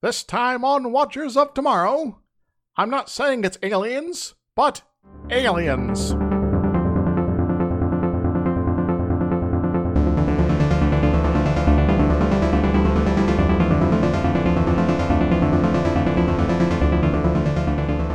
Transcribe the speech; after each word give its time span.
This 0.00 0.22
time 0.22 0.64
on 0.64 0.92
Watchers 0.92 1.36
of 1.36 1.54
Tomorrow, 1.54 2.20
I'm 2.76 2.88
not 2.88 3.10
saying 3.10 3.42
it's 3.42 3.58
aliens, 3.64 4.36
but 4.54 4.82
aliens. 5.28 6.10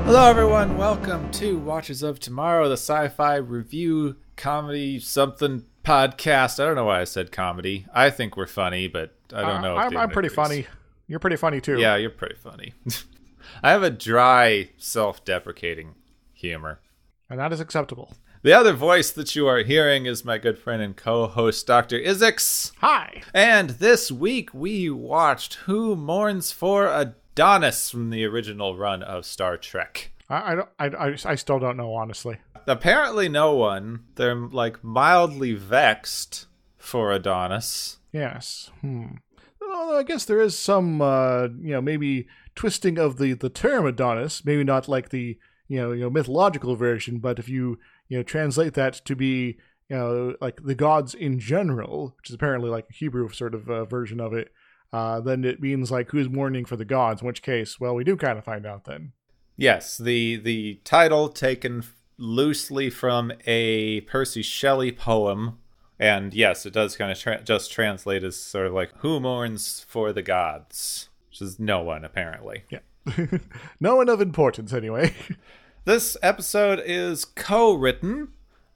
Hello, 0.06 0.30
everyone. 0.30 0.78
Welcome 0.78 1.30
to 1.32 1.60
Watchers 1.60 2.02
of 2.02 2.18
Tomorrow, 2.22 2.70
the 2.70 2.78
sci 2.78 3.10
fi 3.10 3.36
review 3.36 4.16
comedy 4.38 5.00
something 5.00 5.66
podcast. 5.84 6.62
I 6.62 6.66
don't 6.66 6.76
know 6.76 6.86
why 6.86 7.02
I 7.02 7.04
said 7.04 7.34
comedy. 7.34 7.88
I 7.94 8.10
think 8.10 8.38
we're 8.38 8.48
funny, 8.48 8.88
but 8.88 9.14
I 9.34 9.42
don't 9.42 9.62
know. 9.62 9.76
Uh, 9.76 9.82
I'm, 9.82 9.98
I'm 9.98 10.10
pretty 10.12 10.30
funny. 10.30 10.66
You're 11.08 11.20
pretty 11.20 11.36
funny 11.36 11.62
too. 11.62 11.80
Yeah, 11.80 11.96
you're 11.96 12.10
pretty 12.10 12.36
funny. 12.36 12.74
I 13.64 13.72
have 13.72 13.84
a 13.84 13.90
dry, 13.90 14.70
self 14.78 15.24
deprecating 15.26 15.96
humor. 16.34 16.80
And 17.30 17.40
that 17.40 17.54
is 17.54 17.60
acceptable. 17.60 18.14
The 18.44 18.54
other 18.54 18.74
voice 18.74 19.10
that 19.12 19.38
you 19.38 19.48
are 19.48 19.64
hearing 19.64 20.06
is 20.06 20.26
my 20.26 20.38
good 20.38 20.58
friend 20.58 20.82
and 20.82 20.96
co 20.96 21.28
host, 21.28 21.66
Dr. 21.66 21.98
Izixs. 21.98 22.74
Hi. 22.80 23.24
And 23.34 23.72
this 23.72 24.12
week 24.12 24.54
we 24.54 24.90
watched 24.90 25.54
Who 25.66 25.96
Mourns 25.96 26.52
for 26.52 26.88
Adonis 26.88 27.90
from 27.90 28.10
the 28.10 28.26
original 28.26 28.76
run 28.76 29.02
of 29.02 29.26
Star 29.26 29.56
Trek. 29.56 30.12
I, 30.30 30.52
I, 30.52 30.56
don't, 30.56 30.70
I, 30.78 30.86
I, 30.88 31.16
I 31.26 31.36
still 31.36 31.60
don't 31.60 31.78
know, 31.78 31.94
honestly. 31.94 32.38
Apparently, 32.68 33.30
no 33.30 33.56
one. 33.56 34.04
They're 34.16 34.36
like 34.36 34.84
mildly 34.84 35.54
vexed 35.54 36.48
for 36.78 37.14
Adonis. 37.14 37.98
Yes. 38.12 38.72
Hmm. 38.82 39.16
Well, 39.68 39.96
I 39.96 40.04
guess 40.04 40.26
there 40.26 40.42
is 40.42 40.58
some, 40.58 41.02
uh, 41.02 41.44
you 41.62 41.72
know, 41.72 41.82
maybe 41.82 42.28
twisting 42.56 42.98
of 42.98 43.18
the, 43.18 43.34
the 43.34 43.50
term 43.50 43.86
Adonis. 43.86 44.46
Maybe 44.46 44.64
not 44.64 44.88
like 44.88 45.10
the, 45.10 45.38
you 45.68 45.80
know, 45.80 45.92
you 45.92 46.02
know, 46.02 46.10
mythological 46.10 46.76
version, 46.76 47.20
but 47.20 47.40
if 47.40 47.50
you, 47.50 47.80
you 48.08 48.18
know, 48.18 48.24
translate 48.24 48.74
that 48.76 48.94
to 49.06 49.16
be, 49.16 49.58
you 49.90 49.98
know, 49.98 50.36
like 50.42 50.64
the 50.64 50.76
gods 50.76 51.14
in 51.14 51.40
general, 51.40 52.16
which 52.18 52.30
is 52.30 52.36
apparently 52.36 52.70
like 52.70 52.86
a 52.90 52.94
Hebrew 52.94 53.30
sort 53.30 53.56
of 53.56 53.70
uh, 53.70 53.86
version 53.86 54.20
of 54.20 54.34
it, 54.34 54.52
uh, 54.92 55.20
then 55.20 55.44
it 55.44 55.60
means 55.60 55.92
like 55.92 56.12
who's 56.12 56.30
mourning 56.30 56.66
for 56.66 56.76
the 56.76 56.86
gods. 56.86 57.22
In 57.22 57.28
which 57.28 57.42
case, 57.42 57.80
well, 57.80 57.96
we 57.96 58.04
do 58.04 58.16
kind 58.16 58.38
of 58.38 58.46
find 58.46 58.66
out 58.66 58.86
then. 58.86 59.14
Yes, 59.58 59.98
the 59.98 60.38
the 60.38 60.82
title 60.84 61.30
taken 61.30 61.84
loosely 62.18 62.90
from 62.90 63.32
a 63.46 64.02
Percy 64.02 64.42
Shelley 64.42 64.92
poem, 64.92 65.58
and 66.04 66.34
yes, 66.34 66.66
it 66.66 66.74
does 66.74 66.98
kind 66.98 67.14
of 67.14 67.18
tra- 67.18 67.42
just 67.42 67.72
translate 67.72 68.26
as 68.26 68.36
sort 68.36 68.68
of 68.68 68.74
like 68.74 68.92
"Who 68.98 69.22
mourns 69.22 69.86
for 69.88 70.12
the 70.12 70.22
gods," 70.22 71.08
which 71.30 71.42
is 71.42 71.60
no 71.60 71.82
one 71.82 72.04
apparently. 72.04 72.66
Yeah, 72.70 72.80
no 73.80 73.96
one 73.96 74.10
of 74.10 74.20
importance 74.20 74.74
anyway. 74.74 75.14
this 75.86 76.18
episode 76.22 76.82
is 76.86 77.24
co-written 77.24 78.34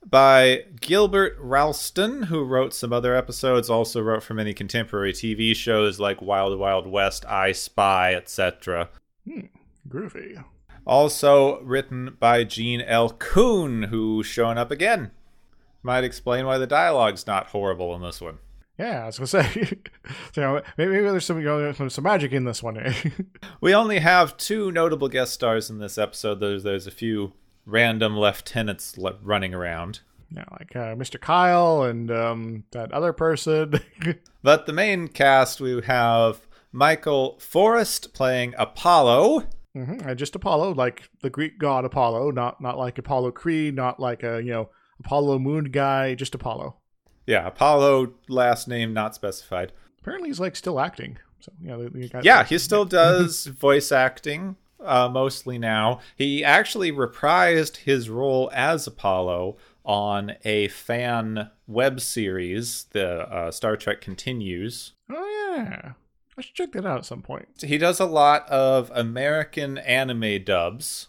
by 0.09 0.63
Gilbert 0.79 1.35
Ralston, 1.37 2.23
who 2.23 2.45
wrote 2.45 2.73
some 2.73 2.93
other 2.93 3.13
episodes, 3.13 3.69
also 3.69 4.01
wrote 4.01 4.23
for 4.23 4.33
many 4.33 4.53
contemporary 4.53 5.11
TV 5.11 5.53
shows 5.53 5.99
like 5.99 6.21
Wild 6.21 6.57
Wild 6.57 6.87
West, 6.87 7.25
I 7.25 7.51
Spy, 7.51 8.15
etc. 8.15 8.87
Hmm, 9.25 9.47
groovy. 9.89 10.41
Also 10.85 11.59
written 11.63 12.15
by 12.21 12.45
Gene 12.45 12.79
L. 12.79 13.09
Coon, 13.09 13.83
who's 13.83 14.25
showing 14.25 14.57
up 14.57 14.71
again. 14.71 15.11
Might 15.87 16.03
explain 16.03 16.45
why 16.45 16.57
the 16.57 16.67
dialogue's 16.67 17.25
not 17.25 17.47
horrible 17.47 17.95
in 17.95 18.01
this 18.01 18.19
one. 18.19 18.39
Yeah, 18.77 19.03
I 19.03 19.05
was 19.05 19.17
gonna 19.19 19.27
say, 19.27 19.49
you 20.35 20.41
know, 20.41 20.61
maybe, 20.77 20.91
maybe 20.91 21.03
there's 21.05 21.23
some 21.23 21.39
you 21.39 21.45
know, 21.45 21.71
some 21.71 22.03
magic 22.03 22.33
in 22.33 22.43
this 22.43 22.61
one. 22.61 22.77
We 23.61 23.73
only 23.73 23.99
have 23.99 24.35
two 24.35 24.69
notable 24.69 25.07
guest 25.07 25.33
stars 25.33 25.69
in 25.69 25.79
this 25.79 25.97
episode. 25.97 26.41
There's 26.41 26.63
there's 26.63 26.87
a 26.87 26.91
few 26.91 27.31
random 27.65 28.19
lieutenants 28.19 28.97
le- 28.97 29.17
running 29.23 29.53
around. 29.53 30.01
Yeah, 30.29 30.43
like 30.51 30.75
uh, 30.75 30.95
Mr. 30.95 31.21
Kyle 31.21 31.83
and 31.83 32.11
um, 32.11 32.65
that 32.71 32.91
other 32.91 33.13
person. 33.13 33.79
but 34.43 34.65
the 34.65 34.73
main 34.73 35.07
cast 35.07 35.61
we 35.61 35.81
have 35.83 36.45
Michael 36.73 37.39
Forest 37.39 38.13
playing 38.13 38.53
Apollo. 38.57 39.47
Mm-hmm. 39.73 40.05
And 40.05 40.19
just 40.19 40.35
Apollo, 40.35 40.73
like 40.73 41.09
the 41.21 41.29
Greek 41.29 41.57
god 41.57 41.85
Apollo, 41.85 42.31
not 42.31 42.59
not 42.59 42.77
like 42.77 42.97
Apollo 42.97 43.31
Creed, 43.31 43.73
not 43.73 44.01
like 44.01 44.23
a 44.23 44.43
you 44.43 44.51
know 44.51 44.69
Apollo 44.99 45.39
Moon 45.39 45.65
guy, 45.65 46.15
just 46.15 46.35
Apollo. 46.35 46.75
Yeah, 47.25 47.47
Apollo 47.47 48.13
last 48.27 48.67
name 48.67 48.93
not 48.93 49.15
specified. 49.15 49.73
Apparently, 49.99 50.29
he's 50.29 50.39
like 50.39 50.55
still 50.55 50.79
acting. 50.79 51.17
So 51.39 51.51
yeah, 51.61 52.21
yeah, 52.21 52.43
he 52.45 52.57
still 52.57 52.85
does 53.03 53.45
voice 53.45 53.91
acting 53.91 54.55
uh, 54.79 55.09
mostly 55.11 55.57
now. 55.57 55.99
He 56.15 56.43
actually 56.43 56.91
reprised 56.91 57.77
his 57.77 58.09
role 58.09 58.49
as 58.53 58.87
Apollo 58.87 59.57
on 59.83 60.35
a 60.43 60.67
fan 60.69 61.49
web 61.67 62.01
series, 62.01 62.85
the 62.91 63.21
uh, 63.29 63.51
Star 63.51 63.77
Trek 63.77 64.01
Continues. 64.01 64.93
Oh 65.09 65.55
yeah, 65.57 65.93
I 66.37 66.41
should 66.41 66.55
check 66.55 66.71
that 66.73 66.85
out 66.85 66.99
at 66.99 67.05
some 67.05 67.21
point. 67.21 67.47
He 67.61 67.77
does 67.77 67.99
a 67.99 68.05
lot 68.05 68.47
of 68.49 68.91
American 68.93 69.77
anime 69.79 70.43
dubs 70.43 71.07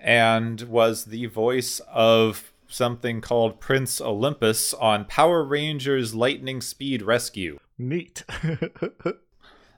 and 0.00 0.60
was 0.62 1.06
the 1.06 1.26
voice 1.26 1.80
of 1.92 2.52
something 2.72 3.20
called 3.20 3.60
Prince 3.60 4.00
Olympus 4.00 4.72
on 4.74 5.04
Power 5.04 5.44
Rangers 5.44 6.14
Lightning 6.14 6.60
Speed 6.60 7.02
Rescue. 7.02 7.58
Neat. 7.78 8.24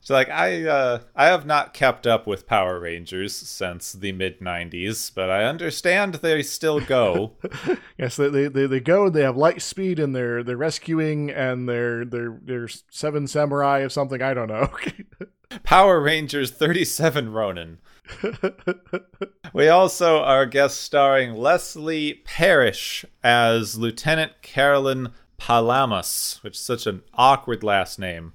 So 0.03 0.14
like 0.14 0.28
I 0.30 0.66
uh 0.66 0.98
I 1.14 1.26
have 1.26 1.47
not 1.47 1.75
kept 1.75 2.08
up 2.08 2.26
with 2.26 2.48
Power 2.48 2.80
Rangers 2.80 3.36
since 3.36 3.92
the 3.92 4.10
mid 4.10 4.41
90s, 4.41 5.12
but 5.14 5.30
I 5.30 5.44
understand 5.44 6.14
they 6.14 6.42
still 6.42 6.80
go. 6.80 7.34
yes, 7.98 8.16
they, 8.16 8.48
they 8.48 8.66
they 8.66 8.80
go 8.80 9.06
and 9.06 9.14
they 9.14 9.22
have 9.22 9.36
light 9.36 9.62
speed 9.62 10.00
and 10.00 10.14
they're 10.14 10.42
they're 10.42 10.56
rescuing 10.56 11.30
and 11.30 11.69
they're 11.69 12.04
they're 12.04 12.36
they're 12.42 12.69
seven 12.91 13.28
samurai 13.28 13.78
of 13.78 13.92
something 13.92 14.20
I 14.20 14.34
don't 14.34 14.48
know. 14.48 14.70
Power 15.62 16.00
Rangers 16.00 16.50
37 16.50 17.30
Ronin. 17.30 17.78
we 19.53 19.69
also 19.69 20.21
are 20.23 20.47
guest 20.47 20.81
starring 20.81 21.35
Leslie 21.35 22.23
Parrish 22.25 23.05
as 23.23 23.79
Lieutenant 23.79 24.43
Carolyn 24.43 25.13
Palamas, 25.39 26.39
which 26.43 26.55
is 26.55 26.61
such 26.61 26.87
an 26.87 27.03
awkward 27.15 27.63
last 27.63 27.99
name. 27.99 28.33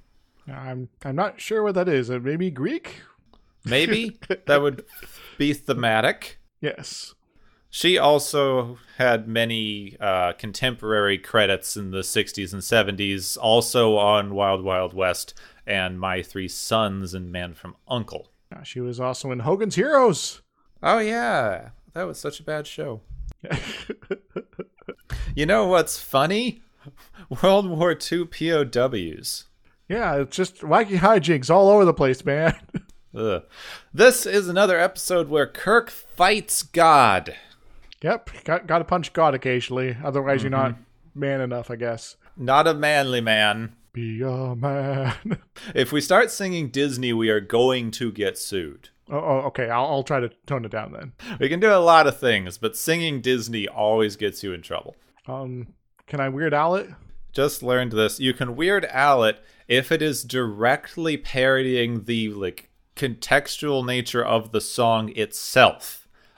I'm 0.48 0.90
I'm 1.04 1.16
not 1.16 1.42
sure 1.42 1.64
what 1.64 1.76
that 1.76 1.90
is. 1.90 2.10
Maybe 2.10 2.50
Greek? 2.50 3.02
Maybe 3.66 4.18
that 4.46 4.62
would 4.62 4.86
be 5.38 5.54
thematic. 5.54 6.40
Yes. 6.62 7.14
She 7.70 7.98
also 7.98 8.80
had 8.98 9.28
many 9.28 9.98
uh, 10.00 10.34
contemporary 10.34 11.18
credits 11.18 11.76
in 11.76 11.92
the 11.92 12.00
60s 12.00 12.54
and 12.54 12.62
70s, 12.62 13.38
also 13.40 13.98
on 13.98 14.34
Wild 14.34 14.64
Wild 14.64 14.94
West 14.94 15.34
and 15.66 16.00
My 16.00 16.22
Three 16.22 16.48
Sons 16.48 17.14
and 17.14 17.32
Man 17.32 17.54
from 17.54 17.76
Uncle. 17.88 18.32
Uh, 18.58 18.64
she 18.64 18.80
was 18.80 19.00
also 19.00 19.32
in 19.32 19.40
Hogan's 19.40 19.76
Heroes. 19.76 20.42
Oh, 20.82 21.00
yeah. 21.00 21.70
That 21.94 22.08
was 22.08 22.20
such 22.20 22.40
a 22.40 22.44
bad 22.44 22.68
show. 22.68 23.02
you 25.36 25.46
know 25.46 25.68
what's 25.68 26.00
funny? 26.00 26.62
World 27.44 27.70
War 27.70 27.92
II 27.92 28.26
POWs. 28.26 29.46
Yeah, 29.90 30.16
it's 30.16 30.36
just 30.36 30.62
wacky 30.62 30.98
hijinks 30.98 31.50
all 31.50 31.70
over 31.70 31.86
the 31.86 31.94
place, 31.94 32.26
man. 32.26 32.56
Ugh. 33.16 33.44
This 33.94 34.26
is 34.26 34.48
another 34.48 34.80
episode 34.80 35.30
where 35.30 35.48
Kirk 35.48 35.90
fights 35.90 36.62
God. 36.64 37.36
Yep, 38.02 38.44
got 38.44 38.68
got 38.68 38.80
to 38.80 38.84
punch 38.84 39.14
God 39.14 39.34
occasionally. 39.34 39.98
Otherwise, 40.04 40.40
mm-hmm. 40.40 40.54
you're 40.54 40.62
not 40.62 40.76
man 41.16 41.42
enough, 41.42 41.72
I 41.72 41.78
guess. 41.78 42.16
Not 42.36 42.68
a 42.68 42.74
manly 42.74 43.22
man. 43.22 43.76
Be 43.98 44.22
a 44.22 44.56
man. 44.56 45.40
if 45.74 45.92
we 45.92 46.02
start 46.02 46.30
singing 46.30 46.70
Disney, 46.70 47.14
we 47.14 47.32
are 47.32 47.40
going 47.40 47.90
to 47.90 48.12
get 48.12 48.38
sued. 48.38 48.90
Oh, 49.10 49.18
oh, 49.18 49.38
okay. 49.48 49.72
I'll, 49.72 49.88
I'll 49.88 50.04
try 50.04 50.20
to 50.20 50.30
tone 50.46 50.66
it 50.66 50.72
down 50.72 50.92
then. 50.92 51.14
We 51.40 51.50
can 51.50 51.60
do 51.60 51.74
a 51.74 51.82
lot 51.82 52.06
of 52.06 52.20
things, 52.20 52.60
but 52.60 52.78
singing 52.78 53.22
Disney 53.22 53.68
always 53.68 54.16
gets 54.16 54.44
you 54.44 54.54
in 54.54 54.62
trouble. 54.62 54.96
Um, 55.26 55.74
can 56.06 56.20
I 56.20 56.30
Weird 56.30 56.54
Al 56.54 56.76
it? 56.76 56.92
Just 57.34 57.64
learned 57.64 57.92
this. 57.92 58.20
You 58.20 58.36
can 58.36 58.56
Weird 58.56 58.86
Al 58.86 59.24
it 59.24 59.44
if 59.68 59.92
it 59.92 60.04
is 60.04 60.24
directly 60.24 61.18
parodying 61.18 62.04
the 62.04 62.30
like 62.30 62.70
contextual 62.96 63.84
nature 63.84 64.24
of 64.24 64.52
the 64.52 64.62
song 64.62 65.12
itself. 65.16 65.97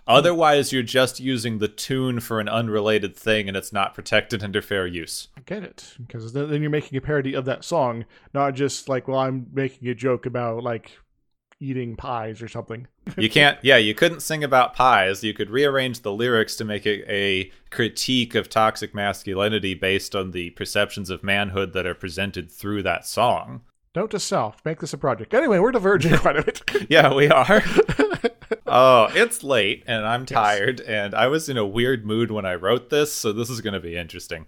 Otherwise, 0.10 0.74
you're 0.74 0.82
just 0.82 1.20
using 1.20 1.60
the 1.60 1.68
tune 1.68 2.20
for 2.20 2.40
an 2.40 2.50
unrelated 2.50 3.16
thing 3.16 3.48
and 3.48 3.56
it's 3.56 3.72
not 3.72 3.94
protected 3.94 4.44
under 4.44 4.60
fair 4.60 4.88
use. 4.88 5.28
I 5.38 5.42
get 5.42 5.64
it. 5.64 5.94
Because 6.00 6.34
then 6.34 6.62
you're 6.62 6.72
making 6.72 6.98
a 6.98 7.02
parody 7.02 7.36
of 7.36 7.46
that 7.46 7.64
song, 7.64 8.06
not 8.34 8.56
just 8.56 8.90
like, 8.90 9.08
well, 9.08 9.20
I'm 9.20 9.46
making 9.54 9.88
a 9.88 9.94
joke 9.94 10.26
about 10.26 10.64
like 10.64 10.98
eating 11.60 11.96
pies 11.96 12.42
or 12.42 12.48
something. 12.48 12.88
you 13.18 13.30
can't, 13.30 13.60
yeah, 13.62 13.78
you 13.78 13.94
couldn't 13.94 14.22
sing 14.22 14.44
about 14.44 14.74
pies. 14.74 15.24
You 15.24 15.36
could 15.36 15.52
rearrange 15.52 16.02
the 16.02 16.12
lyrics 16.12 16.56
to 16.56 16.66
make 16.66 16.88
it 16.88 17.06
a 17.08 17.52
critique 17.70 18.34
of 18.34 18.50
toxic 18.50 18.96
masculinity 18.96 19.76
based 19.76 20.16
on 20.16 20.32
the 20.32 20.50
perceptions 20.52 21.12
of 21.12 21.24
manhood 21.24 21.74
that 21.74 21.86
are 21.86 21.94
presented 21.94 22.52
through 22.52 22.82
that 22.82 23.06
song. 23.06 23.62
Note 23.96 24.12
to 24.12 24.20
self: 24.20 24.64
make 24.66 24.80
this 24.80 24.94
a 24.94 24.98
project. 24.98 25.34
Anyway, 25.34 25.60
we're 25.60 25.72
diverging 25.72 26.18
quite 26.18 26.38
a 26.38 26.44
bit. 26.44 26.64
Yeah, 26.90 27.14
we 27.14 27.28
are. 27.30 27.62
oh, 28.72 29.10
it's 29.14 29.44
late 29.44 29.84
and 29.88 30.06
I'm 30.06 30.26
tired, 30.26 30.82
and 30.82 31.14
I 31.14 31.28
was 31.28 31.50
in 31.50 31.58
a 31.58 31.66
weird 31.66 32.06
mood 32.06 32.32
when 32.32 32.46
I 32.46 32.56
wrote 32.56 32.90
this, 32.90 33.12
so 33.12 33.32
this 33.32 33.50
is 33.50 33.62
going 33.62 33.74
to 33.74 33.80
be 33.80 33.96
interesting. 33.96 34.46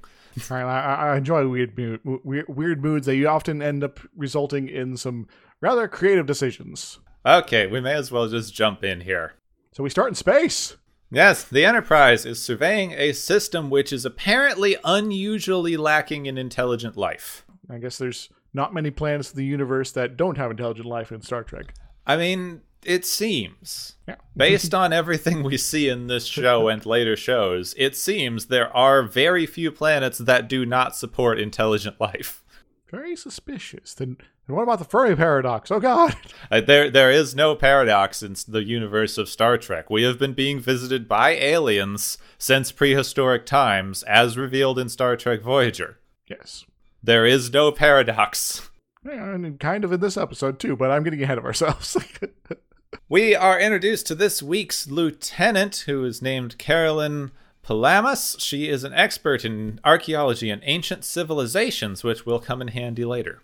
Right, 0.50 0.64
I, 0.64 1.10
I 1.10 1.18
enjoy 1.18 1.48
weird, 1.48 1.78
mood, 1.78 2.00
weird, 2.04 2.46
weird 2.48 2.82
moods. 2.82 3.06
They 3.06 3.26
often 3.26 3.62
end 3.62 3.84
up 3.84 4.00
resulting 4.16 4.70
in 4.70 4.96
some 4.98 5.28
rather 5.60 5.88
creative 5.88 6.26
decisions. 6.26 7.00
Okay, 7.26 7.68
we 7.68 7.82
may 7.82 7.94
as 7.94 8.12
well 8.12 8.28
just 8.28 8.54
jump 8.54 8.84
in 8.84 9.02
here. 9.02 9.34
So 9.74 9.84
we 9.84 9.90
start 9.90 10.10
in 10.10 10.16
space. 10.16 10.78
Yes, 11.12 11.44
the 11.44 11.66
Enterprise 11.66 12.26
is 12.26 12.42
surveying 12.42 12.94
a 12.94 13.12
system 13.12 13.70
which 13.70 13.92
is 13.92 14.06
apparently 14.06 14.78
unusually 14.86 15.76
lacking 15.76 16.26
in 16.26 16.38
intelligent 16.38 16.96
life. 16.96 17.46
I 17.70 17.78
guess 17.78 17.98
there's 17.98 18.30
not 18.54 18.74
many 18.74 18.92
planets 18.92 19.32
in 19.32 19.38
the 19.38 19.46
universe 19.46 19.92
that 19.92 20.16
don't 20.16 20.38
have 20.38 20.52
intelligent 20.52 20.88
life 20.88 21.12
in 21.12 21.22
Star 21.22 21.44
Trek. 21.44 21.74
I 22.08 22.16
mean, 22.16 22.62
it 22.84 23.06
seems. 23.06 23.96
Yeah. 24.08 24.16
Based 24.36 24.74
on 24.74 24.94
everything 24.94 25.44
we 25.44 25.58
see 25.58 25.90
in 25.90 26.08
this 26.08 26.26
show 26.26 26.68
and 26.70 26.86
later 26.86 27.16
shows, 27.16 27.74
it 27.78 27.96
seems 27.96 28.46
there 28.46 28.76
are 28.76 29.04
very 29.04 29.46
few 29.46 29.72
planets 29.72 30.18
that 30.18 30.48
do 30.48 30.66
not 30.66 30.96
support 30.96 31.40
intelligent 31.40 32.00
life. 32.00 32.44
Very 32.90 33.16
suspicious. 33.16 33.94
Then, 33.94 34.18
then 34.48 34.56
what 34.56 34.64
about 34.64 34.80
the 34.80 34.86
Fermi 34.86 35.16
paradox? 35.16 35.72
Oh 35.72 35.80
God! 35.80 36.16
Uh, 36.52 36.60
there, 36.60 36.90
there 36.90 37.10
is 37.10 37.34
no 37.34 37.56
paradox 37.56 38.22
in 38.22 38.36
the 38.48 38.66
universe 38.66 39.18
of 39.18 39.30
Star 39.30 39.58
Trek. 39.58 39.90
We 39.90 40.04
have 40.04 40.20
been 40.20 40.34
being 40.34 40.60
visited 40.60 41.08
by 41.08 41.32
aliens 41.32 42.18
since 42.38 42.72
prehistoric 42.74 43.46
times, 43.46 44.04
as 44.04 44.38
revealed 44.38 44.78
in 44.78 44.90
Star 44.90 45.16
Trek 45.16 45.42
Voyager. 45.42 46.00
Yes. 46.28 46.66
There 47.02 47.26
is 47.26 47.54
no 47.54 47.72
paradox. 47.72 48.70
Yeah, 49.06 49.34
and 49.34 49.60
kind 49.60 49.84
of 49.84 49.92
in 49.92 50.00
this 50.00 50.18
episode 50.18 50.60
too, 50.60 50.76
but 50.76 50.92
I'm 50.92 51.04
getting 51.04 51.24
ahead 51.24 51.38
of 51.38 51.46
ourselves. 51.46 51.98
We 53.08 53.36
are 53.36 53.60
introduced 53.60 54.08
to 54.08 54.16
this 54.16 54.42
week's 54.44 54.88
lieutenant, 54.88 55.84
who 55.86 56.04
is 56.04 56.22
named 56.22 56.58
Carolyn 56.58 57.32
Palamas. 57.62 58.36
She 58.40 58.68
is 58.70 58.84
an 58.84 58.94
expert 58.94 59.46
in 59.46 59.80
archaeology 59.84 60.50
and 60.50 60.62
ancient 60.66 61.06
civilizations, 61.06 62.04
which 62.04 62.26
will 62.26 62.40
come 62.40 62.62
in 62.62 62.70
handy 62.70 63.06
later. 63.06 63.42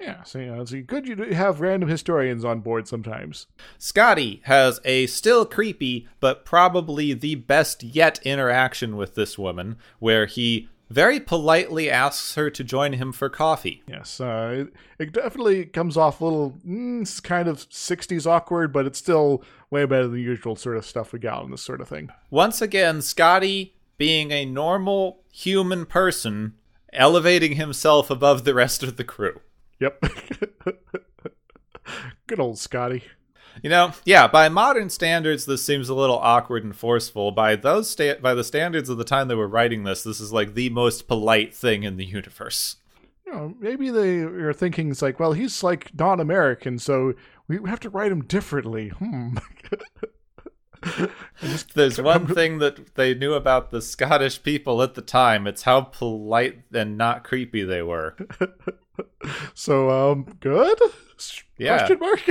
yeah, 0.00 0.22
so 0.22 0.38
you 0.38 0.46
know, 0.46 0.60
it's 0.60 0.72
good 0.72 1.06
you 1.06 1.16
have 1.34 1.60
random 1.60 1.88
historians 1.88 2.44
on 2.44 2.60
board 2.60 2.88
sometimes. 2.88 3.46
Scotty 3.78 4.40
has 4.44 4.80
a 4.84 5.06
still 5.06 5.44
creepy, 5.44 6.08
but 6.18 6.44
probably 6.44 7.12
the 7.12 7.34
best 7.36 7.82
yet 7.82 8.18
interaction 8.24 8.96
with 8.96 9.14
this 9.14 9.38
woman, 9.38 9.76
where 9.98 10.26
he 10.26 10.68
very 10.90 11.20
politely 11.20 11.88
asks 11.88 12.34
her 12.34 12.50
to 12.50 12.64
join 12.64 12.94
him 12.94 13.12
for 13.12 13.30
coffee. 13.30 13.82
Yes, 13.86 14.20
uh, 14.20 14.66
it, 14.66 14.72
it 14.98 15.12
definitely 15.12 15.64
comes 15.66 15.96
off 15.96 16.20
a 16.20 16.24
little 16.24 16.58
mm, 16.66 17.22
kind 17.22 17.48
of 17.48 17.58
60s 17.68 18.26
awkward, 18.26 18.72
but 18.72 18.86
it's 18.86 18.98
still 18.98 19.44
way 19.70 19.84
better 19.86 20.02
than 20.02 20.14
the 20.14 20.20
usual 20.20 20.56
sort 20.56 20.76
of 20.76 20.84
stuff 20.84 21.12
we 21.12 21.20
got 21.20 21.44
on 21.44 21.52
this 21.52 21.62
sort 21.62 21.80
of 21.80 21.88
thing. 21.88 22.10
Once 22.28 22.60
again, 22.60 23.00
Scotty, 23.00 23.76
being 23.96 24.32
a 24.32 24.44
normal 24.44 25.22
human 25.32 25.86
person, 25.86 26.54
elevating 26.92 27.54
himself 27.54 28.10
above 28.10 28.44
the 28.44 28.54
rest 28.54 28.82
of 28.82 28.96
the 28.96 29.04
crew. 29.04 29.40
Yep. 29.78 30.02
Good 32.26 32.40
old 32.40 32.58
Scotty. 32.58 33.04
You 33.62 33.70
know, 33.70 33.92
yeah, 34.04 34.26
by 34.26 34.48
modern 34.48 34.90
standards, 34.90 35.44
this 35.44 35.64
seems 35.64 35.88
a 35.88 35.94
little 35.94 36.18
awkward 36.18 36.64
and 36.64 36.74
forceful. 36.74 37.30
By 37.30 37.56
those 37.56 37.90
sta- 37.90 38.20
by 38.20 38.34
the 38.34 38.44
standards 38.44 38.88
of 38.88 38.98
the 38.98 39.04
time 39.04 39.28
they 39.28 39.34
were 39.34 39.48
writing 39.48 39.84
this, 39.84 40.02
this 40.02 40.20
is 40.20 40.32
like 40.32 40.54
the 40.54 40.70
most 40.70 41.08
polite 41.08 41.54
thing 41.54 41.82
in 41.82 41.96
the 41.96 42.04
universe. 42.04 42.76
You 43.26 43.32
know, 43.32 43.54
maybe 43.60 43.90
they 43.90 44.20
are 44.20 44.52
thinking 44.52 44.90
it's 44.90 45.02
like, 45.02 45.20
well, 45.20 45.32
he's 45.32 45.62
like 45.62 45.94
non-American, 45.98 46.78
so 46.78 47.14
we 47.48 47.58
have 47.68 47.80
to 47.80 47.90
write 47.90 48.12
him 48.12 48.24
differently. 48.24 48.88
Hmm. 48.88 49.36
There's 51.74 52.00
one 52.00 52.26
thing 52.26 52.58
that 52.58 52.94
they 52.94 53.14
knew 53.14 53.34
about 53.34 53.70
the 53.70 53.82
Scottish 53.82 54.42
people 54.42 54.82
at 54.82 54.94
the 54.94 55.02
time. 55.02 55.46
It's 55.46 55.62
how 55.62 55.82
polite 55.82 56.62
and 56.72 56.96
not 56.96 57.24
creepy 57.24 57.62
they 57.64 57.82
were. 57.82 58.16
so, 59.54 59.90
um, 59.90 60.36
good? 60.40 60.78
Yeah. 61.58 61.86
Question 61.86 61.98
mark? 61.98 62.22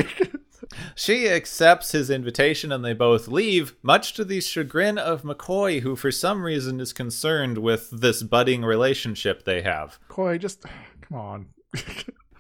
She 0.96 1.28
accepts 1.30 1.92
his 1.92 2.10
invitation 2.10 2.72
and 2.72 2.84
they 2.84 2.94
both 2.94 3.28
leave, 3.28 3.76
much 3.82 4.14
to 4.14 4.26
the 4.26 4.42
chagrin 4.42 4.98
of 4.98 5.24
McCoy, 5.24 5.82
who 5.82 5.96
for 5.96 6.12
some 6.12 6.44
reason 6.44 6.80
is 6.80 6.94
concerned 6.94 7.58
with 7.60 7.90
this 7.92 8.24
budding 8.24 8.64
relationship 8.64 9.46
they 9.46 9.62
have. 9.62 10.00
McCoy, 10.10 10.40
just 10.40 10.64
come 11.02 11.18
on. 11.18 11.48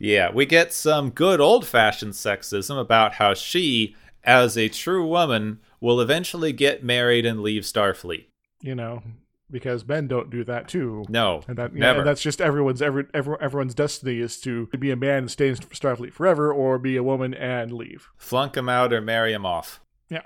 Yeah, 0.01 0.31
we 0.31 0.45
get 0.45 0.71
some 0.71 1.09
good 1.09 1.41
old 1.41 1.67
fashioned 1.67 2.13
sexism 2.13 2.79
about 2.79 3.15
how 3.15 3.33
she, 3.33 3.97
as 4.23 4.57
a 4.57 4.69
true 4.69 5.05
woman, 5.05 5.59
will 5.81 5.99
eventually 5.99 6.53
get 6.53 6.83
married 6.85 7.25
and 7.25 7.41
leave 7.41 7.63
Starfleet. 7.63 8.27
you 8.61 8.75
know, 8.75 9.03
because 9.51 9.87
men 9.87 10.07
don't 10.07 10.29
do 10.29 10.43
that 10.45 10.67
too. 10.67 11.05
No, 11.09 11.43
And 11.47 11.57
that, 11.57 11.73
never. 11.73 11.99
and 11.99 12.07
that's 12.07 12.21
just 12.21 12.39
everyone's 12.41 12.81
every, 12.81 13.05
every, 13.13 13.35
everyone's 13.41 13.73
destiny 13.75 14.19
is 14.19 14.39
to 14.41 14.67
be 14.67 14.91
a 14.91 14.95
man 14.95 15.17
and 15.19 15.31
stay 15.31 15.49
in 15.49 15.55
Starfleet 15.55 16.13
forever, 16.13 16.53
or 16.53 16.77
be 16.79 16.95
a 16.97 17.03
woman 17.03 17.33
and 17.33 17.71
leave. 17.71 18.07
Flunk 18.17 18.55
him 18.57 18.69
out 18.69 18.93
or 18.93 19.01
marry 19.01 19.33
him 19.33 19.45
off. 19.45 19.81
Yeah, 20.09 20.21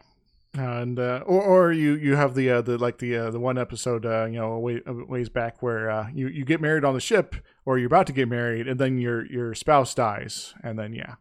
and 0.53 0.99
uh, 0.99 1.23
or 1.25 1.41
or 1.41 1.71
you 1.73 1.95
you 1.95 2.15
have 2.15 2.35
the 2.35 2.49
uh, 2.49 2.61
the 2.61 2.77
like 2.77 2.97
the 2.99 3.15
uh, 3.17 3.31
the 3.31 3.39
one 3.39 3.57
episode 3.57 4.05
uh, 4.05 4.25
you 4.25 4.37
know 4.39 4.59
way, 4.59 4.81
ways 4.85 5.29
back 5.29 5.61
where 5.63 5.89
uh, 5.89 6.09
you 6.13 6.27
you 6.27 6.45
get 6.45 6.61
married 6.61 6.83
on 6.85 6.93
the 6.93 6.99
ship 7.01 7.35
or 7.65 7.77
you're 7.77 7.87
about 7.87 8.07
to 8.07 8.13
get 8.13 8.27
married 8.29 8.67
and 8.67 8.79
then 8.79 8.97
your 8.97 9.25
your 9.25 9.53
spouse 9.55 9.93
dies 9.95 10.53
and 10.63 10.77
then 10.77 10.93
yeah 10.93 11.15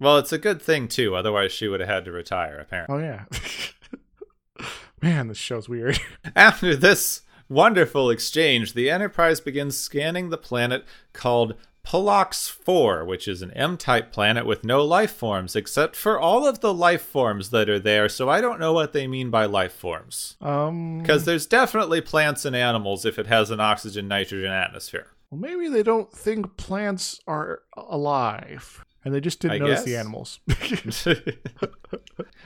Well, 0.00 0.18
it's 0.18 0.32
a 0.32 0.38
good 0.38 0.60
thing, 0.60 0.88
too, 0.88 1.14
otherwise, 1.14 1.52
she 1.52 1.68
would 1.68 1.80
have 1.80 1.88
had 1.88 2.04
to 2.06 2.12
retire, 2.12 2.58
apparently. 2.58 2.96
oh 2.96 2.98
yeah 2.98 3.24
man 5.02 5.28
this 5.28 5.38
show's 5.38 5.68
weird 5.68 5.98
After 6.36 6.74
this 6.76 7.22
wonderful 7.52 8.10
exchange, 8.10 8.72
the 8.72 8.90
Enterprise 8.90 9.40
begins 9.40 9.76
scanning 9.76 10.30
the 10.30 10.38
planet 10.38 10.84
called 11.12 11.54
Pollux 11.84 12.48
4, 12.48 13.04
which 13.04 13.26
is 13.26 13.42
an 13.42 13.50
M 13.52 13.76
type 13.76 14.12
planet 14.12 14.46
with 14.46 14.64
no 14.64 14.84
life 14.84 15.10
forms, 15.12 15.56
except 15.56 15.96
for 15.96 16.18
all 16.18 16.46
of 16.46 16.60
the 16.60 16.72
life 16.72 17.02
forms 17.02 17.50
that 17.50 17.68
are 17.68 17.78
there, 17.80 18.08
so 18.08 18.28
I 18.30 18.40
don't 18.40 18.60
know 18.60 18.72
what 18.72 18.92
they 18.92 19.06
mean 19.08 19.30
by 19.30 19.46
life 19.46 19.72
forms. 19.72 20.36
um 20.40 21.00
Because 21.00 21.24
there's 21.24 21.46
definitely 21.46 22.00
plants 22.00 22.44
and 22.44 22.54
animals 22.54 23.04
if 23.04 23.18
it 23.18 23.26
has 23.26 23.50
an 23.50 23.60
oxygen 23.60 24.06
nitrogen 24.08 24.52
atmosphere. 24.52 25.08
well, 25.30 25.40
maybe 25.40 25.68
they 25.68 25.82
don't 25.82 26.12
think 26.12 26.56
plants 26.56 27.20
are 27.26 27.62
alive 27.76 28.84
and 29.04 29.12
they 29.12 29.20
just 29.20 29.40
didn't 29.40 29.56
I 29.56 29.58
notice 29.58 29.82
the 29.82 29.96
animals 29.96 30.38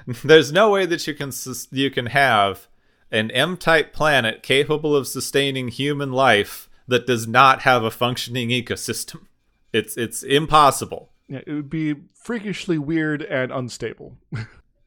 There's 0.24 0.52
no 0.52 0.70
way 0.70 0.86
that 0.86 1.06
you 1.06 1.14
can 1.14 1.32
sus- 1.32 1.68
you 1.70 1.90
can 1.90 2.06
have 2.06 2.68
an 3.10 3.30
M-type 3.30 3.92
planet 3.92 4.42
capable 4.42 4.94
of 4.96 5.06
sustaining 5.06 5.68
human 5.68 6.12
life 6.12 6.68
that 6.88 7.06
does 7.06 7.26
not 7.26 7.62
have 7.62 7.84
a 7.84 7.90
functioning 7.90 8.50
ecosystem. 8.50 9.26
It's 9.72 9.96
it's 9.96 10.22
impossible. 10.22 11.10
yeah, 11.28 11.40
it 11.46 11.52
would 11.52 11.70
be 11.70 11.94
freakishly 12.14 12.78
weird 12.78 13.22
and 13.22 13.52
unstable 13.52 14.16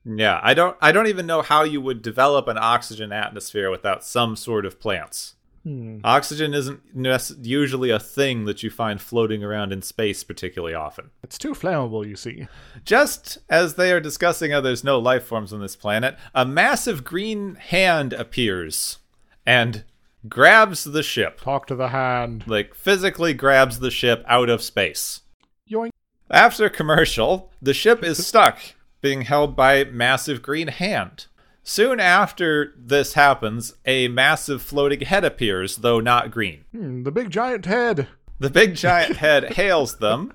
Yeah, 0.06 0.40
I 0.42 0.54
don't 0.54 0.78
I 0.82 0.92
don't 0.92 1.08
even 1.08 1.26
know 1.28 1.42
how 1.42 1.64
you 1.64 1.82
would 1.82 2.02
develop 2.02 2.48
an 2.48 2.58
oxygen 2.58 3.12
atmosphere 3.12 3.70
without 3.70 4.04
some 4.04 4.36
sort 4.36 4.66
of 4.66 4.80
plants. 4.80 5.36
Hmm. 5.70 6.00
Oxygen 6.04 6.56
isn't 6.56 6.82
usually 7.46 7.92
a 7.92 8.00
thing 8.00 8.46
that 8.46 8.64
you 8.64 8.72
find 8.72 9.00
floating 9.00 9.44
around 9.44 9.72
in 9.72 9.84
space 9.84 10.24
particularly 10.24 10.74
often. 10.74 11.12
it's 11.22 11.38
too 11.38 11.54
flammable 11.54 12.08
you 12.08 12.16
see 12.16 12.48
Just 12.84 13.38
as 13.52 13.76
they 13.76 13.92
are 13.92 14.00
discussing 14.00 14.50
how 14.50 14.62
there's 14.62 14.84
no 14.84 14.98
life 14.98 15.26
forms 15.26 15.54
on 15.54 15.62
this 15.62 15.76
planet, 15.76 16.18
a 16.34 16.44
massive 16.44 17.04
green 17.04 17.54
hand 17.54 18.14
appears 18.14 18.98
and 19.46 19.84
grabs 20.28 20.86
the 20.86 21.04
ship. 21.04 21.40
talk 21.42 21.68
to 21.68 21.76
the 21.76 21.90
hand 21.90 22.46
Like, 22.48 22.74
physically 22.74 23.36
grabs 23.36 23.80
the 23.80 23.92
ship 23.92 24.26
out 24.28 24.50
of 24.50 24.64
space. 24.64 25.22
yoink 25.70 25.92
After 26.32 26.68
commercial, 26.70 27.52
the 27.62 27.76
ship 27.76 28.04
is 28.04 28.26
stuck, 28.26 28.58
being 29.02 29.22
held 29.22 29.56
by 29.56 29.84
massive 29.84 30.42
green 30.42 30.70
hand. 30.70 31.28
Soon 31.70 32.00
after 32.00 32.74
this 32.76 33.14
happens, 33.14 33.76
a 33.86 34.08
massive 34.08 34.60
floating 34.60 35.02
head 35.02 35.24
appears, 35.24 35.76
though 35.76 36.00
not 36.00 36.32
green. 36.32 36.66
Hmm, 36.72 37.04
the 37.04 37.12
big 37.12 37.30
giant 37.30 37.68
head 37.68 38.08
The 38.40 38.50
big 38.50 38.74
giant 38.74 39.18
head 39.18 39.54
hails 39.54 39.98
them 39.98 40.34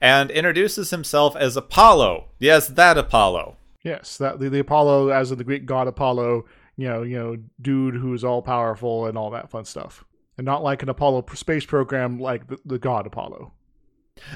and 0.00 0.30
introduces 0.30 0.90
himself 0.90 1.34
as 1.34 1.56
Apollo. 1.56 2.26
Yes, 2.38 2.68
that 2.68 2.96
Apollo. 2.96 3.56
Yes, 3.82 4.18
that 4.18 4.38
the, 4.38 4.48
the 4.48 4.60
Apollo, 4.60 5.08
as 5.08 5.32
in 5.32 5.38
the 5.38 5.42
Greek 5.42 5.66
god 5.66 5.88
Apollo, 5.88 6.44
you 6.76 6.86
know, 6.86 7.02
you 7.02 7.18
know, 7.18 7.36
dude 7.60 7.96
who's 7.96 8.22
all 8.22 8.40
powerful 8.40 9.06
and 9.06 9.18
all 9.18 9.30
that 9.30 9.50
fun 9.50 9.64
stuff, 9.64 10.04
and 10.36 10.44
not 10.44 10.62
like 10.62 10.84
an 10.84 10.88
Apollo 10.88 11.24
space 11.34 11.66
program 11.66 12.20
like 12.20 12.46
the, 12.46 12.56
the 12.64 12.78
god 12.78 13.04
Apollo. 13.04 13.52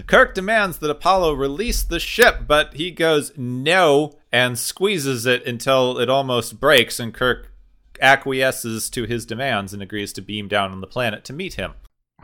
Kirk 0.06 0.34
demands 0.34 0.78
that 0.78 0.90
Apollo 0.90 1.34
release 1.34 1.82
the 1.82 2.00
ship, 2.00 2.42
but 2.46 2.74
he 2.74 2.90
goes 2.90 3.32
no 3.36 4.12
and 4.30 4.58
squeezes 4.58 5.26
it 5.26 5.46
until 5.46 5.98
it 5.98 6.08
almost 6.08 6.60
breaks, 6.60 6.98
and 6.98 7.12
Kirk 7.12 7.52
acquiesces 8.00 8.90
to 8.90 9.04
his 9.04 9.24
demands 9.24 9.72
and 9.72 9.82
agrees 9.82 10.12
to 10.14 10.22
beam 10.22 10.48
down 10.48 10.72
on 10.72 10.80
the 10.80 10.86
planet 10.86 11.24
to 11.24 11.32
meet 11.32 11.54
him. 11.54 11.74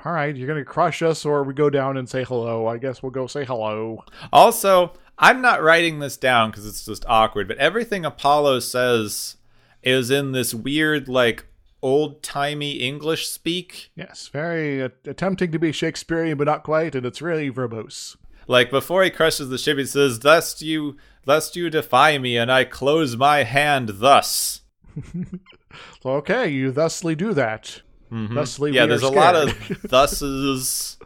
all 0.04 0.12
right, 0.12 0.36
you're 0.36 0.48
gonna 0.48 0.64
crush 0.64 1.02
us, 1.02 1.24
or 1.24 1.42
we 1.42 1.54
go 1.54 1.70
down 1.70 1.96
and 1.96 2.08
say 2.08 2.24
hello. 2.24 2.66
I 2.66 2.78
guess 2.78 3.02
we'll 3.02 3.10
go 3.10 3.26
say 3.26 3.44
hello. 3.44 4.04
Also, 4.32 4.92
I'm 5.18 5.40
not 5.40 5.62
writing 5.62 5.98
this 5.98 6.16
down 6.16 6.50
because 6.50 6.66
it's 6.66 6.84
just 6.84 7.04
awkward, 7.08 7.48
but 7.48 7.58
everything 7.58 8.04
Apollo 8.04 8.60
says 8.60 9.36
is 9.82 10.10
in 10.10 10.32
this 10.32 10.54
weird, 10.54 11.08
like, 11.08 11.46
old 11.82 12.22
timey 12.22 12.72
English 12.72 13.28
speak. 13.28 13.90
Yes, 13.94 14.28
very 14.28 14.82
uh, 14.82 14.88
attempting 15.04 15.52
to 15.52 15.58
be 15.58 15.72
Shakespearean, 15.72 16.36
but 16.36 16.46
not 16.46 16.62
quite, 16.62 16.94
and 16.94 17.06
it's 17.06 17.22
really 17.22 17.50
verbose. 17.50 18.16
Like 18.46 18.70
before 18.70 19.04
he 19.04 19.10
crushes 19.10 19.48
the 19.48 19.58
ship, 19.58 19.78
he 19.78 19.84
says, 19.84 20.24
"Lest 20.24 20.62
you, 20.62 20.96
lest 21.26 21.56
you 21.56 21.70
defy 21.70 22.18
me, 22.18 22.36
and 22.36 22.50
I 22.50 22.64
close 22.64 23.16
my 23.16 23.42
hand 23.42 23.90
thus." 23.94 24.62
okay, 26.04 26.48
you 26.48 26.72
thusly 26.72 27.14
do 27.14 27.32
that. 27.34 27.82
Mm-hmm. 28.10 28.34
Thusly, 28.34 28.72
yeah. 28.72 28.86
There's 28.86 29.02
a 29.02 29.10
lot 29.10 29.34
of 29.34 29.50
thuses. 29.88 30.97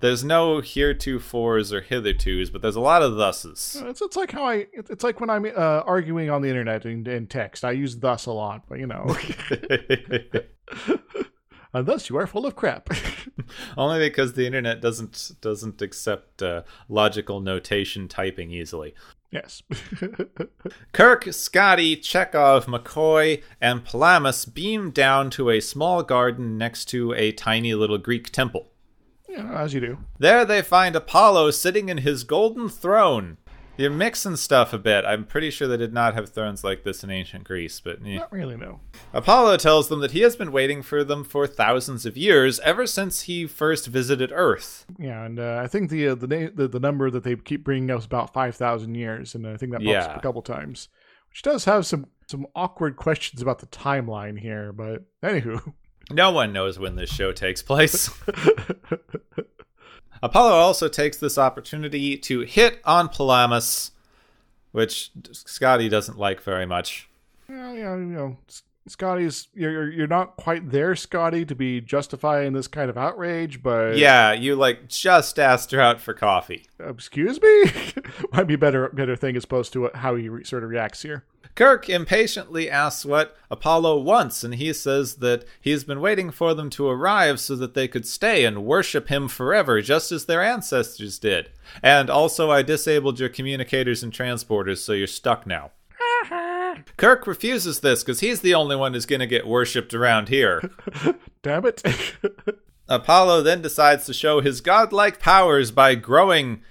There's 0.00 0.22
no 0.22 0.56
heretofores 0.58 1.72
or 1.72 1.82
hithertos, 1.82 2.52
but 2.52 2.62
there's 2.62 2.76
a 2.76 2.80
lot 2.80 3.02
of 3.02 3.12
thuses. 3.12 3.82
It's, 3.88 4.00
it's 4.00 4.16
like 4.16 4.30
how 4.30 4.44
I. 4.44 4.66
It's 4.72 5.02
like 5.04 5.20
when 5.20 5.30
I'm 5.30 5.44
uh, 5.44 5.82
arguing 5.84 6.30
on 6.30 6.42
the 6.42 6.48
internet 6.48 6.84
in, 6.84 7.06
in 7.06 7.26
text. 7.26 7.64
I 7.64 7.72
use 7.72 7.96
thus 7.96 8.26
a 8.26 8.32
lot, 8.32 8.64
but 8.68 8.78
you 8.78 8.86
know. 8.86 9.16
and 11.74 11.86
thus 11.86 12.08
you 12.08 12.16
are 12.16 12.26
full 12.26 12.46
of 12.46 12.56
crap. 12.56 12.88
Only 13.76 13.98
because 13.98 14.34
the 14.34 14.46
internet 14.46 14.80
doesn't 14.80 15.32
doesn't 15.40 15.82
accept 15.82 16.42
uh, 16.42 16.62
logical 16.88 17.40
notation 17.40 18.08
typing 18.08 18.50
easily. 18.50 18.94
Yes. 19.30 19.62
Kirk, 20.92 21.24
Scotty, 21.32 21.96
Chekov, 21.96 22.64
McCoy, 22.64 23.42
and 23.60 23.84
Palamas 23.84 24.46
beam 24.46 24.90
down 24.90 25.28
to 25.30 25.50
a 25.50 25.60
small 25.60 26.02
garden 26.02 26.56
next 26.56 26.86
to 26.86 27.12
a 27.12 27.32
tiny 27.32 27.74
little 27.74 27.98
Greek 27.98 28.30
temple. 28.30 28.70
Yeah, 29.28 29.60
as 29.60 29.74
you 29.74 29.80
do. 29.80 29.98
There 30.18 30.44
they 30.44 30.62
find 30.62 30.96
Apollo 30.96 31.52
sitting 31.52 31.88
in 31.88 31.98
his 31.98 32.24
golden 32.24 32.68
throne. 32.68 33.38
You're 33.78 33.90
mixing 33.90 34.34
stuff 34.34 34.72
a 34.72 34.78
bit. 34.78 35.04
I'm 35.04 35.24
pretty 35.24 35.50
sure 35.50 35.68
they 35.68 35.76
did 35.76 35.94
not 35.94 36.14
have 36.14 36.30
thrones 36.30 36.64
like 36.64 36.82
this 36.82 37.04
in 37.04 37.10
ancient 37.10 37.44
Greece, 37.44 37.78
but 37.78 38.00
eh. 38.04 38.16
not 38.16 38.32
really. 38.32 38.56
No. 38.56 38.80
Apollo 39.14 39.58
tells 39.58 39.88
them 39.88 40.00
that 40.00 40.10
he 40.10 40.22
has 40.22 40.34
been 40.34 40.50
waiting 40.50 40.82
for 40.82 41.04
them 41.04 41.22
for 41.22 41.46
thousands 41.46 42.04
of 42.04 42.16
years, 42.16 42.58
ever 42.60 42.88
since 42.88 43.22
he 43.22 43.46
first 43.46 43.86
visited 43.86 44.32
Earth. 44.34 44.84
Yeah, 44.98 45.24
and 45.24 45.38
uh, 45.38 45.60
I 45.62 45.68
think 45.68 45.90
the, 45.90 46.08
uh, 46.08 46.14
the, 46.16 46.26
na- 46.26 46.50
the 46.52 46.66
the 46.66 46.80
number 46.80 47.08
that 47.08 47.22
they 47.22 47.36
keep 47.36 47.62
bringing 47.62 47.92
up 47.92 48.00
is 48.00 48.04
about 48.04 48.32
five 48.32 48.56
thousand 48.56 48.96
years, 48.96 49.36
and 49.36 49.46
I 49.46 49.56
think 49.56 49.70
that 49.70 49.78
pops 49.78 49.86
yeah. 49.86 50.06
up 50.06 50.16
a 50.16 50.22
couple 50.22 50.42
times, 50.42 50.88
which 51.30 51.42
does 51.42 51.64
have 51.66 51.86
some 51.86 52.06
some 52.26 52.48
awkward 52.56 52.96
questions 52.96 53.40
about 53.40 53.60
the 53.60 53.66
timeline 53.66 54.40
here. 54.40 54.72
But 54.72 55.04
anywho, 55.22 55.72
no 56.10 56.30
one 56.30 56.52
knows 56.52 56.78
when 56.78 56.96
this 56.96 57.10
show 57.10 57.32
takes 57.32 57.62
place. 57.62 58.10
Apollo 60.22 60.52
also 60.52 60.88
takes 60.88 61.16
this 61.18 61.38
opportunity 61.38 62.16
to 62.18 62.40
hit 62.40 62.80
on 62.84 63.08
Palamas, 63.08 63.92
which 64.72 65.10
Scotty 65.32 65.88
doesn't 65.88 66.18
like 66.18 66.40
very 66.42 66.66
much. 66.66 67.08
Well, 67.48 67.74
yeah, 67.74 67.94
you 67.94 68.04
know, 68.04 68.36
Scotty's 68.88 69.48
you're 69.54 69.90
you're 69.90 70.06
not 70.06 70.36
quite 70.36 70.70
there, 70.70 70.96
Scotty, 70.96 71.44
to 71.44 71.54
be 71.54 71.80
justifying 71.80 72.52
this 72.52 72.68
kind 72.68 72.90
of 72.90 72.98
outrage, 72.98 73.62
but 73.62 73.96
yeah, 73.96 74.32
you 74.32 74.56
like 74.56 74.88
just 74.88 75.38
asked 75.38 75.70
her 75.70 75.80
out 75.80 76.00
for 76.00 76.14
coffee. 76.14 76.66
Excuse 76.80 77.40
me, 77.40 77.64
might 78.32 78.46
be 78.46 78.56
better 78.56 78.88
better 78.90 79.16
thing 79.16 79.36
as 79.36 79.44
opposed 79.44 79.72
to 79.74 79.90
how 79.94 80.16
he 80.16 80.28
re- 80.28 80.44
sort 80.44 80.64
of 80.64 80.70
reacts 80.70 81.02
here. 81.02 81.24
Kirk 81.58 81.90
impatiently 81.90 82.70
asks 82.70 83.04
what 83.04 83.36
Apollo 83.50 83.98
wants, 84.02 84.44
and 84.44 84.54
he 84.54 84.72
says 84.72 85.16
that 85.16 85.44
he's 85.60 85.82
been 85.82 86.00
waiting 86.00 86.30
for 86.30 86.54
them 86.54 86.70
to 86.70 86.86
arrive 86.86 87.40
so 87.40 87.56
that 87.56 87.74
they 87.74 87.88
could 87.88 88.06
stay 88.06 88.44
and 88.44 88.64
worship 88.64 89.08
him 89.08 89.26
forever, 89.26 89.82
just 89.82 90.12
as 90.12 90.26
their 90.26 90.40
ancestors 90.40 91.18
did. 91.18 91.50
And 91.82 92.10
also, 92.10 92.48
I 92.48 92.62
disabled 92.62 93.18
your 93.18 93.28
communicators 93.28 94.04
and 94.04 94.12
transporters, 94.12 94.78
so 94.78 94.92
you're 94.92 95.08
stuck 95.08 95.48
now. 95.48 95.72
Kirk 96.96 97.26
refuses 97.26 97.80
this 97.80 98.04
because 98.04 98.20
he's 98.20 98.40
the 98.40 98.54
only 98.54 98.76
one 98.76 98.94
who's 98.94 99.04
going 99.04 99.18
to 99.18 99.26
get 99.26 99.44
worshipped 99.44 99.92
around 99.92 100.28
here. 100.28 100.70
Damn 101.42 101.66
it. 101.66 101.82
Apollo 102.88 103.42
then 103.42 103.62
decides 103.62 104.06
to 104.06 104.14
show 104.14 104.40
his 104.40 104.60
godlike 104.60 105.18
powers 105.18 105.72
by 105.72 105.96
growing, 105.96 106.62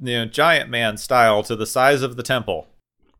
you 0.00 0.20
know, 0.20 0.24
giant 0.24 0.70
man 0.70 0.96
style 0.96 1.42
to 1.42 1.54
the 1.54 1.66
size 1.66 2.00
of 2.00 2.16
the 2.16 2.22
temple 2.22 2.68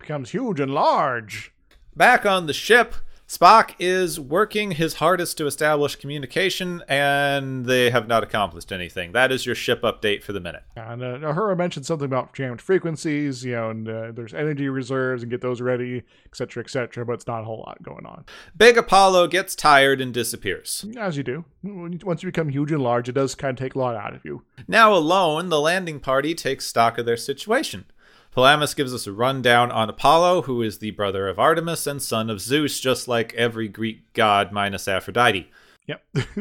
becomes 0.02 0.30
huge 0.30 0.60
and 0.60 0.74
large. 0.74 1.52
Back 1.96 2.26
on 2.26 2.46
the 2.46 2.52
ship, 2.52 2.94
Spock 3.28 3.74
is 3.78 4.20
working 4.20 4.72
his 4.72 4.94
hardest 4.94 5.38
to 5.38 5.46
establish 5.46 5.96
communication, 5.96 6.82
and 6.86 7.64
they 7.64 7.88
have 7.88 8.06
not 8.06 8.22
accomplished 8.22 8.72
anything. 8.72 9.12
That 9.12 9.32
is 9.32 9.46
your 9.46 9.54
ship 9.54 9.80
update 9.82 10.22
for 10.22 10.34
the 10.34 10.40
minute. 10.40 10.64
And 10.76 11.02
uh, 11.02 11.18
Uhura 11.18 11.56
mentioned 11.56 11.86
something 11.86 12.04
about 12.04 12.34
jammed 12.34 12.60
frequencies, 12.60 13.42
you 13.42 13.52
know, 13.52 13.70
and 13.70 13.88
uh, 13.88 14.12
there's 14.12 14.34
energy 14.34 14.68
reserves 14.68 15.22
and 15.22 15.30
get 15.30 15.40
those 15.40 15.62
ready, 15.62 16.02
etc., 16.26 16.62
etc. 16.62 17.06
But 17.06 17.14
it's 17.14 17.26
not 17.26 17.40
a 17.40 17.44
whole 17.44 17.60
lot 17.60 17.82
going 17.82 18.04
on. 18.04 18.26
Big 18.54 18.76
Apollo 18.76 19.28
gets 19.28 19.54
tired 19.54 20.02
and 20.02 20.12
disappears. 20.12 20.84
As 20.98 21.16
you 21.16 21.22
do. 21.22 21.44
Once 21.62 22.22
you 22.22 22.28
become 22.28 22.50
huge 22.50 22.70
and 22.70 22.82
large, 22.82 23.08
it 23.08 23.12
does 23.12 23.34
kind 23.34 23.58
of 23.58 23.64
take 23.64 23.76
a 23.76 23.78
lot 23.78 23.96
out 23.96 24.14
of 24.14 24.24
you. 24.26 24.42
Now 24.68 24.92
alone, 24.92 25.48
the 25.48 25.60
landing 25.60 26.00
party 26.00 26.34
takes 26.34 26.66
stock 26.66 26.98
of 26.98 27.06
their 27.06 27.16
situation. 27.16 27.86
Palamas 28.32 28.72
gives 28.72 28.94
us 28.94 29.06
a 29.06 29.12
rundown 29.12 29.70
on 29.70 29.90
Apollo, 29.90 30.42
who 30.42 30.62
is 30.62 30.78
the 30.78 30.90
brother 30.92 31.28
of 31.28 31.38
Artemis 31.38 31.86
and 31.86 32.00
son 32.00 32.30
of 32.30 32.40
Zeus, 32.40 32.80
just 32.80 33.06
like 33.06 33.34
every 33.34 33.68
Greek 33.68 34.10
god 34.14 34.52
minus 34.52 34.88
Aphrodite. 34.88 35.50
Yep. 35.86 36.02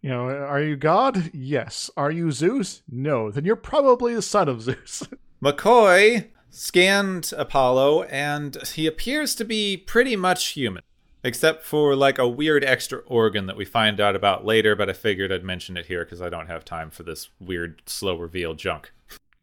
you 0.00 0.08
know, 0.08 0.28
are 0.28 0.62
you 0.62 0.76
God? 0.76 1.30
Yes. 1.34 1.90
Are 1.96 2.12
you 2.12 2.30
Zeus? 2.30 2.82
No. 2.88 3.32
Then 3.32 3.44
you're 3.44 3.56
probably 3.56 4.14
the 4.14 4.22
son 4.22 4.48
of 4.48 4.62
Zeus. 4.62 5.02
McCoy 5.42 6.28
scanned 6.50 7.32
Apollo, 7.36 8.04
and 8.04 8.56
he 8.68 8.86
appears 8.86 9.34
to 9.34 9.44
be 9.44 9.76
pretty 9.76 10.14
much 10.14 10.48
human. 10.48 10.84
Except 11.24 11.64
for 11.64 11.96
like 11.96 12.18
a 12.18 12.28
weird 12.28 12.62
extra 12.62 13.00
organ 13.00 13.46
that 13.46 13.56
we 13.56 13.64
find 13.64 14.00
out 14.00 14.14
about 14.14 14.44
later, 14.44 14.76
but 14.76 14.88
I 14.88 14.92
figured 14.92 15.32
I'd 15.32 15.42
mention 15.42 15.76
it 15.76 15.86
here 15.86 16.04
because 16.04 16.22
I 16.22 16.28
don't 16.28 16.46
have 16.46 16.64
time 16.64 16.90
for 16.90 17.02
this 17.02 17.30
weird, 17.40 17.82
slow 17.86 18.16
reveal 18.16 18.54
junk. 18.54 18.92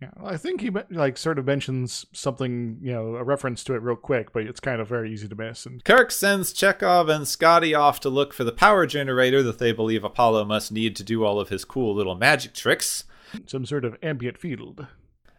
Yeah, 0.04 0.10
I 0.22 0.36
think 0.36 0.60
he 0.60 0.70
like 0.90 1.18
sort 1.18 1.40
of 1.40 1.46
mentions 1.46 2.06
something, 2.12 2.78
you 2.82 2.92
know, 2.92 3.16
a 3.16 3.24
reference 3.24 3.64
to 3.66 3.74
it 3.74 3.82
real 3.82 3.96
quick, 3.96 4.34
but 4.34 4.44
it's 4.44 4.60
kind 4.60 4.82
of 4.82 4.88
very 4.90 5.14
easy 5.14 5.30
to 5.30 5.36
miss. 5.36 5.66
And 5.66 5.84
Kirk 5.84 6.12
sends 6.12 6.54
Chekov 6.54 7.10
and 7.10 7.26
Scotty 7.26 7.74
off 7.74 8.02
to 8.02 8.10
look 8.10 8.34
for 8.34 8.44
the 8.44 8.52
power 8.52 8.86
generator 8.86 9.42
that 9.44 9.60
they 9.60 9.72
believe 9.72 10.04
Apollo 10.04 10.44
must 10.46 10.74
need 10.74 10.98
to 10.98 11.04
do 11.04 11.24
all 11.24 11.40
of 11.40 11.48
his 11.48 11.64
cool 11.64 11.96
little 11.96 12.16
magic 12.16 12.54
tricks. 12.54 13.06
Some 13.46 13.66
sort 13.66 13.86
of 13.86 13.96
ambient 14.04 14.38
field. 14.38 14.88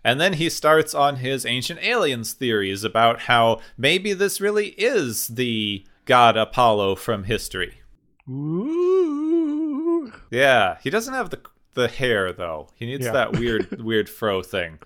And 0.02 0.18
then 0.18 0.35
he 0.35 0.49
starts 0.49 0.94
on 0.94 1.16
his 1.16 1.44
ancient 1.44 1.85
aliens 1.85 2.33
theories 2.33 2.85
about 2.85 3.21
how 3.23 3.61
maybe 3.76 4.14
this 4.14 4.40
really 4.40 4.68
is 4.68 5.28
the 5.28 5.87
god 6.06 6.38
Apollo 6.38 6.97
from 6.97 7.25
history. 7.25 7.83
Ooh. 8.30 10.11
Yeah, 10.30 10.78
he 10.83 10.88
doesn't 10.88 11.12
have 11.12 11.28
the 11.28 11.40
the 11.75 11.88
hair 11.88 12.33
though. 12.33 12.69
He 12.75 12.87
needs 12.87 13.04
yeah. 13.04 13.12
that 13.12 13.33
weird 13.33 13.83
weird 13.85 14.09
fro 14.09 14.43
thing 14.43 14.78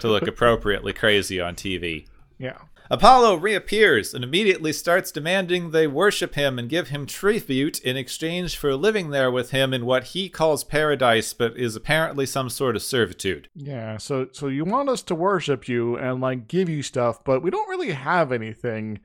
to 0.00 0.08
look 0.08 0.26
appropriately 0.26 0.92
crazy 0.92 1.40
on 1.40 1.54
TV. 1.54 2.06
Yeah. 2.38 2.58
Apollo 2.90 3.36
reappears 3.36 4.12
and 4.12 4.22
immediately 4.22 4.72
starts 4.72 5.10
demanding 5.10 5.70
they 5.70 5.86
worship 5.86 6.34
him 6.34 6.58
and 6.58 6.68
give 6.68 6.88
him 6.88 7.06
tribute 7.06 7.80
in 7.80 7.96
exchange 7.96 8.58
for 8.58 8.76
living 8.76 9.08
there 9.08 9.30
with 9.30 9.52
him 9.52 9.72
in 9.72 9.86
what 9.86 10.04
he 10.04 10.28
calls 10.28 10.64
paradise, 10.64 11.32
but 11.32 11.56
is 11.56 11.76
apparently 11.76 12.26
some 12.26 12.50
sort 12.50 12.76
of 12.76 12.82
servitude. 12.82 13.48
Yeah, 13.54 13.96
so 13.96 14.28
so 14.32 14.48
you 14.48 14.64
want 14.64 14.90
us 14.90 15.02
to 15.04 15.14
worship 15.14 15.66
you 15.66 15.96
and 15.96 16.20
like 16.20 16.46
give 16.46 16.68
you 16.68 16.82
stuff, 16.82 17.24
but 17.24 17.42
we 17.42 17.50
don't 17.50 17.68
really 17.70 17.92
have 17.92 18.32
anything. 18.32 19.00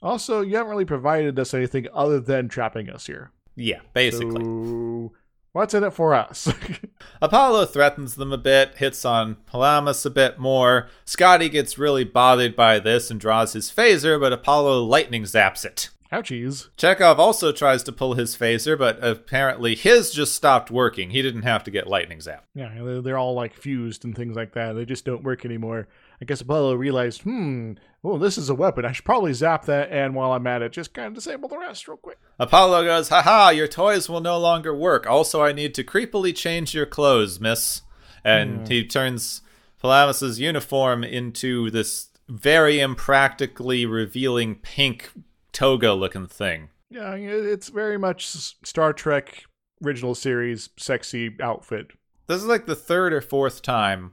Also, 0.00 0.40
you 0.40 0.56
haven't 0.56 0.70
really 0.70 0.84
provided 0.84 1.38
us 1.38 1.52
anything 1.52 1.86
other 1.92 2.20
than 2.20 2.48
trapping 2.48 2.88
us 2.88 3.06
here. 3.06 3.30
Yeah, 3.56 3.80
basically. 3.92 4.44
So 4.44 5.12
What's 5.58 5.74
in 5.74 5.82
it 5.82 5.92
for 5.92 6.14
us? 6.14 6.48
Apollo 7.20 7.66
threatens 7.66 8.14
them 8.14 8.32
a 8.32 8.38
bit, 8.38 8.76
hits 8.76 9.04
on 9.04 9.38
Palamas 9.46 10.06
a 10.06 10.10
bit 10.10 10.38
more. 10.38 10.88
Scotty 11.04 11.48
gets 11.48 11.76
really 11.76 12.04
bothered 12.04 12.54
by 12.54 12.78
this 12.78 13.10
and 13.10 13.18
draws 13.18 13.54
his 13.54 13.68
phaser, 13.68 14.20
but 14.20 14.32
Apollo 14.32 14.84
lightning 14.84 15.24
zaps 15.24 15.64
it. 15.64 15.90
Ouchies. 16.12 16.68
Chekov 16.78 17.18
also 17.18 17.50
tries 17.50 17.82
to 17.82 17.92
pull 17.92 18.14
his 18.14 18.36
phaser, 18.36 18.78
but 18.78 19.02
apparently 19.04 19.74
his 19.74 20.12
just 20.12 20.32
stopped 20.32 20.70
working. 20.70 21.10
He 21.10 21.22
didn't 21.22 21.42
have 21.42 21.64
to 21.64 21.72
get 21.72 21.88
lightning 21.88 22.20
zapped. 22.20 22.42
Yeah, 22.54 23.00
they're 23.02 23.18
all 23.18 23.34
like 23.34 23.52
fused 23.52 24.04
and 24.04 24.14
things 24.14 24.36
like 24.36 24.52
that. 24.52 24.74
They 24.74 24.84
just 24.84 25.04
don't 25.04 25.24
work 25.24 25.44
anymore. 25.44 25.88
I 26.20 26.24
guess 26.24 26.40
Apollo 26.40 26.74
realized, 26.74 27.22
hmm, 27.22 27.74
oh, 28.02 28.18
this 28.18 28.38
is 28.38 28.50
a 28.50 28.54
weapon. 28.54 28.84
I 28.84 28.92
should 28.92 29.04
probably 29.04 29.32
zap 29.32 29.66
that, 29.66 29.90
and 29.90 30.14
while 30.14 30.32
I'm 30.32 30.46
at 30.46 30.62
it, 30.62 30.72
just 30.72 30.92
kind 30.92 31.08
of 31.08 31.14
disable 31.14 31.48
the 31.48 31.58
rest 31.58 31.86
real 31.86 31.96
quick. 31.96 32.18
Apollo 32.38 32.84
goes, 32.84 33.08
haha, 33.08 33.50
your 33.50 33.68
toys 33.68 34.08
will 34.08 34.20
no 34.20 34.38
longer 34.38 34.74
work. 34.74 35.06
Also, 35.06 35.42
I 35.42 35.52
need 35.52 35.74
to 35.74 35.84
creepily 35.84 36.34
change 36.34 36.74
your 36.74 36.86
clothes, 36.86 37.38
miss. 37.38 37.82
And 38.24 38.60
mm. 38.60 38.68
he 38.68 38.84
turns 38.84 39.42
Palamas's 39.80 40.40
uniform 40.40 41.04
into 41.04 41.70
this 41.70 42.08
very 42.28 42.80
impractically 42.80 43.86
revealing 43.86 44.56
pink 44.56 45.12
toga 45.52 45.92
looking 45.92 46.26
thing. 46.26 46.70
Yeah, 46.90 47.14
it's 47.14 47.68
very 47.68 47.98
much 47.98 48.26
Star 48.26 48.92
Trek 48.92 49.44
original 49.84 50.14
series 50.14 50.70
sexy 50.76 51.36
outfit. 51.40 51.92
This 52.26 52.42
is 52.42 52.46
like 52.46 52.66
the 52.66 52.74
third 52.74 53.12
or 53.12 53.20
fourth 53.20 53.62
time 53.62 54.12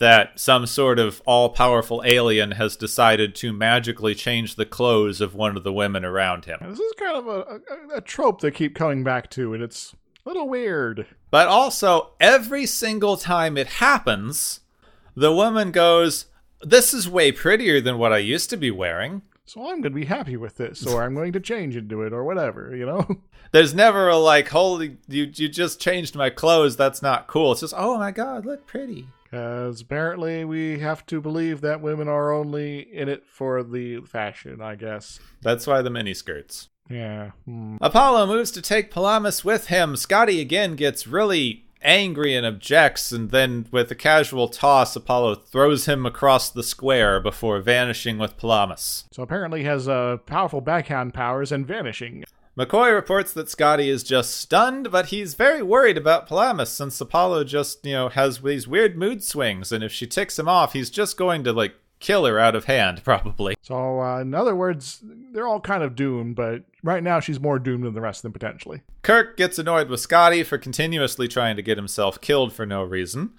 that 0.00 0.40
some 0.40 0.64
sort 0.64 0.98
of 0.98 1.22
all 1.26 1.50
powerful 1.50 2.02
alien 2.06 2.52
has 2.52 2.74
decided 2.74 3.34
to 3.34 3.52
magically 3.52 4.14
change 4.14 4.56
the 4.56 4.64
clothes 4.64 5.20
of 5.20 5.34
one 5.34 5.58
of 5.58 5.62
the 5.62 5.72
women 5.72 6.06
around 6.06 6.46
him. 6.46 6.58
This 6.62 6.80
is 6.80 6.92
kind 6.98 7.16
of 7.16 7.26
a, 7.26 7.40
a, 7.40 7.96
a 7.98 8.00
trope 8.00 8.40
they 8.40 8.50
keep 8.50 8.74
coming 8.74 9.04
back 9.04 9.28
to, 9.30 9.52
and 9.52 9.62
it's 9.62 9.94
a 10.24 10.28
little 10.28 10.48
weird. 10.48 11.06
But 11.30 11.48
also, 11.48 12.14
every 12.18 12.64
single 12.64 13.18
time 13.18 13.58
it 13.58 13.66
happens, 13.66 14.60
the 15.14 15.34
woman 15.34 15.70
goes, 15.70 16.26
This 16.62 16.94
is 16.94 17.06
way 17.06 17.30
prettier 17.30 17.78
than 17.82 17.98
what 17.98 18.12
I 18.12 18.18
used 18.18 18.48
to 18.50 18.56
be 18.56 18.70
wearing. 18.70 19.20
So 19.44 19.60
I'm 19.62 19.82
going 19.82 19.82
to 19.82 19.90
be 19.90 20.06
happy 20.06 20.38
with 20.38 20.56
this, 20.56 20.86
or 20.86 21.02
I'm 21.02 21.14
going 21.14 21.32
to 21.32 21.40
change 21.40 21.76
into 21.76 22.02
it, 22.04 22.14
or 22.14 22.24
whatever, 22.24 22.74
you 22.74 22.86
know? 22.86 23.06
There's 23.52 23.74
never 23.74 24.08
a 24.08 24.16
like, 24.16 24.48
holy, 24.48 24.96
you, 25.08 25.30
you 25.34 25.48
just 25.48 25.78
changed 25.78 26.14
my 26.14 26.30
clothes. 26.30 26.76
That's 26.76 27.02
not 27.02 27.26
cool. 27.26 27.52
It's 27.52 27.60
just, 27.60 27.74
oh 27.76 27.98
my 27.98 28.12
God, 28.12 28.46
look 28.46 28.66
pretty. 28.66 29.08
Because 29.30 29.80
apparently 29.80 30.44
we 30.44 30.80
have 30.80 31.06
to 31.06 31.20
believe 31.20 31.60
that 31.60 31.80
women 31.80 32.08
are 32.08 32.32
only 32.32 32.80
in 32.80 33.08
it 33.08 33.24
for 33.26 33.62
the 33.62 34.00
fashion, 34.00 34.60
I 34.60 34.74
guess. 34.74 35.20
That's 35.40 35.66
why 35.66 35.82
the 35.82 35.90
miniskirts. 35.90 36.68
Yeah. 36.88 37.30
Hmm. 37.44 37.76
Apollo 37.80 38.26
moves 38.26 38.50
to 38.52 38.62
take 38.62 38.90
Palamas 38.90 39.44
with 39.44 39.68
him. 39.68 39.94
Scotty 39.94 40.40
again 40.40 40.74
gets 40.74 41.06
really 41.06 41.64
angry 41.82 42.34
and 42.34 42.44
objects, 42.44 43.12
and 43.12 43.30
then 43.30 43.66
with 43.70 43.90
a 43.90 43.94
casual 43.94 44.48
toss, 44.48 44.96
Apollo 44.96 45.36
throws 45.36 45.86
him 45.86 46.04
across 46.04 46.50
the 46.50 46.64
square 46.64 47.20
before 47.20 47.60
vanishing 47.60 48.18
with 48.18 48.36
Palamas. 48.36 49.04
So 49.12 49.22
apparently 49.22 49.60
he 49.60 49.66
has 49.66 49.88
uh, 49.88 50.18
powerful 50.26 50.60
backhand 50.60 51.14
powers 51.14 51.52
and 51.52 51.66
vanishing. 51.66 52.24
McCoy 52.60 52.94
reports 52.94 53.32
that 53.32 53.48
Scotty 53.48 53.88
is 53.88 54.02
just 54.02 54.36
stunned, 54.36 54.90
but 54.90 55.06
he's 55.06 55.32
very 55.32 55.62
worried 55.62 55.96
about 55.96 56.26
Palamas 56.26 56.68
since 56.68 57.00
Apollo 57.00 57.44
just, 57.44 57.86
you 57.86 57.94
know, 57.94 58.10
has 58.10 58.42
these 58.42 58.68
weird 58.68 58.98
mood 58.98 59.24
swings, 59.24 59.72
and 59.72 59.82
if 59.82 59.90
she 59.90 60.06
ticks 60.06 60.38
him 60.38 60.46
off, 60.46 60.74
he's 60.74 60.90
just 60.90 61.16
going 61.16 61.42
to, 61.44 61.54
like, 61.54 61.74
kill 62.00 62.26
her 62.26 62.38
out 62.38 62.54
of 62.54 62.66
hand, 62.66 63.02
probably. 63.04 63.54
So, 63.62 64.02
uh, 64.02 64.20
in 64.20 64.34
other 64.34 64.54
words, 64.54 65.02
they're 65.32 65.48
all 65.48 65.60
kind 65.60 65.82
of 65.82 65.96
doomed, 65.96 66.36
but 66.36 66.64
right 66.82 67.02
now 67.02 67.18
she's 67.18 67.40
more 67.40 67.58
doomed 67.58 67.84
than 67.84 67.94
the 67.94 68.00
rest 68.02 68.18
of 68.18 68.22
them 68.24 68.32
potentially. 68.32 68.82
Kirk 69.00 69.38
gets 69.38 69.58
annoyed 69.58 69.88
with 69.88 70.00
Scotty 70.00 70.42
for 70.42 70.58
continuously 70.58 71.28
trying 71.28 71.56
to 71.56 71.62
get 71.62 71.78
himself 71.78 72.20
killed 72.20 72.52
for 72.52 72.66
no 72.66 72.82
reason. 72.82 73.30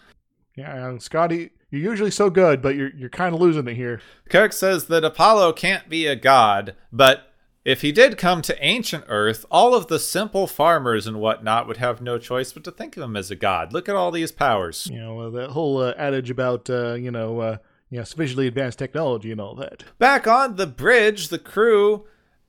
Yeah, 0.56 0.88
uh, 0.88 0.98
Scotty, 0.98 1.52
you're 1.70 1.92
usually 1.92 2.12
so 2.12 2.30
good, 2.32 2.62
but 2.62 2.76
you're 2.76 2.92
you're 2.96 3.10
kind 3.10 3.34
of 3.34 3.40
losing 3.40 3.68
it 3.68 3.76
here. 3.76 4.02
Kirk 4.30 4.52
says 4.52 4.86
that 4.86 5.06
Apollo 5.06 5.54
can't 5.54 5.88
be 5.88 6.08
a 6.08 6.16
god, 6.16 6.76
but 6.92 7.31
if 7.64 7.82
he 7.82 7.92
did 7.92 8.18
come 8.18 8.42
to 8.44 8.66
ancient 8.66 9.06
Earth, 9.08 9.46
all 9.52 9.76
of 9.76 9.88
the 9.88 10.00
simple 10.00 10.48
farmers 10.48 11.06
and 11.06 11.20
whatnot 11.20 11.68
would 11.68 11.78
have 11.78 12.02
no 12.02 12.18
choice 12.18 12.52
but 12.52 12.64
to 12.64 12.72
think 12.72 12.98
of 12.98 13.04
him 13.04 13.16
as 13.16 13.30
a 13.30 13.36
god. 13.36 13.72
Look 13.72 13.88
at 13.88 13.96
all 13.96 14.12
these 14.12 14.32
powers. 14.32 14.88
You 14.92 15.00
know, 15.00 15.20
uh, 15.20 15.30
that 15.32 15.52
whole 15.52 15.80
uh, 15.80 15.94
adage 15.98 16.30
about, 16.30 16.70
uh, 16.70 16.94
you 16.94 17.12
know, 17.12 17.40
uh, 17.40 17.58
you 17.90 18.00
know, 18.00 18.04
sufficiently 18.04 18.48
advanced 18.48 18.80
technology 18.80 19.32
and 19.32 19.40
all 19.40 19.56
that. 19.56 19.84
Back 20.00 20.26
on 20.28 20.56
the 20.56 20.68
bridge, 20.68 21.28
the 21.28 21.40
crew 21.40 22.06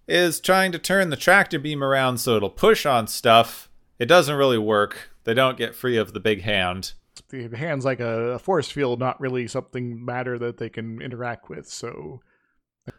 is 0.09 0.41
trying 0.41 0.73
to 0.73 0.79
turn 0.79 1.11
the 1.11 1.17
tractor 1.17 1.59
beam 1.59 1.83
around 1.83 2.19
so 2.19 2.37
it'll 2.37 2.51
push 2.51 2.87
on 2.87 3.07
stuff. 3.07 3.69
It 3.99 4.07
doesn't 4.07 4.37
really 4.37 4.59
work. 4.59 5.11
They 5.25 5.35
don't 5.35 5.59
get 5.59 5.75
free 5.75 5.97
of 5.97 6.13
the 6.13 6.21
big 6.21 6.43
hand. 6.43 6.93
The 7.29 7.49
hand's 7.57 7.85
like 7.85 8.01
a 8.01 8.39
force 8.39 8.71
field, 8.71 8.99
not 8.99 9.21
really 9.21 9.47
something 9.47 10.05
matter 10.05 10.39
that 10.39 10.59
they 10.59 10.69
can 10.69 11.01
interact 11.01 11.49
with. 11.49 11.69
So 11.69 12.21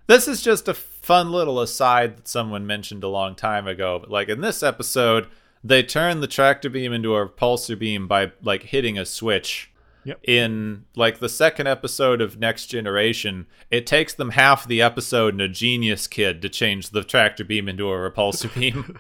This 0.08 0.28
is 0.28 0.42
just 0.42 0.68
a 0.68 0.74
fun 0.74 1.32
little 1.32 1.60
aside 1.60 2.18
that 2.18 2.28
someone 2.28 2.68
mentioned 2.68 3.04
a 3.04 3.10
long 3.10 3.36
time 3.36 3.68
ago. 3.68 4.00
But 4.00 4.12
like 4.12 4.30
in 4.30 4.42
this 4.42 4.64
episode, 4.64 5.28
they 5.64 5.84
turn 5.84 6.20
the 6.20 6.28
tractor 6.28 6.70
beam 6.70 6.92
into 6.92 7.16
a 7.16 7.28
repulsor 7.28 7.78
beam 7.78 8.08
by 8.08 8.32
like 8.42 8.64
hitting 8.64 8.98
a 8.98 9.06
switch. 9.06 9.70
Yep. 10.06 10.20
In 10.26 10.84
like 10.98 11.20
the 11.20 11.30
second 11.30 11.68
episode 11.68 12.20
of 12.20 12.38
Next 12.38 12.66
Generation, 12.66 13.48
it 13.72 13.88
takes 13.88 14.14
them 14.14 14.32
half 14.32 14.68
the 14.68 14.82
episode 14.82 15.34
and 15.34 15.42
a 15.42 15.48
genius 15.48 16.08
kid 16.08 16.42
to 16.42 16.50
change 16.50 16.90
the 16.90 17.06
tractor 17.06 17.46
beam 17.46 17.70
into 17.70 17.90
a 17.90 17.96
repulsor 17.96 18.54
beam. 18.60 19.00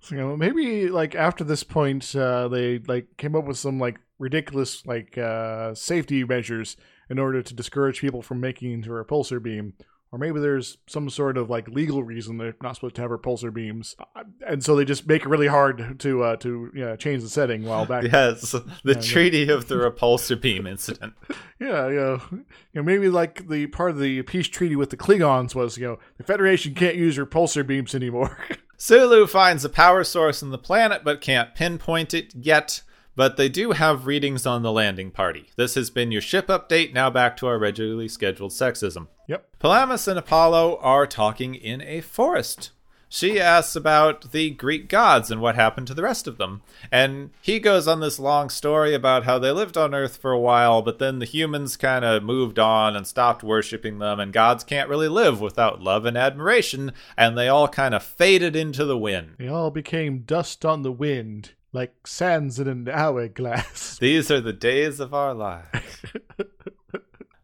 So, 0.00 0.36
maybe 0.36 0.88
like 0.88 1.14
after 1.14 1.44
this 1.44 1.64
point, 1.64 2.14
uh, 2.14 2.48
they 2.48 2.78
like 2.78 3.16
came 3.16 3.34
up 3.34 3.44
with 3.44 3.58
some 3.58 3.78
like 3.78 3.98
ridiculous 4.18 4.86
like 4.86 5.16
uh, 5.16 5.74
safety 5.74 6.24
measures 6.24 6.76
in 7.10 7.18
order 7.18 7.42
to 7.42 7.54
discourage 7.54 8.00
people 8.00 8.22
from 8.22 8.40
making 8.40 8.72
into 8.72 8.94
a 8.94 9.04
repulsor 9.04 9.42
beam. 9.42 9.74
Or 10.10 10.18
maybe 10.18 10.40
there's 10.40 10.78
some 10.86 11.10
sort 11.10 11.36
of 11.36 11.50
like 11.50 11.68
legal 11.68 12.02
reason 12.02 12.38
they're 12.38 12.56
not 12.62 12.76
supposed 12.76 12.94
to 12.94 13.02
have 13.02 13.10
repulsor 13.10 13.52
beams, 13.52 13.94
Uh, 14.16 14.22
and 14.46 14.64
so 14.64 14.74
they 14.74 14.86
just 14.86 15.06
make 15.06 15.22
it 15.22 15.28
really 15.28 15.48
hard 15.48 16.00
to 16.00 16.22
uh, 16.22 16.36
to 16.36 16.70
you 16.74 16.84
know, 16.84 16.96
change 16.96 17.22
the 17.22 17.28
setting. 17.28 17.64
While 17.64 17.84
back, 17.84 18.04
yes, 18.12 18.54
the 18.84 18.94
Treaty 18.94 19.50
of 19.50 19.68
the 19.68 19.74
Repulsor 19.74 20.40
Beam 20.40 20.66
incident. 20.66 21.12
yeah, 21.60 21.88
yeah, 21.88 22.18
you 22.30 22.44
know, 22.74 22.82
maybe 22.82 23.10
like 23.10 23.48
the 23.48 23.66
part 23.66 23.90
of 23.90 23.98
the 23.98 24.22
peace 24.22 24.48
treaty 24.48 24.76
with 24.76 24.88
the 24.88 24.96
Klingons 24.96 25.54
was, 25.54 25.76
you 25.76 25.86
know, 25.86 25.98
the 26.16 26.24
Federation 26.24 26.74
can't 26.74 26.96
use 26.96 27.18
repulsor 27.18 27.66
beams 27.66 27.94
anymore. 27.94 28.38
Sulu 28.78 29.26
finds 29.26 29.62
a 29.64 29.68
power 29.68 30.04
source 30.04 30.40
in 30.40 30.50
the 30.50 30.56
planet 30.56 31.02
but 31.04 31.20
can't 31.20 31.54
pinpoint 31.54 32.14
it 32.14 32.32
yet. 32.34 32.80
But 33.18 33.36
they 33.36 33.48
do 33.48 33.72
have 33.72 34.06
readings 34.06 34.46
on 34.46 34.62
the 34.62 34.70
landing 34.70 35.10
party. 35.10 35.46
This 35.56 35.74
has 35.74 35.90
been 35.90 36.12
your 36.12 36.20
ship 36.20 36.46
update. 36.46 36.92
Now 36.92 37.10
back 37.10 37.36
to 37.38 37.48
our 37.48 37.58
regularly 37.58 38.06
scheduled 38.06 38.52
sexism. 38.52 39.08
yep. 39.26 39.48
Palamas 39.58 40.06
and 40.06 40.16
Apollo 40.16 40.78
are 40.80 41.04
talking 41.04 41.56
in 41.56 41.82
a 41.82 42.00
forest. 42.00 42.70
She 43.08 43.40
asks 43.40 43.74
about 43.74 44.30
the 44.30 44.50
Greek 44.50 44.88
gods 44.88 45.32
and 45.32 45.40
what 45.40 45.56
happened 45.56 45.88
to 45.88 45.94
the 45.94 46.02
rest 46.04 46.28
of 46.28 46.38
them. 46.38 46.62
And 46.92 47.30
he 47.42 47.58
goes 47.58 47.88
on 47.88 47.98
this 47.98 48.20
long 48.20 48.50
story 48.50 48.94
about 48.94 49.24
how 49.24 49.40
they 49.40 49.50
lived 49.50 49.76
on 49.76 49.96
Earth 49.96 50.18
for 50.18 50.30
a 50.30 50.38
while, 50.38 50.80
but 50.80 51.00
then 51.00 51.18
the 51.18 51.24
humans 51.24 51.76
kind 51.76 52.04
of 52.04 52.22
moved 52.22 52.60
on 52.60 52.94
and 52.94 53.04
stopped 53.04 53.42
worshipping 53.42 53.98
them, 53.98 54.20
and 54.20 54.32
gods 54.32 54.62
can't 54.62 54.88
really 54.88 55.08
live 55.08 55.40
without 55.40 55.82
love 55.82 56.04
and 56.04 56.16
admiration, 56.16 56.92
and 57.16 57.36
they 57.36 57.48
all 57.48 57.66
kind 57.66 57.96
of 57.96 58.02
faded 58.04 58.54
into 58.54 58.84
the 58.84 58.98
wind. 58.98 59.34
They 59.38 59.48
all 59.48 59.72
became 59.72 60.20
dust 60.20 60.64
on 60.64 60.82
the 60.82 60.92
wind, 60.92 61.52
like 61.78 62.06
sands 62.08 62.58
in 62.58 62.66
an 62.66 62.88
hourglass. 62.88 63.98
These 64.00 64.32
are 64.32 64.40
the 64.40 64.52
days 64.52 64.98
of 64.98 65.14
our 65.14 65.32
lives. 65.32 66.02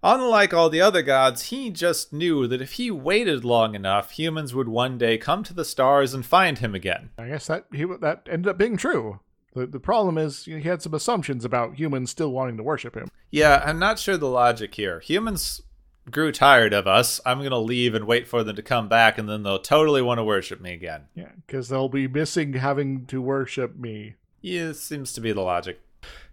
Unlike 0.02 0.52
all 0.52 0.68
the 0.68 0.80
other 0.80 1.02
gods, 1.02 1.44
he 1.44 1.70
just 1.70 2.12
knew 2.12 2.48
that 2.48 2.60
if 2.60 2.72
he 2.72 2.90
waited 2.90 3.44
long 3.44 3.76
enough, 3.76 4.10
humans 4.10 4.52
would 4.52 4.68
one 4.68 4.98
day 4.98 5.16
come 5.16 5.44
to 5.44 5.54
the 5.54 5.64
stars 5.64 6.12
and 6.12 6.26
find 6.26 6.58
him 6.58 6.74
again. 6.74 7.10
I 7.16 7.28
guess 7.28 7.46
that 7.46 7.66
he 7.72 7.84
that 8.00 8.28
ended 8.28 8.50
up 8.50 8.58
being 8.58 8.76
true. 8.76 9.20
The 9.54 9.66
the 9.66 9.80
problem 9.80 10.18
is 10.18 10.44
he 10.44 10.62
had 10.62 10.82
some 10.82 10.94
assumptions 10.94 11.44
about 11.44 11.78
humans 11.78 12.10
still 12.10 12.32
wanting 12.32 12.56
to 12.56 12.64
worship 12.64 12.96
him. 12.96 13.08
Yeah, 13.30 13.62
I'm 13.64 13.78
not 13.78 14.00
sure 14.00 14.16
the 14.16 14.28
logic 14.28 14.74
here. 14.74 14.98
Humans 14.98 15.62
grew 16.10 16.32
tired 16.32 16.74
of 16.74 16.86
us. 16.86 17.20
I'm 17.24 17.38
going 17.38 17.50
to 17.50 17.58
leave 17.58 17.94
and 17.94 18.06
wait 18.06 18.26
for 18.26 18.44
them 18.44 18.56
to 18.56 18.62
come 18.62 18.88
back, 18.88 19.16
and 19.16 19.28
then 19.28 19.42
they'll 19.42 19.58
totally 19.58 20.02
want 20.02 20.18
to 20.18 20.24
worship 20.24 20.60
me 20.60 20.74
again. 20.74 21.04
Yeah, 21.14 21.30
because 21.46 21.68
they'll 21.68 21.88
be 21.88 22.08
missing 22.08 22.54
having 22.54 23.06
to 23.06 23.22
worship 23.22 23.76
me. 23.76 24.16
Yeah, 24.44 24.72
seems 24.72 25.14
to 25.14 25.22
be 25.22 25.32
the 25.32 25.40
logic. 25.40 25.80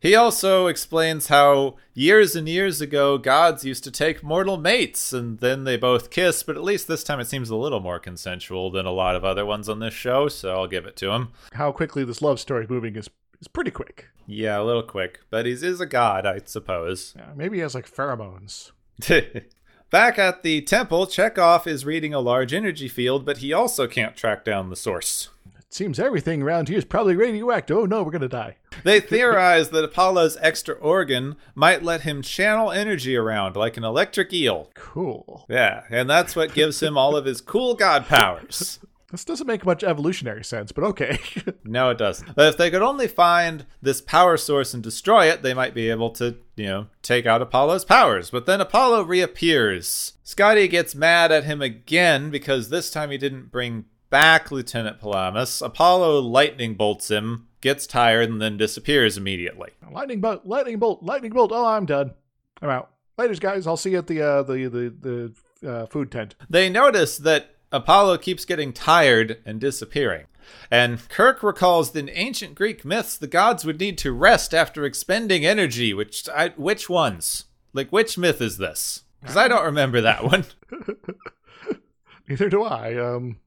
He 0.02 0.16
also 0.16 0.68
explains 0.68 1.28
how 1.28 1.78
years 1.94 2.36
and 2.36 2.46
years 2.50 2.82
ago 2.82 3.18
gods 3.18 3.64
used 3.64 3.86
to 3.86 3.92
take 3.92 4.22
mortal 4.22 4.58
mates 4.58 5.14
and 5.14 5.40
then 5.40 5.64
they 5.64 5.78
both 5.78 6.10
kiss, 6.10 6.44
but 6.44 6.58
at 6.58 6.64
least 6.64 6.90
this 6.90 7.06
time 7.06 7.22
it 7.22 7.28
seems 7.30 7.50
a 7.50 7.56
little 7.56 7.80
more 7.80 8.00
consensual 8.00 8.70
than 8.70 8.86
a 8.86 8.92
lot 8.92 9.16
of 9.16 9.24
other 9.24 9.46
ones 9.46 9.70
on 9.70 9.80
this 9.80 9.94
show, 9.94 10.28
so 10.28 10.52
I'll 10.52 10.68
give 10.68 10.86
it 10.86 10.98
to 10.98 11.12
him. 11.12 11.30
How 11.54 11.72
quickly 11.72 12.04
this 12.04 12.22
love 12.22 12.42
story 12.42 12.66
is 12.66 12.70
moving 12.70 12.98
is 12.98 13.10
is 13.40 13.48
pretty 13.48 13.72
quick. 13.72 14.10
Yeah, 14.28 14.60
a 14.60 14.64
little 14.64 14.84
quick, 14.84 15.22
but 15.30 15.46
he 15.46 15.54
is 15.54 15.80
a 15.80 15.86
god, 15.86 16.26
I 16.26 16.42
suppose. 16.44 17.14
Yeah, 17.16 17.32
maybe 17.34 17.58
he 17.58 17.62
has 17.62 17.76
like 17.76 17.90
pheromones. 17.90 18.72
Back 19.90 20.20
at 20.20 20.44
the 20.44 20.62
temple, 20.64 21.06
Chekov 21.08 21.66
is 21.66 21.86
reading 21.86 22.14
a 22.14 22.20
large 22.20 22.54
energy 22.54 22.90
field, 22.90 23.26
but 23.26 23.38
he 23.38 23.54
also 23.54 23.88
can't 23.88 24.18
track 24.18 24.44
down 24.44 24.70
the 24.70 24.76
source. 24.76 25.30
Seems 25.74 26.00
everything 26.00 26.42
around 26.42 26.68
here 26.68 26.78
is 26.78 26.84
probably 26.84 27.16
radioactive. 27.16 27.78
Oh 27.78 27.86
no, 27.86 28.04
we're 28.04 28.12
gonna 28.12 28.28
die. 28.28 28.58
They 28.84 29.00
theorize 29.00 29.70
that 29.70 29.86
Apollo's 29.86 30.38
extra 30.42 30.76
organ 30.76 31.38
might 31.56 31.82
let 31.82 32.02
him 32.02 32.22
channel 32.22 32.72
energy 32.72 33.16
around 33.16 33.56
like 33.56 33.78
an 33.78 33.86
electric 33.86 34.34
eel. 34.34 34.70
Cool. 34.74 35.46
Yeah, 35.50 35.84
and 35.90 36.10
that's 36.10 36.36
what 36.36 36.54
gives 36.54 36.84
him 36.84 36.98
all 36.98 37.16
of 37.16 37.24
his 37.24 37.40
cool 37.40 37.74
god 37.76 38.06
powers. 38.06 38.80
This 39.12 39.26
doesn't 39.26 39.46
make 39.46 39.66
much 39.66 39.84
evolutionary 39.84 40.46
sense, 40.46 40.72
but 40.72 40.86
okay. 40.86 41.20
No, 41.66 41.90
it 41.90 41.98
doesn't. 41.98 42.34
But 42.34 42.48
if 42.48 42.58
they 42.58 42.72
could 42.72 42.82
only 42.82 43.08
find 43.08 43.66
this 43.82 44.02
power 44.02 44.38
source 44.38 44.74
and 44.74 44.82
destroy 44.82 45.26
it, 45.26 45.42
they 45.42 45.54
might 45.54 45.74
be 45.74 45.90
able 45.90 46.12
to, 46.12 46.38
you 46.56 46.66
know, 46.66 46.88
take 47.02 47.26
out 47.26 47.42
Apollo's 47.42 47.84
powers. 47.84 48.30
But 48.30 48.46
then 48.46 48.62
Apollo 48.62 49.04
reappears. 49.04 50.14
Scotty 50.24 50.70
gets 50.70 50.96
mad 50.96 51.32
at 51.32 51.44
him 51.44 51.62
again 51.62 52.30
because 52.30 52.70
this 52.70 52.90
time 52.90 53.12
he 53.12 53.18
didn't 53.18 53.52
bring 53.52 53.86
back 54.12 54.52
Lieutenant 54.52 55.00
Palamas. 55.00 55.64
Apollo 55.64 56.20
lightning 56.20 56.76
bolts 56.76 57.10
him, 57.10 57.48
gets 57.62 57.88
tired, 57.88 58.30
and 58.30 58.40
then 58.40 58.58
disappears 58.58 59.18
immediately. 59.18 59.72
lightning 59.92 60.22
bolt, 60.22 60.46
lightning 60.46 60.78
bolt, 60.78 61.02
lightning 61.02 61.32
bolt. 61.32 61.52
Oh, 61.52 61.66
I'm 61.66 61.88
done. 61.88 62.14
I'm 62.62 62.70
out. 62.70 62.92
Later, 63.18 63.34
guys. 63.36 63.66
I'll 63.66 63.78
see 63.78 63.92
you 63.92 63.98
at 63.98 64.08
the 64.08 64.22
uh, 64.22 64.44
the 64.44 64.68
the 64.68 65.34
the 65.62 65.72
uh, 65.72 65.86
food 65.88 66.12
tent. 66.12 66.36
They 66.50 66.70
notice 66.70 67.18
that 67.18 67.56
Apollo 67.72 68.20
keeps 68.20 68.46
getting 68.46 68.74
tired 68.74 69.42
and 69.46 69.60
disappearing. 69.60 70.26
And 70.70 71.08
Kirk 71.08 71.44
recalls 71.44 71.92
that 71.92 72.00
in 72.00 72.10
ancient 72.10 72.56
Greek 72.56 72.84
myths, 72.84 73.18
the 73.18 73.28
gods 73.28 73.64
would 73.64 73.80
need 73.80 73.98
to 74.00 74.12
rest 74.12 74.54
after 74.54 74.86
expending 74.86 75.46
energy. 75.46 75.94
Which 75.94 76.28
I, 76.30 76.50
which 76.50 76.90
ones? 76.90 77.46
Like 77.74 77.90
which 77.90 78.18
myth 78.18 78.42
is 78.42 78.58
this? 78.58 79.04
Because 79.22 79.38
I 79.38 79.48
don't 79.48 79.66
remember 79.66 80.02
that 80.02 80.24
one. 80.24 80.46
Neither 82.28 82.50
do 82.50 82.64
I. 82.64 82.96
Um, 82.98 83.38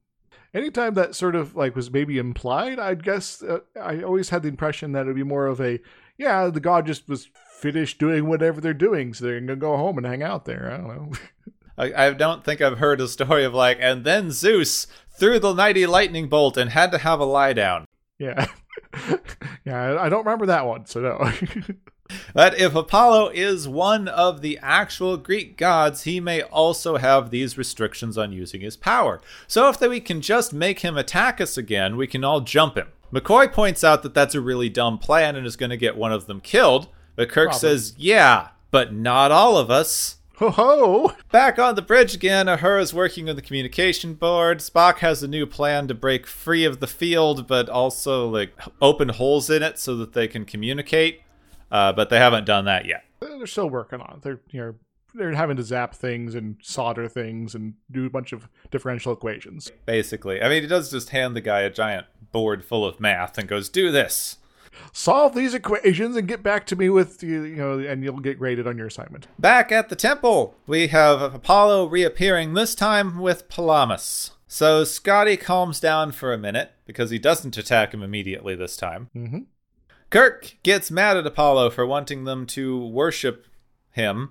anytime 0.55 0.95
that 0.95 1.15
sort 1.15 1.35
of 1.35 1.55
like 1.57 1.77
was 1.77 1.91
maybe 1.91 2.19
implied, 2.19 2.79
I'd 2.79 3.03
guess 3.03 3.43
uh, 3.43 3.59
I 3.81 4.03
always 4.03 4.31
had 4.31 4.43
the 4.43 4.49
impression 4.49 4.93
that 4.93 5.03
it'd 5.03 5.17
be 5.17 5.23
more 5.23 5.47
of 5.47 5.61
a 5.61 5.81
yeah, 6.17 6.49
the 6.49 6.61
god 6.61 6.87
just 6.87 7.09
was 7.09 7.29
finished 7.59 7.99
doing 7.99 8.29
whatever 8.29 8.61
they're 8.61 8.73
doing, 8.73 9.13
so 9.13 9.25
they're 9.25 9.41
gonna 9.41 9.57
go 9.57 9.77
home 9.77 9.99
and 9.99 10.07
hang 10.07 10.23
out 10.23 10.45
there. 10.45 10.71
I 10.73 10.77
don't 10.77 10.89
know. 10.89 11.13
I, 11.77 12.07
I 12.07 12.13
don't 12.13 12.45
think 12.45 12.61
I've 12.61 12.79
heard 12.79 13.01
a 13.01 13.09
story 13.09 13.45
of 13.45 13.53
like, 13.53 13.79
and 13.81 14.05
then 14.05 14.31
Zeus 14.31 14.87
threw 15.19 15.41
the 15.41 15.55
mighty 15.55 15.87
lightning 15.87 16.29
bolt 16.29 16.57
and 16.57 16.71
had 16.71 16.93
to 16.93 16.99
have 16.99 17.19
a 17.19 17.25
lie 17.25 17.53
down. 17.53 17.87
yeah, 18.19 18.47
yeah, 19.65 19.97
I 20.01 20.09
don't 20.09 20.25
remember 20.25 20.47
that 20.47 20.67
one, 20.67 20.87
so 20.87 21.01
no. 21.01 21.33
That 22.35 22.59
if 22.59 22.75
Apollo 22.75 23.31
is 23.31 23.67
one 23.67 24.09
of 24.09 24.41
the 24.41 24.59
actual 24.63 25.17
Greek 25.17 25.57
gods, 25.57 26.03
he 26.03 26.21
may 26.21 26.43
also 26.43 26.97
have 26.99 27.31
these 27.31 27.57
restrictions 27.57 28.19
on 28.19 28.33
using 28.33 28.61
his 28.61 28.77
power. 28.77 29.21
So 29.47 29.69
if 29.69 29.79
that 29.79 29.91
we 29.91 30.01
can 30.01 30.21
just 30.21 30.53
make 30.53 30.81
him 30.81 30.97
attack 30.97 31.41
us 31.41 31.57
again, 31.57 31.97
we 31.97 32.07
can 32.07 32.23
all 32.23 32.41
jump 32.41 32.77
him. 32.77 32.89
McCoy 33.13 33.51
points 33.53 33.85
out 33.85 34.03
that 34.03 34.13
that's 34.13 34.35
a 34.35 34.41
really 34.41 34.69
dumb 34.69 34.99
plan 34.99 35.37
and 35.37 35.47
is 35.47 35.57
going 35.57 35.71
to 35.71 35.77
get 35.77 35.97
one 35.97 36.13
of 36.13 36.27
them 36.27 36.41
killed. 36.41 36.89
But 37.17 37.29
Kirk 37.29 37.51
Probably. 37.51 37.61
says, 37.61 37.95
"Yeah, 37.97 38.49
but 38.71 38.93
not 38.93 39.31
all 39.31 39.57
of 39.57 39.71
us." 39.71 40.17
Ho 40.39 40.51
ho! 40.51 41.13
Back 41.31 41.61
on 41.61 41.77
the 41.77 41.83
bridge 41.83 42.13
again, 42.13 42.47
Uhura 42.47 42.83
is 42.83 42.93
working 42.93 43.31
on 43.31 43.37
the 43.37 43.43
communication 43.43 44.15
board. 44.15 44.59
Spock 44.59 44.99
has 44.99 45.23
a 45.23 45.29
new 45.29 45.47
plan 45.47 45.87
to 45.87 45.95
break 45.95 46.27
free 46.27 46.65
of 46.65 46.81
the 46.81 46.89
field, 46.89 47.47
but 47.47 47.69
also 47.69 48.29
like 48.29 48.53
open 48.83 49.11
holes 49.11 49.49
in 49.49 49.63
it 49.63 49.79
so 49.79 49.95
that 49.97 50.13
they 50.13 50.27
can 50.27 50.45
communicate. 50.45 51.21
Uh, 51.75 51.93
but 51.93 52.09
they 52.09 52.19
haven't 52.19 52.45
done 52.45 52.67
that 52.67 52.87
yet. 52.87 53.05
They're 53.19 53.49
still 53.49 53.69
working 53.69 54.01
on 54.01 54.19
it. 54.19 54.23
They're 54.23 54.41
you 54.51 54.61
know 54.61 54.75
they're 55.13 55.33
having 55.33 55.57
to 55.57 55.63
zap 55.65 55.93
things 55.93 56.37
and 56.37 56.57
solder 56.63 57.09
things 57.09 57.53
and 57.53 57.75
do 57.91 58.07
a 58.07 58.11
bunch 58.11 58.33
of 58.33 58.49
differential 58.71 59.13
equations. 59.13 59.73
Basically, 59.85 60.41
I 60.41 60.49
mean, 60.49 60.63
he 60.63 60.69
does 60.69 60.93
just 60.93 61.11
hand 61.11 61.35
the 61.35 61.41
guy 61.41 61.63
a 61.63 61.71
giant 61.71 62.07
board 62.31 62.65
full 62.65 62.87
of 62.87 63.01
math 63.01 63.39
and 63.39 63.49
goes, 63.49 63.69
"Do 63.69 63.91
this." 63.91 64.39
Solve 64.93 65.35
these 65.35 65.53
equations 65.53 66.17
and 66.17 66.29
get 66.29 66.45
back 66.45 66.65
to 66.67 66.77
me 66.77 66.91
with 66.91 67.25
you 67.25 67.43
you 67.43 67.57
know, 67.57 67.79
and 67.81 68.05
you'll 68.05 68.21
get 68.21 68.39
graded 68.39 68.69
on 68.69 68.79
your 68.79 68.87
assignment. 68.87 69.27
Back 69.37 69.73
at 69.73 69.89
the 69.89 69.97
temple, 69.97 70.55
we 70.69 70.89
have 70.89 71.21
Apollo 71.23 71.87
reappearing, 71.87 72.55
this 72.55 72.77
time 72.77 73.19
with 73.19 73.49
Palamas. 73.49 74.31
So 74.47 74.85
Scotty 74.85 75.37
calms 75.37 75.81
down 75.81 76.13
for 76.13 76.33
a 76.33 76.39
minute 76.39 76.71
because 76.87 77.11
he 77.11 77.19
doesn't 77.19 77.57
attack 77.57 77.93
him 77.93 78.03
immediately 78.05 78.55
this 78.55 78.77
time. 78.77 79.11
Mm-hmm. 79.17 79.39
Kirk 80.15 80.59
gets 80.63 80.93
mad 80.93 81.17
at 81.17 81.27
Apollo 81.27 81.71
for 81.71 81.85
wanting 81.85 82.23
them 82.23 82.47
to 82.47 82.79
worship 82.87 83.49
him, 83.91 84.31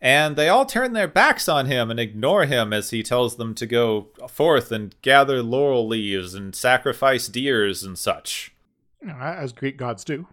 and 0.00 0.36
they 0.36 0.48
all 0.48 0.64
turn 0.64 0.92
their 0.92 1.08
backs 1.08 1.48
on 1.48 1.66
him 1.66 1.90
and 1.90 1.98
ignore 1.98 2.44
him 2.44 2.72
as 2.72 2.90
he 2.90 3.02
tells 3.02 3.34
them 3.34 3.52
to 3.56 3.66
go 3.66 4.10
forth 4.28 4.70
and 4.70 4.94
gather 5.02 5.42
laurel 5.42 5.88
leaves 5.88 6.34
and 6.34 6.54
sacrifice 6.54 7.26
deers 7.26 7.82
and 7.82 7.98
such. 7.98 8.54
As 9.04 9.52
Greek 9.52 9.76
gods 9.76 10.04
do. 10.04 10.28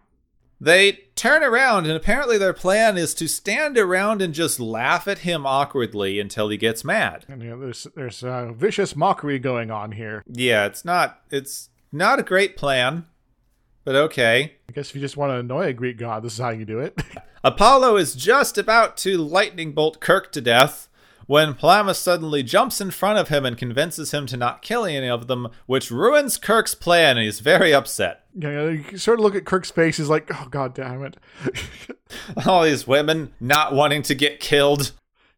They 0.60 1.00
turn 1.16 1.42
around, 1.42 1.88
and 1.88 1.96
apparently 1.96 2.38
their 2.38 2.54
plan 2.54 2.96
is 2.96 3.16
to 3.16 3.28
stand 3.28 3.80
around 3.80 4.22
and 4.22 4.36
just 4.36 4.60
laugh 4.60 5.08
at 5.08 5.20
him 5.20 5.48
awkwardly 5.48 6.20
until 6.20 6.50
he 6.50 6.58
gets 6.58 6.84
mad. 6.84 7.26
And 7.28 7.42
you 7.42 7.50
know, 7.50 7.60
there's 7.60 7.88
there's 7.96 8.24
uh, 8.24 8.52
vicious 8.54 8.96
mockery 8.96 9.40
going 9.40 9.72
on 9.72 9.94
here. 9.94 10.24
Yeah, 10.28 10.68
it's 10.68 10.86
not 10.86 11.22
it's 11.32 11.72
not 11.92 12.20
a 12.20 12.24
great 12.24 12.56
plan, 12.56 13.08
but 13.84 13.96
okay. 13.96 14.54
I 14.70 14.72
guess 14.74 14.90
if 14.90 14.96
you 14.96 15.02
just 15.02 15.18
want 15.18 15.32
to 15.32 15.38
annoy 15.38 15.68
a 15.68 15.74
Greek 15.74 15.98
god, 15.98 16.24
this 16.24 16.34
is 16.34 16.40
how 16.40 16.50
you 16.50 16.66
do 16.66 16.80
it. 16.80 17.02
Apollo 17.44 17.98
is 17.98 18.16
just 18.16 18.58
about 18.58 18.98
to 18.98 19.18
lightning 19.18 19.72
bolt 19.72 20.00
Kirk 20.00 20.32
to 20.34 20.42
death 20.42 20.88
when 21.28 21.54
Palamas 21.54 21.98
suddenly 21.98 22.44
jumps 22.44 22.82
in 22.82 22.92
front 22.92 23.18
of 23.18 23.30
him 23.30 23.46
and 23.46 23.58
convinces 23.58 24.14
him 24.14 24.26
to 24.28 24.36
not 24.36 24.62
kill 24.62 24.86
any 24.86 25.08
of 25.08 25.28
them, 25.28 25.48
which 25.66 25.90
ruins 25.90 26.38
Kirk's 26.38 26.76
plan, 26.76 27.18
and 27.18 27.24
he's 27.24 27.40
very 27.40 27.74
upset. 27.74 28.26
you, 28.38 28.52
know, 28.52 28.68
you 28.68 28.98
sort 28.98 29.18
of 29.18 29.24
look 29.24 29.36
at 29.36 29.46
Kirk's 29.46 29.72
face. 29.72 29.98
He's 29.98 30.10
like, 30.10 30.30
"Oh 30.34 30.48
God 30.50 30.74
damn 30.74 31.04
it!" 31.04 31.18
All 32.46 32.64
these 32.64 32.86
women 32.86 33.34
not 33.40 33.74
wanting 33.74 34.02
to 34.04 34.16
get 34.16 34.40
killed. 34.40 34.92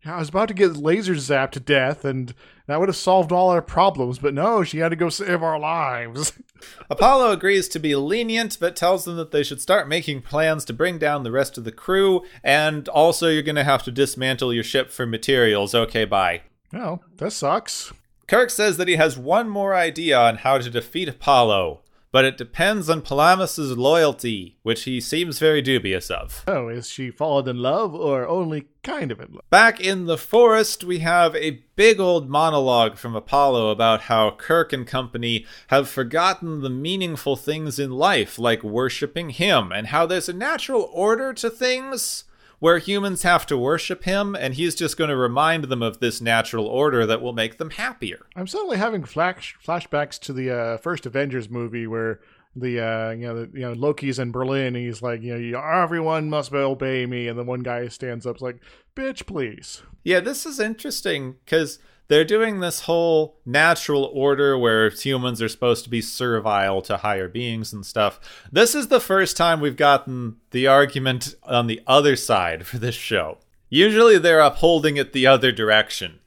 I 0.06 0.20
was 0.20 0.30
about 0.30 0.50
to 0.50 0.54
get 0.54 0.76
laser 0.76 1.14
zapped 1.14 1.52
to 1.52 1.60
death, 1.60 2.04
and 2.04 2.34
that 2.68 2.80
would 2.80 2.90
have 2.90 2.96
solved 2.96 3.32
all 3.32 3.50
our 3.50 3.62
problems. 3.62 4.20
But 4.20 4.34
no, 4.34 4.64
she 4.64 4.80
had 4.80 4.90
to 4.90 4.96
go 4.96 5.10
save 5.10 5.42
our 5.42 5.60
lives. 5.60 6.34
Apollo 6.90 7.32
agrees 7.32 7.68
to 7.70 7.80
be 7.80 7.96
lenient, 7.96 8.58
but 8.60 8.76
tells 8.76 9.06
them 9.06 9.16
that 9.18 9.32
they 9.32 9.44
should 9.44 9.62
start 9.62 9.88
making 9.88 10.22
plans 10.22 10.66
to 10.66 10.74
bring 10.74 10.98
down 10.98 11.24
the 11.24 11.32
rest 11.32 11.58
of 11.58 11.64
the 11.64 11.72
crew, 11.72 12.24
and 12.44 12.88
also 12.90 13.30
you're 13.30 13.42
going 13.42 13.56
to 13.56 13.64
have 13.64 13.84
to 13.84 13.92
dismantle 13.92 14.54
your 14.54 14.64
ship 14.64 14.92
for 14.92 15.06
materials. 15.06 15.74
Okay, 15.74 16.06
bye. 16.06 16.42
oh, 16.74 17.00
that 17.18 17.32
sucks. 17.32 17.94
Kirk 18.28 18.50
says 18.50 18.78
that 18.78 18.88
he 18.88 18.96
has 18.96 19.18
one 19.18 19.50
more 19.50 19.76
idea 19.76 20.18
on 20.18 20.38
how 20.38 20.58
to 20.58 20.70
defeat 20.70 21.10
Apollo, 21.10 21.82
but 22.14 22.24
it 22.26 22.38
depends 22.38 22.92
on 22.92 23.02
Palamas's 23.02 23.76
loyalty, 23.76 24.56
which 24.62 24.84
he 24.84 25.02
seems 25.02 25.40
very 25.40 25.64
dubious 25.64 26.12
of. 26.12 26.44
Oh, 26.48 26.70
is 26.70 26.88
she 26.88 27.10
fallen 27.10 27.50
in 27.50 27.58
love, 27.58 27.96
or 27.96 28.28
only 28.28 28.68
kind 28.84 29.12
of 29.12 29.20
in 29.20 29.34
love? 29.34 29.50
Back 29.50 29.82
in 29.82 30.06
the 30.06 30.18
forest, 30.18 30.84
we 30.84 31.00
have 31.00 31.36
a 31.36 31.64
big 31.76 32.00
old 32.00 32.30
monologue 32.30 32.98
from 32.98 33.16
Apollo 33.16 33.72
about 33.72 34.02
how 34.02 34.30
Kirk 34.30 34.72
and 34.72 34.86
company 34.86 35.48
have 35.70 35.90
forgotten 35.90 36.62
the 36.62 36.70
meaningful 36.70 37.36
things 37.36 37.80
in 37.80 37.90
life, 37.90 38.38
like 38.38 38.64
worshipping 38.64 39.32
him, 39.32 39.72
and 39.72 39.88
how 39.88 40.06
there's 40.06 40.30
a 40.30 40.34
natural 40.34 40.88
order 40.94 41.34
to 41.34 41.50
things 41.50 42.26
where 42.64 42.78
humans 42.78 43.24
have 43.24 43.46
to 43.46 43.58
worship 43.58 44.06
him, 44.06 44.36
and 44.36 44.54
he's 44.54 44.74
just 44.74 44.96
going 44.96 45.10
to 45.10 45.18
remind 45.18 45.66
them 45.66 45.84
of 45.84 46.00
this 46.00 46.22
natural 46.22 46.66
order 46.66 47.06
that 47.06 47.22
will 47.22 47.34
make 47.34 47.58
them 47.58 47.72
happier. 47.72 48.26
I'm 48.38 48.48
suddenly 48.48 48.78
having 48.78 49.04
flash 49.04 49.58
flashbacks 49.62 50.18
to 50.22 50.32
the 50.32 50.50
uh, 50.50 50.78
first 50.78 51.06
Avengers 51.06 51.50
movie 51.50 51.88
where 51.88 52.22
the 52.56 52.80
uh, 52.80 53.10
you 53.10 53.28
know 53.28 53.44
the, 53.46 53.52
you 53.54 53.66
know 53.66 53.74
Loki's 53.74 54.18
in 54.18 54.32
Berlin. 54.32 54.78
And 54.78 54.78
he's 54.78 55.02
like, 55.02 55.22
you 55.22 55.36
know, 55.38 55.60
everyone 55.60 56.30
must 56.30 56.54
obey 56.54 57.06
me, 57.06 57.28
and 57.28 57.38
then 57.38 57.48
one 57.48 57.64
guy 57.64 57.90
stands 57.90 58.26
up, 58.26 58.40
like, 58.40 58.62
bitch, 58.96 59.26
please. 59.26 59.82
Yeah, 60.06 60.22
this 60.22 60.46
is 60.46 60.58
interesting 60.62 61.36
because 61.44 61.80
they're 62.14 62.24
doing 62.24 62.60
this 62.60 62.82
whole 62.82 63.40
natural 63.44 64.06
order 64.14 64.56
where 64.56 64.92
humans 64.92 65.42
are 65.42 65.50
supposed 65.50 65.84
to 65.84 65.90
be 65.90 66.00
servile 66.00 66.80
to 66.84 66.98
higher 66.98 67.28
beings 67.28 67.74
and 67.74 67.84
stuff. 67.84 68.20
This 68.52 68.76
is 68.76 68.90
the 68.90 69.00
first 69.00 69.36
time 69.36 69.60
we've 69.60 69.76
gotten 69.76 70.36
the 70.52 70.68
argument 70.68 71.34
on 71.42 71.66
the 71.66 71.82
other 71.88 72.16
side 72.16 72.68
for 72.68 72.78
this 72.78 72.94
show. 72.94 73.40
Usually 73.68 74.20
they're 74.20 74.42
upholding 74.42 74.96
it 74.96 75.12
the 75.12 75.26
other 75.26 75.52
direction. 75.52 76.20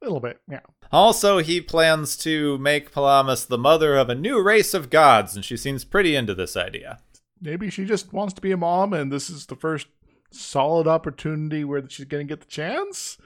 A 0.00 0.06
little 0.06 0.20
bit, 0.20 0.40
yeah. 0.50 0.60
Also, 0.90 1.36
he 1.36 1.60
plans 1.60 2.16
to 2.16 2.56
make 2.56 2.90
Palamas 2.90 3.44
the 3.44 3.58
mother 3.58 3.98
of 3.98 4.08
a 4.08 4.14
new 4.14 4.42
race 4.42 4.72
of 4.72 4.88
gods, 4.88 5.36
and 5.36 5.44
she 5.44 5.58
seems 5.58 5.84
pretty 5.84 6.16
into 6.16 6.34
this 6.34 6.56
idea. 6.56 6.98
Maybe 7.42 7.68
she 7.68 7.84
just 7.84 8.14
wants 8.14 8.32
to 8.32 8.40
be 8.40 8.52
a 8.52 8.56
mom, 8.56 8.94
and 8.94 9.12
this 9.12 9.28
is 9.28 9.44
the 9.44 9.54
first 9.54 9.86
solid 10.30 10.86
opportunity 10.86 11.62
where 11.62 11.86
she's 11.90 12.06
going 12.06 12.26
to 12.26 12.34
get 12.34 12.40
the 12.40 12.50
chance. 12.50 13.18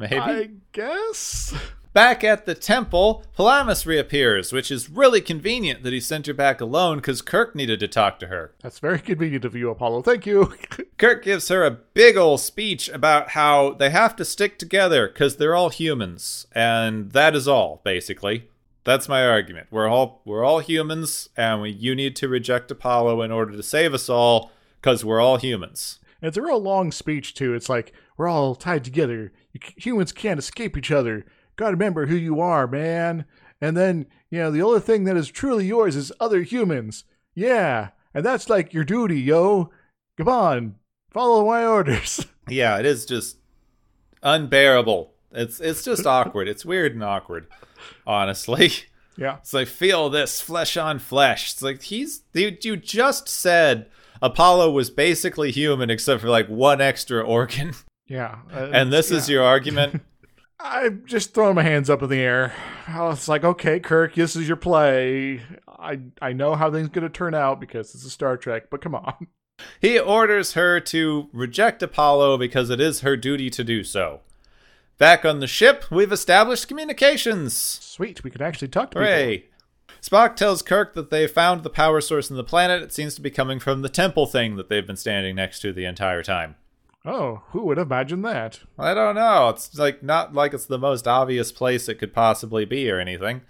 Maybe. 0.00 0.18
I 0.18 0.50
guess. 0.72 1.54
Back 1.92 2.22
at 2.22 2.46
the 2.46 2.54
temple, 2.54 3.24
Palamas 3.34 3.84
reappears, 3.84 4.52
which 4.52 4.70
is 4.70 4.88
really 4.88 5.20
convenient 5.20 5.82
that 5.82 5.92
he 5.92 6.00
sent 6.00 6.26
her 6.26 6.32
back 6.32 6.60
alone 6.60 6.98
because 6.98 7.20
Kirk 7.20 7.54
needed 7.54 7.80
to 7.80 7.88
talk 7.88 8.18
to 8.20 8.28
her. 8.28 8.54
That's 8.62 8.78
very 8.78 9.00
convenient 9.00 9.44
of 9.44 9.56
you, 9.56 9.70
Apollo. 9.70 10.02
Thank 10.02 10.24
you. 10.24 10.54
Kirk 10.98 11.24
gives 11.24 11.48
her 11.48 11.64
a 11.64 11.72
big 11.72 12.16
ol' 12.16 12.38
speech 12.38 12.88
about 12.88 13.30
how 13.30 13.72
they 13.72 13.90
have 13.90 14.14
to 14.16 14.24
stick 14.24 14.56
together 14.58 15.08
because 15.08 15.36
they're 15.36 15.54
all 15.54 15.68
humans, 15.70 16.46
and 16.52 17.10
that 17.10 17.34
is 17.34 17.48
all, 17.48 17.80
basically. 17.84 18.48
That's 18.84 19.08
my 19.08 19.26
argument. 19.26 19.66
We're 19.70 19.88
all 19.88 20.22
we're 20.24 20.44
all 20.44 20.60
humans, 20.60 21.28
and 21.36 21.60
we, 21.60 21.70
you 21.70 21.94
need 21.94 22.16
to 22.16 22.28
reject 22.28 22.70
Apollo 22.70 23.20
in 23.22 23.32
order 23.32 23.52
to 23.52 23.62
save 23.62 23.92
us 23.92 24.08
all 24.08 24.52
because 24.80 25.04
we're 25.04 25.20
all 25.20 25.36
humans. 25.36 25.98
It's 26.22 26.36
a 26.36 26.42
real 26.42 26.60
long 26.60 26.92
speech 26.92 27.34
too. 27.34 27.54
It's 27.54 27.68
like 27.68 27.92
we're 28.16 28.28
all 28.28 28.54
tied 28.54 28.84
together. 28.84 29.32
You, 29.52 29.60
humans 29.76 30.12
can't 30.12 30.38
escape 30.38 30.76
each 30.76 30.90
other. 30.90 31.24
Got 31.56 31.66
to 31.66 31.72
remember 31.72 32.06
who 32.06 32.14
you 32.16 32.40
are, 32.40 32.66
man. 32.66 33.24
And 33.60 33.76
then 33.76 34.06
you 34.30 34.38
know 34.38 34.50
the 34.50 34.62
only 34.62 34.80
thing 34.80 35.04
that 35.04 35.16
is 35.16 35.28
truly 35.28 35.66
yours 35.66 35.96
is 35.96 36.12
other 36.20 36.42
humans. 36.42 37.04
Yeah, 37.34 37.90
and 38.14 38.24
that's 38.24 38.48
like 38.48 38.72
your 38.72 38.84
duty, 38.84 39.20
yo. 39.20 39.70
Come 40.16 40.28
on, 40.28 40.74
follow 41.10 41.46
my 41.46 41.64
orders. 41.64 42.26
Yeah, 42.48 42.78
it 42.80 42.86
is 42.86 43.06
just 43.06 43.36
unbearable. 44.22 45.14
It's 45.32 45.60
it's 45.60 45.84
just 45.84 46.06
awkward. 46.06 46.48
It's 46.48 46.64
weird 46.64 46.92
and 46.94 47.04
awkward, 47.04 47.46
honestly. 48.06 48.72
yeah, 49.16 49.36
It's 49.40 49.52
like 49.54 49.68
feel 49.68 50.10
this 50.10 50.40
flesh 50.40 50.76
on 50.76 50.98
flesh. 50.98 51.52
It's 51.52 51.62
like 51.62 51.82
he's 51.82 52.18
dude, 52.32 52.64
you 52.64 52.76
just 52.76 53.28
said 53.28 53.86
Apollo 54.22 54.72
was 54.72 54.90
basically 54.90 55.50
human 55.52 55.90
except 55.90 56.20
for 56.20 56.28
like 56.28 56.48
one 56.48 56.80
extra 56.80 57.22
organ, 57.22 57.72
yeah. 58.10 58.40
Uh, 58.52 58.70
and 58.72 58.92
this 58.92 59.10
is 59.10 59.28
your 59.28 59.44
argument. 59.44 60.02
I'm 60.62 61.04
just 61.06 61.32
throwing 61.32 61.54
my 61.54 61.62
hands 61.62 61.88
up 61.88 62.02
in 62.02 62.10
the 62.10 62.18
air. 62.18 62.52
I 62.86 63.02
was 63.04 63.28
like, 63.28 63.44
okay, 63.44 63.80
Kirk, 63.80 64.14
this 64.14 64.36
is 64.36 64.46
your 64.46 64.58
play. 64.58 65.40
I 65.66 66.00
I 66.20 66.34
know 66.34 66.54
how 66.54 66.70
things 66.70 66.88
are 66.88 66.90
going 66.90 67.06
to 67.06 67.08
turn 67.08 67.34
out 67.34 67.60
because 67.60 67.94
it's 67.94 68.04
a 68.04 68.10
Star 68.10 68.36
Trek, 68.36 68.64
but 68.68 68.82
come 68.82 68.94
on. 68.94 69.14
He 69.78 69.98
orders 69.98 70.54
her 70.54 70.80
to 70.80 71.28
reject 71.34 71.82
Apollo 71.82 72.38
because 72.38 72.70
it 72.70 72.80
is 72.80 73.00
her 73.00 73.14
duty 73.14 73.50
to 73.50 73.62
do 73.62 73.84
so. 73.84 74.20
Back 74.96 75.26
on 75.26 75.40
the 75.40 75.46
ship, 75.46 75.84
we've 75.90 76.12
established 76.12 76.66
communications. 76.66 77.54
Sweet, 77.54 78.24
we 78.24 78.30
can 78.30 78.40
actually 78.40 78.68
talk 78.68 78.92
to 78.92 78.94
people. 78.94 79.06
Hooray! 79.06 79.44
Spock 80.00 80.34
tells 80.34 80.62
Kirk 80.62 80.94
that 80.94 81.10
they 81.10 81.26
found 81.26 81.62
the 81.62 81.68
power 81.68 82.00
source 82.00 82.30
in 82.30 82.36
the 82.36 82.42
planet. 82.42 82.82
It 82.82 82.94
seems 82.94 83.14
to 83.16 83.20
be 83.20 83.30
coming 83.30 83.60
from 83.60 83.82
the 83.82 83.90
temple 83.90 84.24
thing 84.24 84.56
that 84.56 84.70
they've 84.70 84.86
been 84.86 84.96
standing 84.96 85.36
next 85.36 85.60
to 85.60 85.74
the 85.74 85.84
entire 85.84 86.22
time. 86.22 86.56
Oh, 87.04 87.42
who 87.48 87.62
would 87.62 87.78
imagine 87.78 88.22
that? 88.22 88.60
I 88.78 88.92
don't 88.92 89.14
know. 89.14 89.48
It's 89.48 89.76
like 89.78 90.02
not 90.02 90.34
like 90.34 90.52
it's 90.52 90.66
the 90.66 90.78
most 90.78 91.08
obvious 91.08 91.50
place 91.50 91.88
it 91.88 91.98
could 91.98 92.12
possibly 92.12 92.64
be 92.64 92.90
or 92.90 93.00
anything. 93.00 93.42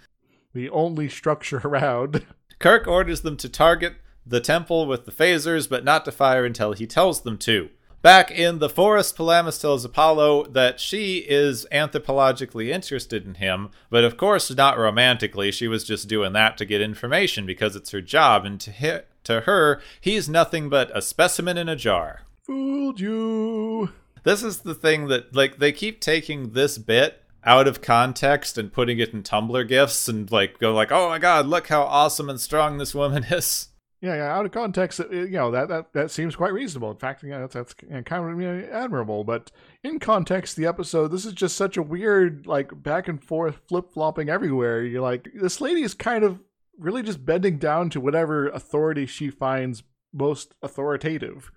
The 0.53 0.69
only 0.69 1.09
structure 1.09 1.61
around. 1.63 2.25
Kirk 2.59 2.87
orders 2.87 3.21
them 3.21 3.37
to 3.37 3.49
target 3.49 3.95
the 4.25 4.39
temple 4.39 4.85
with 4.85 5.05
the 5.05 5.11
phasers, 5.11 5.67
but 5.67 5.83
not 5.83 6.05
to 6.05 6.11
fire 6.11 6.45
until 6.45 6.73
he 6.73 6.85
tells 6.85 7.21
them 7.21 7.37
to. 7.39 7.69
Back 8.01 8.31
in 8.31 8.57
the 8.57 8.69
forest, 8.69 9.15
Palamas 9.15 9.59
tells 9.59 9.85
Apollo 9.85 10.47
that 10.47 10.79
she 10.79 11.17
is 11.17 11.67
anthropologically 11.71 12.69
interested 12.69 13.27
in 13.27 13.35
him, 13.35 13.69
but 13.91 14.03
of 14.03 14.17
course 14.17 14.49
not 14.55 14.77
romantically. 14.77 15.51
She 15.51 15.67
was 15.67 15.83
just 15.83 16.07
doing 16.07 16.33
that 16.33 16.57
to 16.57 16.65
get 16.65 16.81
information 16.81 17.45
because 17.45 17.75
it's 17.75 17.91
her 17.91 18.01
job, 18.01 18.43
and 18.43 18.59
to, 18.61 19.03
to 19.25 19.41
her, 19.41 19.81
he's 19.99 20.27
nothing 20.27 20.67
but 20.67 20.95
a 20.97 21.01
specimen 21.01 21.59
in 21.59 21.69
a 21.69 21.75
jar. 21.75 22.21
Fooled 22.51 22.99
you. 22.99 23.93
This 24.23 24.43
is 24.43 24.57
the 24.57 24.75
thing 24.75 25.07
that, 25.07 25.33
like, 25.33 25.59
they 25.59 25.71
keep 25.71 26.01
taking 26.01 26.51
this 26.51 26.77
bit 26.77 27.23
out 27.45 27.65
of 27.65 27.81
context 27.81 28.57
and 28.57 28.73
putting 28.73 28.99
it 28.99 29.13
in 29.13 29.23
Tumblr 29.23 29.65
gifs 29.69 30.09
and, 30.09 30.29
like, 30.29 30.59
go 30.59 30.73
like, 30.73 30.91
oh 30.91 31.07
my 31.07 31.17
god, 31.17 31.45
look 31.45 31.67
how 31.67 31.83
awesome 31.83 32.29
and 32.29 32.41
strong 32.41 32.77
this 32.77 32.93
woman 32.93 33.23
is. 33.29 33.69
Yeah, 34.01 34.15
yeah, 34.15 34.35
out 34.35 34.45
of 34.45 34.51
context, 34.51 34.99
you 34.99 35.29
know 35.29 35.51
that 35.51 35.69
that 35.69 35.93
that 35.93 36.11
seems 36.11 36.35
quite 36.35 36.51
reasonable. 36.51 36.91
In 36.91 36.97
fact, 36.97 37.23
yeah, 37.23 37.39
that's 37.39 37.53
that's 37.53 37.73
kind 37.73 38.31
of 38.31 38.41
you 38.41 38.47
know, 38.47 38.67
admirable. 38.69 39.23
But 39.23 39.49
in 39.83 39.99
context, 39.99 40.57
the 40.57 40.65
episode, 40.65 41.07
this 41.07 41.23
is 41.23 41.31
just 41.31 41.55
such 41.55 41.77
a 41.77 41.83
weird, 41.83 42.47
like 42.47 42.83
back 42.83 43.07
and 43.07 43.23
forth, 43.23 43.61
flip 43.69 43.93
flopping 43.93 44.27
everywhere. 44.27 44.83
You're 44.83 45.01
like, 45.01 45.29
this 45.33 45.61
lady 45.61 45.83
is 45.83 45.93
kind 45.93 46.25
of 46.25 46.41
really 46.77 47.01
just 47.01 47.23
bending 47.23 47.59
down 47.59 47.89
to 47.91 48.01
whatever 48.01 48.49
authority 48.49 49.05
she 49.05 49.29
finds 49.29 49.83
most 50.11 50.53
authoritative, 50.61 51.49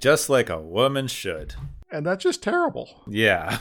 Just 0.00 0.28
like 0.30 0.48
a 0.50 0.60
woman 0.60 1.08
should. 1.08 1.54
and 1.90 2.04
that's 2.06 2.22
just 2.22 2.42
terrible. 2.42 3.02
Yeah. 3.06 3.58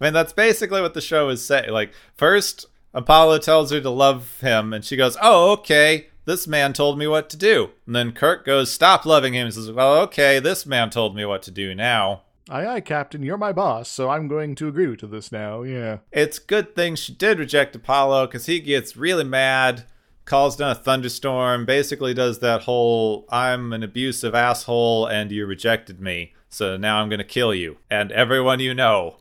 I 0.00 0.04
mean, 0.04 0.12
that's 0.12 0.32
basically 0.32 0.80
what 0.80 0.94
the 0.94 1.00
show 1.00 1.28
is 1.28 1.44
saying. 1.44 1.70
Like, 1.70 1.92
first, 2.16 2.66
Apollo 2.92 3.38
tells 3.38 3.70
her 3.70 3.80
to 3.80 3.90
love 3.90 4.40
him, 4.40 4.72
and 4.72 4.84
she 4.84 4.96
goes, 4.96 5.16
Oh, 5.22 5.52
okay. 5.52 6.08
This 6.24 6.46
man 6.46 6.72
told 6.72 6.98
me 6.98 7.06
what 7.08 7.28
to 7.30 7.36
do. 7.36 7.70
And 7.86 7.96
then 7.96 8.12
Kirk 8.12 8.44
goes, 8.44 8.70
Stop 8.70 9.04
loving 9.06 9.32
him. 9.34 9.46
He 9.46 9.52
says, 9.52 9.70
Well, 9.70 9.96
okay, 10.02 10.38
this 10.40 10.66
man 10.66 10.90
told 10.90 11.14
me 11.16 11.24
what 11.24 11.42
to 11.42 11.50
do 11.50 11.74
now. 11.74 12.22
Aye, 12.50 12.66
aye, 12.66 12.80
Captain, 12.80 13.22
you're 13.22 13.38
my 13.38 13.52
boss, 13.52 13.88
so 13.88 14.10
I'm 14.10 14.26
going 14.28 14.56
to 14.56 14.68
agree 14.68 14.96
to 14.96 15.06
this 15.06 15.30
now. 15.32 15.62
Yeah. 15.62 15.98
It's 16.10 16.38
good 16.40 16.74
thing 16.74 16.96
she 16.96 17.12
did 17.12 17.38
reject 17.38 17.74
Apollo 17.76 18.26
because 18.26 18.46
he 18.46 18.58
gets 18.60 18.96
really 18.96 19.24
mad, 19.24 19.84
calls 20.24 20.56
down 20.56 20.70
a 20.70 20.74
thunderstorm, 20.74 21.64
basically 21.64 22.14
does 22.14 22.38
that 22.40 22.62
whole 22.62 23.26
I'm 23.30 23.72
an 23.72 23.82
abusive 23.82 24.34
asshole 24.34 25.06
and 25.06 25.30
you 25.32 25.46
rejected 25.46 26.00
me, 26.00 26.34
so 26.48 26.76
now 26.76 27.00
I'm 27.00 27.08
going 27.08 27.18
to 27.18 27.24
kill 27.24 27.54
you 27.54 27.78
and 27.90 28.12
everyone 28.12 28.60
you 28.60 28.74
know. 28.74 29.16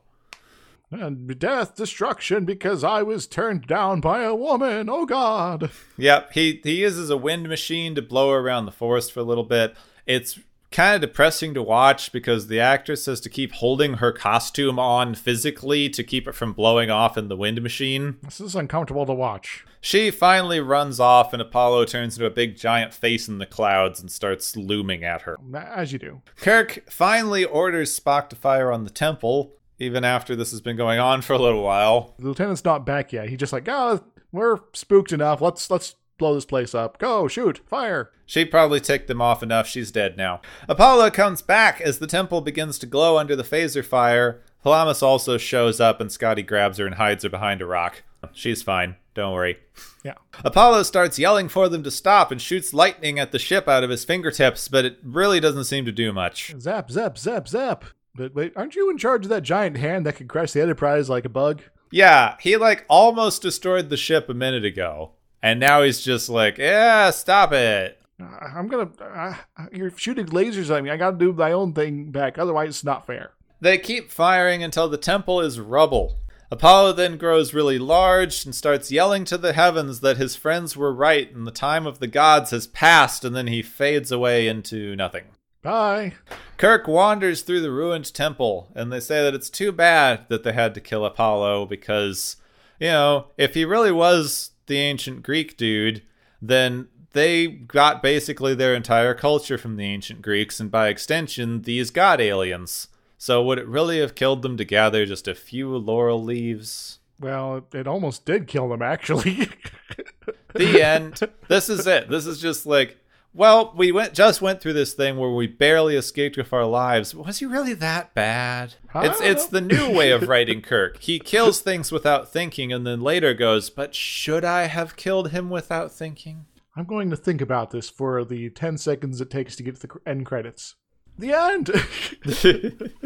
And 0.92 1.40
death, 1.40 1.76
destruction, 1.76 2.44
because 2.44 2.84
I 2.84 3.02
was 3.02 3.26
turned 3.26 3.66
down 3.66 4.02
by 4.02 4.24
a 4.24 4.36
woman. 4.36 4.90
Oh 4.90 5.06
God. 5.06 5.72
Yep, 5.98 6.34
he 6.34 6.60
he 6.64 6.82
uses 6.82 7.10
a 7.10 7.16
wind 7.16 7.48
machine 7.48 7.96
to 7.96 8.02
blow 8.02 8.32
around 8.32 8.66
the 8.66 8.72
forest 8.72 9.14
for 9.14 9.22
a 9.22 9.24
little 9.24 9.46
bit. 9.46 9.74
It's 10.06 10.40
kind 10.72 10.96
of 10.96 11.02
depressing 11.02 11.54
to 11.54 11.64
watch 11.64 12.12
because 12.12 12.48
the 12.48 12.60
actress 12.60 13.06
has 13.06 13.22
to 13.22 13.30
keep 13.30 13.54
holding 13.54 13.96
her 13.96 14.12
costume 14.12 14.80
on 14.80 15.16
physically 15.16 15.90
to 15.90 16.04
keep 16.04 16.28
it 16.28 16.36
from 16.36 16.52
blowing 16.52 16.90
off 16.90 17.18
in 17.18 17.30
the 17.30 17.38
wind 17.38 17.62
machine. 17.62 18.18
This 18.24 18.42
is 18.42 18.56
uncomfortable 18.56 19.06
to 19.06 19.14
watch. 19.14 19.66
She 19.82 20.12
finally 20.12 20.60
runs 20.60 21.00
off 21.00 21.34
and 21.34 21.42
Apollo 21.42 21.86
turns 21.86 22.16
into 22.16 22.28
a 22.28 22.30
big 22.30 22.56
giant 22.56 22.94
face 22.94 23.28
in 23.28 23.40
the 23.40 23.48
clouds 23.48 24.00
and 24.00 24.12
starts 24.12 24.56
looming 24.56 25.04
at 25.04 25.24
her. 25.24 25.38
As 25.54 25.92
you 25.92 25.98
do. 25.98 26.22
Kirk 26.38 26.84
finally 26.90 27.44
orders 27.44 28.00
Spock 28.00 28.30
to 28.30 28.36
fire 28.36 28.72
on 28.72 28.84
the 28.84 28.92
temple, 28.92 29.54
even 29.80 30.06
after 30.06 30.36
this 30.36 30.52
has 30.52 30.62
been 30.62 30.78
going 30.78 31.00
on 31.00 31.24
for 31.24 31.34
a 31.34 31.40
little 31.40 31.64
while. 31.64 32.14
The 32.20 32.28
lieutenant's 32.28 32.64
not 32.64 32.86
back 32.86 33.12
yet. 33.12 33.30
He's 33.30 33.40
just 33.40 33.54
like, 33.54 33.68
oh, 33.68 34.04
we're 34.32 34.60
spooked 34.74 35.12
enough. 35.12 35.42
Let's 35.42 35.70
let's 35.72 35.96
blow 36.20 36.36
this 36.36 36.46
place 36.46 36.76
up. 36.76 37.00
Go, 37.00 37.28
shoot, 37.28 37.60
fire. 37.68 38.12
She 38.28 38.46
probably 38.46 38.80
ticked 38.80 39.08
them 39.08 39.22
off 39.22 39.42
enough. 39.42 39.68
She's 39.68 39.92
dead 39.92 40.16
now. 40.16 40.42
Apollo 40.70 41.10
comes 41.12 41.42
back 41.42 41.82
as 41.82 41.98
the 41.98 42.08
temple 42.08 42.42
begins 42.42 42.78
to 42.80 42.86
glow 42.86 43.18
under 43.18 43.36
the 43.36 43.44
phaser 43.44 43.84
fire. 43.84 44.44
Palamas 44.62 45.02
also 45.02 45.40
shows 45.40 45.82
up 45.82 46.00
and 46.00 46.12
Scotty 46.12 46.44
grabs 46.44 46.78
her 46.78 46.86
and 46.86 46.96
hides 46.96 47.24
her 47.24 47.30
behind 47.30 47.62
a 47.62 47.66
rock. 47.66 48.04
She's 48.32 48.62
fine. 48.62 48.96
Don't 49.14 49.34
worry. 49.34 49.58
Yeah. 50.04 50.16
Apollo 50.46 50.84
starts 50.84 51.20
yelling 51.20 51.50
for 51.50 51.68
them 51.68 51.84
to 51.84 51.92
stop 51.92 52.32
and 52.32 52.42
shoots 52.42 52.74
lightning 52.74 53.20
at 53.20 53.32
the 53.32 53.40
ship 53.40 53.68
out 53.68 53.84
of 53.84 53.90
his 53.90 54.06
fingertips, 54.06 54.68
but 54.68 54.86
it 54.86 55.00
really 55.04 55.40
doesn't 55.40 55.66
seem 55.66 55.86
to 55.86 55.92
do 55.92 56.14
much. 56.14 56.54
Zap, 56.60 56.90
zap, 56.90 57.18
zap, 57.18 57.48
zap. 57.48 57.86
But 58.16 58.34
wait, 58.34 58.54
aren't 58.56 58.76
you 58.76 58.90
in 58.90 58.98
charge 58.98 59.26
of 59.26 59.30
that 59.30 59.44
giant 59.44 59.78
hand 59.78 60.06
that 60.06 60.16
could 60.16 60.30
crush 60.30 60.52
the 60.52 60.62
Enterprise 60.62 61.10
like 61.10 61.26
a 61.26 61.30
bug? 61.30 61.62
Yeah, 61.92 62.38
he 62.40 62.56
like 62.56 62.86
almost 62.90 63.42
destroyed 63.42 63.90
the 63.90 63.98
ship 63.98 64.30
a 64.30 64.34
minute 64.34 64.64
ago. 64.66 65.12
And 65.44 65.60
now 65.60 65.82
he's 65.82 66.02
just 66.02 66.30
like, 66.30 66.58
yeah, 66.58 67.10
stop 67.10 67.52
it. 67.52 68.00
Uh, 68.22 68.26
I'm 68.56 68.68
gonna. 68.68 68.92
Uh, 69.02 69.36
you're 69.72 69.92
shooting 69.98 70.28
lasers 70.28 70.76
at 70.76 70.84
me. 70.84 70.90
I 70.90 70.98
gotta 70.98 71.18
do 71.18 71.34
my 71.34 71.52
own 71.52 71.74
thing 71.74 72.12
back. 72.12 72.38
Otherwise, 72.38 72.70
it's 72.70 72.84
not 72.84 73.08
fair. 73.08 73.32
They 73.60 73.78
keep 73.78 74.12
firing 74.12 74.64
until 74.64 74.88
the 74.88 74.98
temple 74.98 75.42
is 75.42 75.60
rubble. 75.60 76.20
Apollo 76.52 76.94
then 76.94 77.18
grows 77.18 77.54
really 77.54 77.80
large 77.80 78.44
and 78.44 78.54
starts 78.54 78.92
yelling 78.92 79.24
to 79.26 79.38
the 79.38 79.54
heavens 79.54 80.02
that 80.02 80.18
his 80.18 80.36
friends 80.36 80.76
were 80.76 80.94
right 80.94 81.34
and 81.34 81.48
the 81.48 81.52
time 81.52 81.88
of 81.88 82.00
the 82.00 82.08
gods 82.08 82.52
has 82.52 82.68
passed, 82.68 83.24
and 83.24 83.34
then 83.34 83.48
he 83.48 83.62
fades 83.62 84.12
away 84.12 84.50
into 84.50 84.94
nothing. 84.98 85.24
Bye. 85.62 86.14
Kirk 86.58 86.90
wanders 86.90 87.42
through 87.42 87.62
the 87.62 87.72
ruined 87.72 88.14
temple, 88.14 88.70
and 88.76 88.92
they 88.92 89.00
say 89.00 89.24
that 89.24 89.34
it's 89.34 89.50
too 89.50 89.72
bad 89.72 90.28
that 90.28 90.44
they 90.44 90.52
had 90.52 90.74
to 90.74 90.82
kill 90.82 91.06
Apollo 91.06 91.68
because, 91.68 92.36
you 92.80 92.88
know, 92.88 93.28
if 93.38 93.54
he 93.54 93.64
really 93.64 93.92
was 93.92 94.52
the 94.68 94.78
ancient 94.78 95.24
Greek 95.24 95.56
dude, 95.56 96.02
then 96.42 96.90
they 97.14 97.48
got 97.48 98.04
basically 98.04 98.56
their 98.56 98.76
entire 98.76 99.14
culture 99.14 99.58
from 99.58 99.78
the 99.78 99.86
ancient 99.86 100.22
Greeks, 100.22 100.60
and 100.60 100.70
by 100.70 100.90
extension, 100.90 101.62
these 101.62 101.92
god 101.92 102.20
aliens. 102.20 102.90
So 103.22 103.44
would 103.44 103.60
it 103.60 103.68
really 103.68 104.00
have 104.00 104.16
killed 104.16 104.42
them 104.42 104.58
to 104.58 104.66
gather 104.66 105.06
just 105.06 105.28
a 105.28 105.36
few 105.36 105.78
laurel 105.78 106.24
leaves? 106.24 106.98
Well, 107.20 107.68
it, 107.72 107.86
almost 107.86 108.26
did 108.26 108.48
kill 108.48 108.68
them, 108.68 108.82
actually. 108.82 109.48
The 110.54 110.84
end. 110.84 111.22
this 111.48 111.70
is 111.70 111.88
it. 111.88 112.10
This 112.10 112.26
is 112.26 112.42
just 112.42 112.66
like, 112.66 112.98
well, 113.34 113.74
we 113.78 113.94
went 113.94 114.14
just 114.14 114.42
went 114.42 114.60
through 114.60 114.74
this 114.74 114.94
thing 114.94 115.18
where 115.18 115.30
we 115.30 115.48
barely 115.48 115.96
escaped 115.96 116.36
with 116.36 116.52
our 116.52 116.66
lives. 116.66 117.16
Was 117.16 117.40
he 117.40 117.46
really 117.46 117.74
that 117.76 118.14
bad? 118.14 118.74
I 118.94 119.06
It's 119.06 119.22
it's 119.22 119.46
the 119.46 119.62
new 119.62 119.96
way 119.96 120.12
of 120.12 120.24
writing 120.28 120.62
Kirk. 120.62 120.98
He 121.00 121.20
kills 121.20 121.62
things 121.62 121.90
without 121.90 122.34
thinking, 122.34 122.74
and 122.74 122.86
then 122.86 123.00
later 123.00 123.34
goes, 123.34 123.70
"But 123.70 123.96
should 123.96 124.44
I 124.44 124.64
have 124.64 124.98
killed 124.98 125.30
him 125.30 125.50
without 125.50 125.94
thinking?" 125.94 126.48
I'm 126.76 126.86
going 126.86 127.10
to 127.12 127.18
think 127.18 127.40
about 127.40 127.72
this 127.72 127.90
for 127.90 128.26
the 128.26 128.50
10 128.50 128.78
seconds 128.78 129.22
it 129.22 129.30
takes 129.30 129.56
to 129.56 129.64
get 129.64 129.80
to 129.80 129.88
the 129.88 130.00
end 130.06 130.26
credits. 130.26 130.76
The 131.22 131.34
end! 131.34 131.70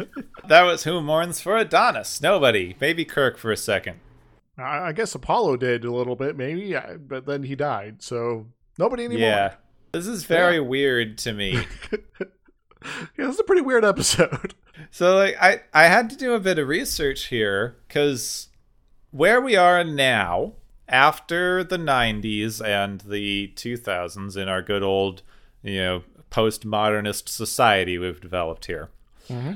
That 0.47 0.61
was 0.61 0.83
who 0.83 1.01
mourns 1.01 1.39
for 1.41 1.57
Adonis. 1.57 2.21
Nobody. 2.21 2.75
Maybe 2.79 3.03
Kirk 3.03 3.35
for 3.35 3.51
a 3.51 3.57
second. 3.57 3.99
I 4.59 4.91
guess 4.91 5.15
Apollo 5.15 5.57
did 5.57 5.83
a 5.83 5.91
little 5.91 6.15
bit, 6.15 6.37
maybe, 6.37 6.77
but 6.99 7.25
then 7.25 7.41
he 7.41 7.55
died, 7.55 8.03
so 8.03 8.45
nobody 8.77 9.05
anymore. 9.05 9.27
Yeah. 9.27 9.53
This 9.91 10.05
is 10.05 10.23
very 10.23 10.59
weird 10.59 11.17
to 11.19 11.33
me. 11.33 11.65
Yeah, 13.17 13.25
this 13.25 13.33
is 13.33 13.39
a 13.39 13.43
pretty 13.43 13.63
weird 13.63 13.83
episode. 13.83 14.53
So 14.91 15.15
like 15.15 15.35
I 15.41 15.61
I 15.73 15.85
had 15.85 16.09
to 16.11 16.15
do 16.15 16.33
a 16.33 16.39
bit 16.39 16.59
of 16.59 16.67
research 16.67 17.27
here 17.27 17.77
cuz 17.89 18.49
where 19.09 19.41
we 19.41 19.55
are 19.55 19.83
now 19.83 20.53
after 20.87 21.63
the 21.63 21.77
90s 21.77 22.63
and 22.63 22.99
the 23.01 23.51
2000s 23.55 24.37
in 24.37 24.47
our 24.49 24.61
good 24.61 24.83
old, 24.83 25.21
you 25.63 25.77
know, 25.77 26.03
postmodernist 26.35 27.29
society 27.29 27.97
we've 27.97 28.21
developed 28.21 28.65
here. 28.65 28.89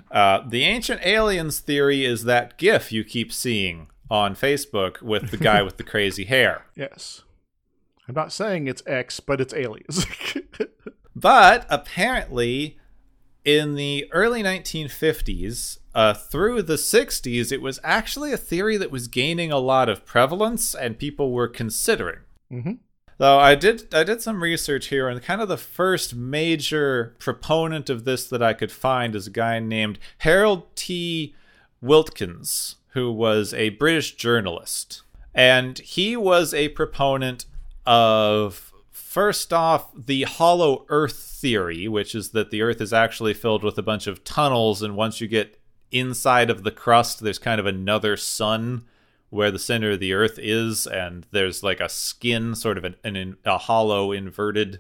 Uh, 0.10 0.42
the 0.48 0.64
ancient 0.64 1.06
aliens 1.06 1.60
theory 1.60 2.04
is 2.04 2.24
that 2.24 2.58
gif 2.58 2.92
you 2.92 3.04
keep 3.04 3.32
seeing 3.32 3.88
on 4.10 4.34
Facebook 4.34 5.02
with 5.02 5.30
the 5.30 5.38
guy 5.38 5.62
with 5.68 5.78
the 5.78 5.84
crazy 5.84 6.26
hair. 6.26 6.66
Yes. 6.76 7.22
I'm 8.08 8.16
not 8.16 8.34
saying 8.34 8.68
it's 8.68 8.82
X, 8.88 9.20
but 9.20 9.40
it's 9.40 9.54
aliens. 9.54 10.06
But 11.20 11.66
apparently, 11.70 12.78
in 13.44 13.76
the 13.76 14.08
early 14.14 14.42
1950s, 14.42 15.80
uh, 15.94 16.14
through 16.14 16.62
the 16.62 16.76
60s, 16.76 17.52
it 17.52 17.62
was 17.62 17.80
actually 17.84 18.32
a 18.32 18.38
theory 18.38 18.78
that 18.78 18.92
was 18.92 19.10
gaining 19.10 19.52
a 19.52 19.58
lot 19.58 19.90
of 19.90 20.06
prevalence 20.06 20.74
and 20.74 20.98
people 20.98 21.32
were 21.34 21.50
considering. 21.50 22.20
Mm-hmm. 22.52 22.74
Though 23.20 23.38
I 23.38 23.56
did 23.56 23.94
I 23.94 24.06
did 24.06 24.22
some 24.22 24.42
research 24.42 24.88
here, 24.88 25.10
and 25.10 25.22
kind 25.22 25.42
of 25.42 25.50
the 25.50 25.58
first 25.58 26.16
major 26.16 27.16
proponent 27.20 27.90
of 27.90 28.06
this 28.06 28.26
that 28.30 28.42
I 28.42 28.54
could 28.54 28.72
find 28.72 29.14
is 29.14 29.28
a 29.28 29.32
guy 29.32 29.60
named 29.60 30.00
Harold 30.20 30.74
T. 30.78 31.36
Wilkins, 31.82 32.78
who 32.94 33.12
was 33.12 33.54
a 33.54 33.70
British 33.72 34.16
journalist. 34.16 35.04
And 35.36 35.80
he 35.80 36.16
was 36.16 36.54
a 36.54 36.70
proponent 36.70 37.46
of 37.86 38.72
first 38.90 39.52
off 39.52 39.90
the 39.94 40.24
hollow 40.24 40.86
earth 40.88 41.18
theory, 41.18 41.90
which 41.90 42.16
is 42.16 42.30
that 42.30 42.52
the 42.52 42.62
earth 42.62 42.80
is 42.80 42.94
actually 42.94 43.34
filled 43.34 43.66
with 43.66 43.78
a 43.78 43.84
bunch 43.84 44.08
of 44.08 44.24
tunnels, 44.24 44.82
and 44.82 44.96
once 44.96 45.20
you 45.20 45.28
get 45.28 45.60
inside 45.92 46.50
of 46.50 46.64
the 46.64 46.72
crust, 46.72 47.20
there's 47.20 47.38
kind 47.38 47.60
of 47.60 47.66
another 47.66 48.16
sun 48.16 48.86
where 49.30 49.52
the 49.52 49.60
center 49.60 49.92
of 49.92 50.00
the 50.00 50.14
earth 50.14 50.40
is 50.42 50.88
and 50.88 51.26
there's 51.32 51.64
like 51.64 51.80
a 51.80 51.90
skin 51.90 52.56
sort 52.56 52.78
of 52.78 52.84
an, 52.84 52.96
an, 53.04 53.38
a 53.46 53.58
hollow 53.58 54.12
inverted 54.12 54.80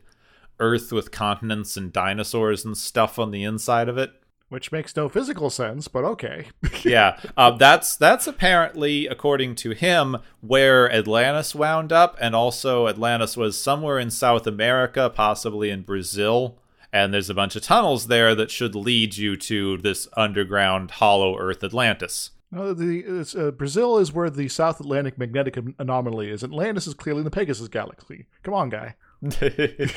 earth 0.59 0.91
with 0.91 1.11
continents 1.11 1.77
and 1.77 1.93
dinosaurs 1.93 2.65
and 2.65 2.77
stuff 2.77 3.17
on 3.17 3.31
the 3.31 3.43
inside 3.43 3.87
of 3.87 3.97
it. 3.97 4.11
Which 4.49 4.71
makes 4.71 4.95
no 4.95 5.07
physical 5.09 5.51
sense 5.51 5.87
but 5.87 6.03
okay. 6.03 6.47
Yeah 6.83 7.19
uh, 7.37 7.51
that's 7.51 7.95
that's 7.95 8.25
apparently 8.25 9.05
according 9.05 9.55
to 9.55 9.71
him 9.71 10.17
where 10.41 10.91
atlantis 10.91 11.53
wound 11.53 11.91
up 11.91 12.17
and 12.19 12.35
also 12.35 12.87
atlantis 12.87 13.37
was 13.37 13.61
somewhere 13.61 13.99
in 13.99 14.09
south 14.09 14.47
america 14.47 15.11
possibly 15.13 15.69
in 15.69 15.81
brazil 15.83 16.57
and 16.91 17.13
there's 17.13 17.29
a 17.29 17.35
bunch 17.35 17.55
of 17.55 17.61
tunnels 17.61 18.07
there 18.07 18.33
that 18.33 18.49
should 18.49 18.73
lead 18.73 19.17
you 19.17 19.37
to 19.37 19.77
this 19.77 20.07
underground 20.17 20.91
hollow 20.91 21.37
earth 21.37 21.63
atlantis 21.63 22.31
no, 22.51 22.73
the 22.73 23.27
uh, 23.37 23.51
Brazil 23.51 23.97
is 23.97 24.11
where 24.11 24.29
the 24.29 24.47
South 24.47 24.79
Atlantic 24.79 25.17
magnetic 25.17 25.57
anomaly 25.77 26.29
is. 26.29 26.43
Atlantis 26.43 26.87
is 26.87 26.95
clearly 26.95 27.19
in 27.19 27.25
the 27.25 27.31
Pegasus 27.31 27.67
galaxy. 27.67 28.25
Come 28.43 28.55
on, 28.55 28.69
guy. 28.69 28.95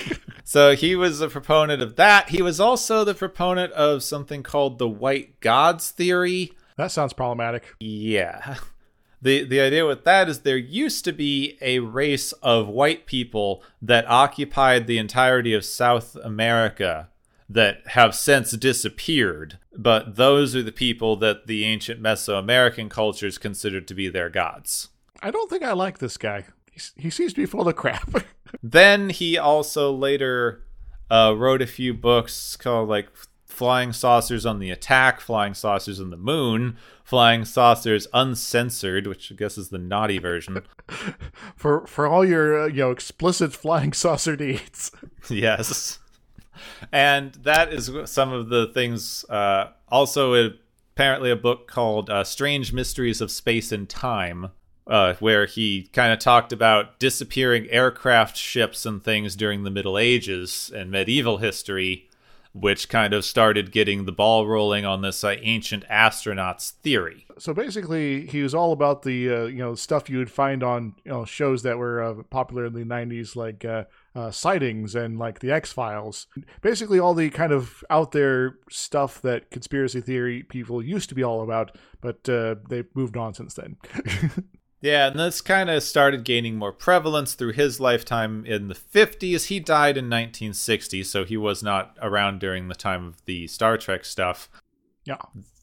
so 0.45 0.75
he 0.75 0.95
was 0.95 1.21
a 1.21 1.29
proponent 1.29 1.81
of 1.81 1.97
that. 1.97 2.29
He 2.29 2.43
was 2.43 2.61
also 2.61 3.05
the 3.05 3.15
proponent 3.15 3.73
of 3.73 4.03
something 4.03 4.43
called 4.43 4.79
the 4.79 4.89
white 4.89 5.41
gods 5.41 5.91
theory. 5.91 6.53
That 6.77 6.91
sounds 6.91 7.13
problematic. 7.13 7.75
Yeah. 7.81 8.57
The 9.23 9.45
the 9.45 9.61
idea 9.61 9.87
with 9.87 10.05
that 10.05 10.29
is 10.29 10.41
there 10.41 10.57
used 10.57 11.05
to 11.05 11.13
be 11.13 11.57
a 11.61 11.79
race 11.79 12.33
of 12.43 12.67
white 12.67 13.07
people 13.07 13.63
that 13.81 14.05
occupied 14.11 14.87
the 14.87 14.99
entirety 14.99 15.55
of 15.55 15.65
South 15.65 16.17
America 16.17 17.09
that 17.53 17.87
have 17.89 18.15
since 18.15 18.53
disappeared, 18.53 19.59
but 19.77 20.17
those 20.17 20.57
are 20.57 20.63
the 20.63 20.73
people 20.73 21.17
that 21.17 21.47
the 21.47 21.65
ancient 21.65 22.03
Mesoamerican 22.03 22.89
cultures 22.91 23.39
considered 23.39 23.87
to 23.89 23.95
be 23.95 24.09
their 24.09 24.31
gods. 24.31 24.89
I 25.23 25.31
don't 25.31 25.51
think 25.51 25.63
I 25.63 25.73
like 25.73 25.99
this 25.99 26.17
guy. 26.17 26.45
He 26.97 27.11
seems 27.11 27.35
to 27.35 27.41
be 27.41 27.47
full 27.47 27.69
of 27.69 27.77
crap. 27.77 28.25
then 28.63 29.11
he 29.11 29.37
also 29.37 29.93
later 29.93 30.65
uh, 31.11 31.35
wrote 31.37 31.63
a 31.63 31.67
few 31.67 31.93
books 31.93 32.57
called 32.57 32.89
like 32.89 33.09
Flying 33.45 33.93
Saucers 33.93 34.47
on 34.47 34.59
the 34.59 34.71
Attack, 34.71 35.21
Flying 35.21 35.53
Saucers 35.53 36.01
on 36.01 36.09
the 36.09 36.17
Moon, 36.17 36.79
Flying 37.05 37.45
Saucers 37.45 38.07
Uncensored, 38.15 39.07
which 39.07 39.31
I 39.31 39.35
guess 39.35 39.59
is 39.59 39.69
the 39.69 39.79
naughty 39.79 40.19
version. 40.19 40.63
for 41.57 41.87
for 41.87 42.07
all 42.07 42.25
your 42.25 42.63
uh, 42.63 42.67
you 42.67 42.81
know 42.81 42.91
explicit 42.91 43.53
flying 43.53 43.93
saucer 43.93 44.37
deeds. 44.37 44.91
yes 45.29 45.99
and 46.93 47.33
that 47.43 47.73
is 47.73 47.91
some 48.07 48.33
of 48.33 48.49
the 48.49 48.67
things. 48.69 49.25
Uh, 49.29 49.71
also, 49.89 50.53
apparently, 50.95 51.31
a 51.31 51.37
book 51.37 51.67
called 51.69 52.11
uh, 52.11 52.25
"Strange 52.25 52.73
Mysteries 52.73 53.21
of 53.21 53.31
Space 53.31 53.73
and 53.73 53.89
Time." 53.89 54.51
Uh, 54.85 55.15
where 55.21 55.47
he 55.47 55.85
kind 55.93 56.13
of 56.13 56.19
talked 56.19 56.53
about 56.53 56.99
disappearing 56.99 57.69
aircraft 57.71 58.37
ships 58.37 58.85
and 58.85 59.03
things 59.05 59.37
during 59.37 59.63
the 59.63 59.71
Middle 59.71 59.97
Ages 59.97 60.73
and 60.75 60.91
medieval 60.91 61.37
history, 61.37 62.09
which 62.53 62.89
kind 62.89 63.15
of 63.15 63.25
started 63.25 63.73
getting 63.73 64.05
the 64.05 64.13
ball 64.13 64.47
rolling 64.47 64.85
on 64.85 65.01
this 65.01 65.25
uh, 65.25 65.37
ancient 65.41 65.85
astronauts 65.89 66.73
theory. 66.73 67.27
So 67.39 67.55
basically, 67.55 68.27
he 68.27 68.43
was 68.43 68.55
all 68.55 68.73
about 68.73 69.03
the 69.03 69.33
uh, 69.33 69.45
you 69.45 69.59
know 69.59 69.75
stuff 69.75 70.11
you 70.11 70.19
would 70.19 70.31
find 70.31 70.63
on 70.63 70.95
you 71.05 71.13
know 71.13 71.25
shows 71.25 71.63
that 71.63 71.79
were 71.79 72.03
uh, 72.03 72.23
popular 72.31 72.67
in 72.67 72.75
the 72.75 72.85
'90s, 72.85 73.37
like 73.37 73.65
uh, 73.65 73.85
uh, 74.15 74.31
sightings 74.31 74.95
and 74.95 75.19
like 75.19 75.41
the 75.41 75.51
X 75.51 75.73
Files. 75.73 76.27
Basically, 76.61 76.99
all 76.99 77.15
the 77.15 77.31
kind 77.31 77.53
of 77.53 77.83
out 77.89 78.13
there 78.13 78.57
stuff 78.71 79.23
that 79.23 79.51
conspiracy 79.51 80.01
theory 80.01 80.43
people 80.43 80.83
used 80.83 81.09
to 81.09 81.15
be 81.15 81.23
all 81.23 81.43
about, 81.43 81.77
but 82.01 82.29
uh, 82.29 82.57
they've 82.69 82.95
moved 82.95 83.17
on 83.17 83.33
since 83.35 83.55
then. 83.55 83.77
yeah, 84.83 85.07
and 85.07 85.19
this 85.19 85.41
kind 85.41 85.71
of 85.71 85.83
started 85.83 86.25
gaining 86.25 86.57
more 86.57 86.73
prevalence 86.73 87.33
through 87.33 87.53
his 87.53 87.81
lifetime 87.81 88.45
in 88.45 88.69
the 88.69 88.75
50s. 88.75 89.47
He 89.47 89.59
died 89.59 89.97
in 89.97 90.05
1960, 90.07 91.03
so 91.05 91.25
he 91.25 91.39
was 91.39 91.63
not 91.63 91.97
around 92.03 92.41
during 92.41 92.69
the 92.69 92.75
time 92.75 93.07
of 93.07 93.25
the 93.25 93.47
Star 93.47 93.79
Trek 93.79 94.05
stuff. 94.05 94.51
Yeah. 95.05 95.17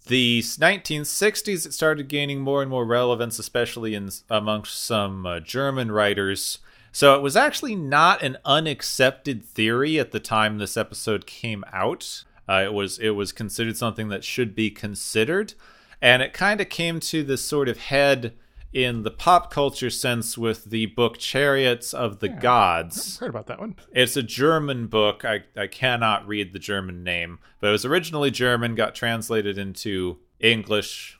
The 0.08 0.40
1960s, 0.42 1.68
it 1.68 1.74
started 1.74 2.08
gaining 2.08 2.40
more 2.40 2.64
and 2.64 2.72
more 2.72 2.86
relevance, 2.86 3.38
especially 3.38 3.94
in 3.94 4.10
amongst 4.28 4.82
some 4.82 5.28
uh, 5.28 5.40
German 5.40 5.92
writers 5.92 6.58
so 6.92 7.16
it 7.16 7.22
was 7.22 7.36
actually 7.36 7.76
not 7.76 8.24
an 8.24 8.38
unaccepted 8.46 9.44
theory 9.46 10.00
at 10.00 10.12
the 10.12 10.20
time 10.20 10.58
this 10.58 10.78
episode 10.78 11.26
came 11.26 11.64
out. 11.72 12.24
Uh, 12.48 12.64
it 12.66 12.74
was 12.74 12.98
it 12.98 13.12
was 13.12 13.32
considered 13.32 13.78
something 13.78 14.10
that 14.10 14.24
should 14.24 14.56
be 14.56 14.72
considered, 14.72 15.54
and 16.02 16.22
it 16.22 16.34
kind 16.34 16.60
of 16.60 16.70
came 16.70 17.00
to 17.00 17.24
this 17.24 17.44
sort 17.44 17.70
of 17.70 17.78
head 17.78 18.34
in 18.72 19.04
the 19.04 19.12
pop 19.12 19.52
culture 19.52 19.90
sense 19.90 20.38
with 20.38 20.66
the 20.66 20.88
book 20.88 21.18
Chariots 21.18 21.94
of 21.94 22.20
the 22.20 22.30
yeah, 22.30 22.40
Gods. 22.40 23.18
heard 23.18 23.30
about 23.30 23.48
that 23.48 23.60
one. 23.60 23.76
It's 23.92 24.16
a 24.16 24.24
German 24.24 24.88
book. 24.88 25.26
I, 25.26 25.44
I 25.58 25.68
cannot 25.68 26.28
read 26.28 26.54
the 26.54 26.60
German 26.60 27.04
name, 27.04 27.40
but 27.60 27.70
it 27.70 27.72
was 27.72 27.86
originally 27.86 28.32
German, 28.32 28.76
got 28.76 28.96
translated 28.96 29.58
into 29.58 30.18
English. 30.40 31.20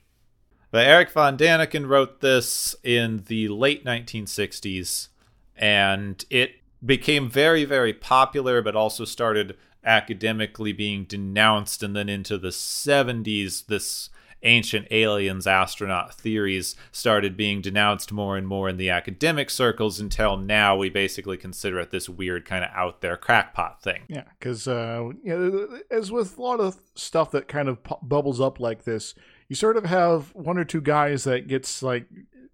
But 0.72 0.86
Erich 0.86 1.10
von 1.10 1.38
Däniken 1.38 1.88
wrote 1.88 2.22
this 2.22 2.76
in 2.84 3.24
the 3.28 3.48
late 3.48 3.84
1960s 3.84 5.08
and 5.56 6.24
it 6.30 6.52
became 6.86 7.30
very 7.30 7.66
very 7.66 7.94
popular 7.94 8.62
but 8.62 8.76
also 8.76 9.04
started 9.04 9.58
academically 9.84 10.72
being 10.72 11.04
denounced 11.04 11.84
and 11.84 11.96
then 11.96 12.08
into 12.08 12.38
the 12.38 12.50
70s 12.50 13.66
this 13.66 14.10
ancient 14.44 14.88
aliens 14.92 15.46
astronaut 15.46 16.14
theories 16.14 16.76
started 16.92 17.36
being 17.36 17.62
denounced 17.62 18.12
more 18.12 18.38
and 18.38 18.48
more 18.48 18.70
in 18.70 18.78
the 18.78 18.90
academic 18.90 19.50
circles 19.50 20.00
until 20.00 20.38
now 20.38 20.76
we 20.76 20.90
basically 20.90 21.38
consider 21.38 21.80
it 21.80 21.92
this 21.92 22.08
weird 22.08 22.46
kind 22.46 22.64
of 22.64 22.70
out 22.74 23.02
there 23.02 23.18
crackpot 23.18 23.82
thing. 23.82 24.04
Yeah 24.08 24.24
because 24.40 24.68
uh, 24.68 25.10
you 25.24 25.38
know, 25.38 25.80
as 25.92 26.12
with 26.12 26.38
a 26.38 26.42
lot 26.42 26.60
of 26.60 26.82
stuff 26.96 27.32
that 27.32 27.48
kind 27.48 27.68
of 27.68 27.78
bubbles 28.02 28.40
up 28.40 28.60
like 28.60 28.84
this 28.84 29.14
you 29.50 29.56
sort 29.56 29.78
of 29.78 29.86
have 29.86 30.34
one 30.36 30.58
or 30.58 30.66
two 30.66 30.82
guys 30.82 31.24
that 31.26 31.48
gets 31.48 31.84
like 31.84 32.06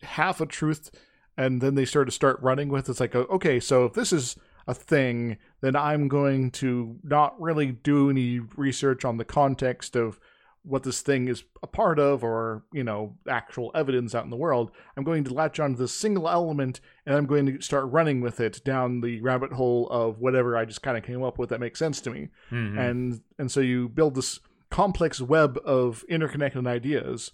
half 0.02 0.42
a 0.42 0.46
truth 0.46 0.90
and 1.38 1.62
then 1.62 1.76
they 1.76 1.86
sort 1.86 2.08
of 2.08 2.14
start 2.14 2.42
running 2.42 2.70
with 2.70 2.90
it's 2.90 3.00
like 3.00 3.16
okay 3.16 3.60
so 3.60 3.86
if 3.86 3.94
this 3.94 4.12
is 4.12 4.36
a 4.68 4.74
thing 4.74 5.38
then 5.62 5.76
i'm 5.76 6.08
going 6.08 6.50
to 6.50 6.98
not 7.04 7.40
really 7.40 7.72
do 7.72 8.10
any 8.10 8.40
research 8.56 9.06
on 9.06 9.18
the 9.18 9.26
context 9.26 9.96
of 9.96 10.20
what 10.66 10.84
this 10.84 11.02
thing 11.02 11.28
is 11.28 11.44
a 11.62 11.68
part 11.68 12.00
of 12.00 12.24
or 12.24 12.64
you 12.74 12.84
know 12.84 13.16
actual 13.30 13.72
evidence 13.76 14.16
out 14.16 14.24
in 14.24 14.30
the 14.30 14.36
world 14.36 14.72
i'm 14.98 15.04
going 15.04 15.24
to 15.24 15.34
latch 15.34 15.60
on 15.60 15.74
to 15.74 15.80
this 15.80 15.94
single 15.94 16.28
element 16.28 16.80
and 17.06 17.16
i'm 17.16 17.26
going 17.26 17.46
to 17.46 17.62
start 17.62 17.86
running 17.92 18.22
with 18.22 18.40
it 18.40 18.64
down 18.64 19.02
the 19.02 19.22
rabbit 19.22 19.54
hole 19.54 19.88
of 19.90 20.20
whatever 20.20 20.58
i 20.58 20.66
just 20.66 20.82
kind 20.82 20.98
of 20.98 21.04
came 21.04 21.24
up 21.24 21.38
with 21.38 21.50
that 21.50 21.60
makes 21.60 21.80
sense 21.80 22.02
to 22.02 22.10
me 22.10 22.30
mm-hmm. 22.52 22.78
and 22.78 23.22
and 23.38 23.52
so 23.52 23.60
you 23.60 23.88
build 23.88 24.16
this 24.16 24.40
complex 24.70 25.22
web 25.22 25.60
of 25.64 26.04
interconnected 26.10 26.66
ideas 26.66 27.32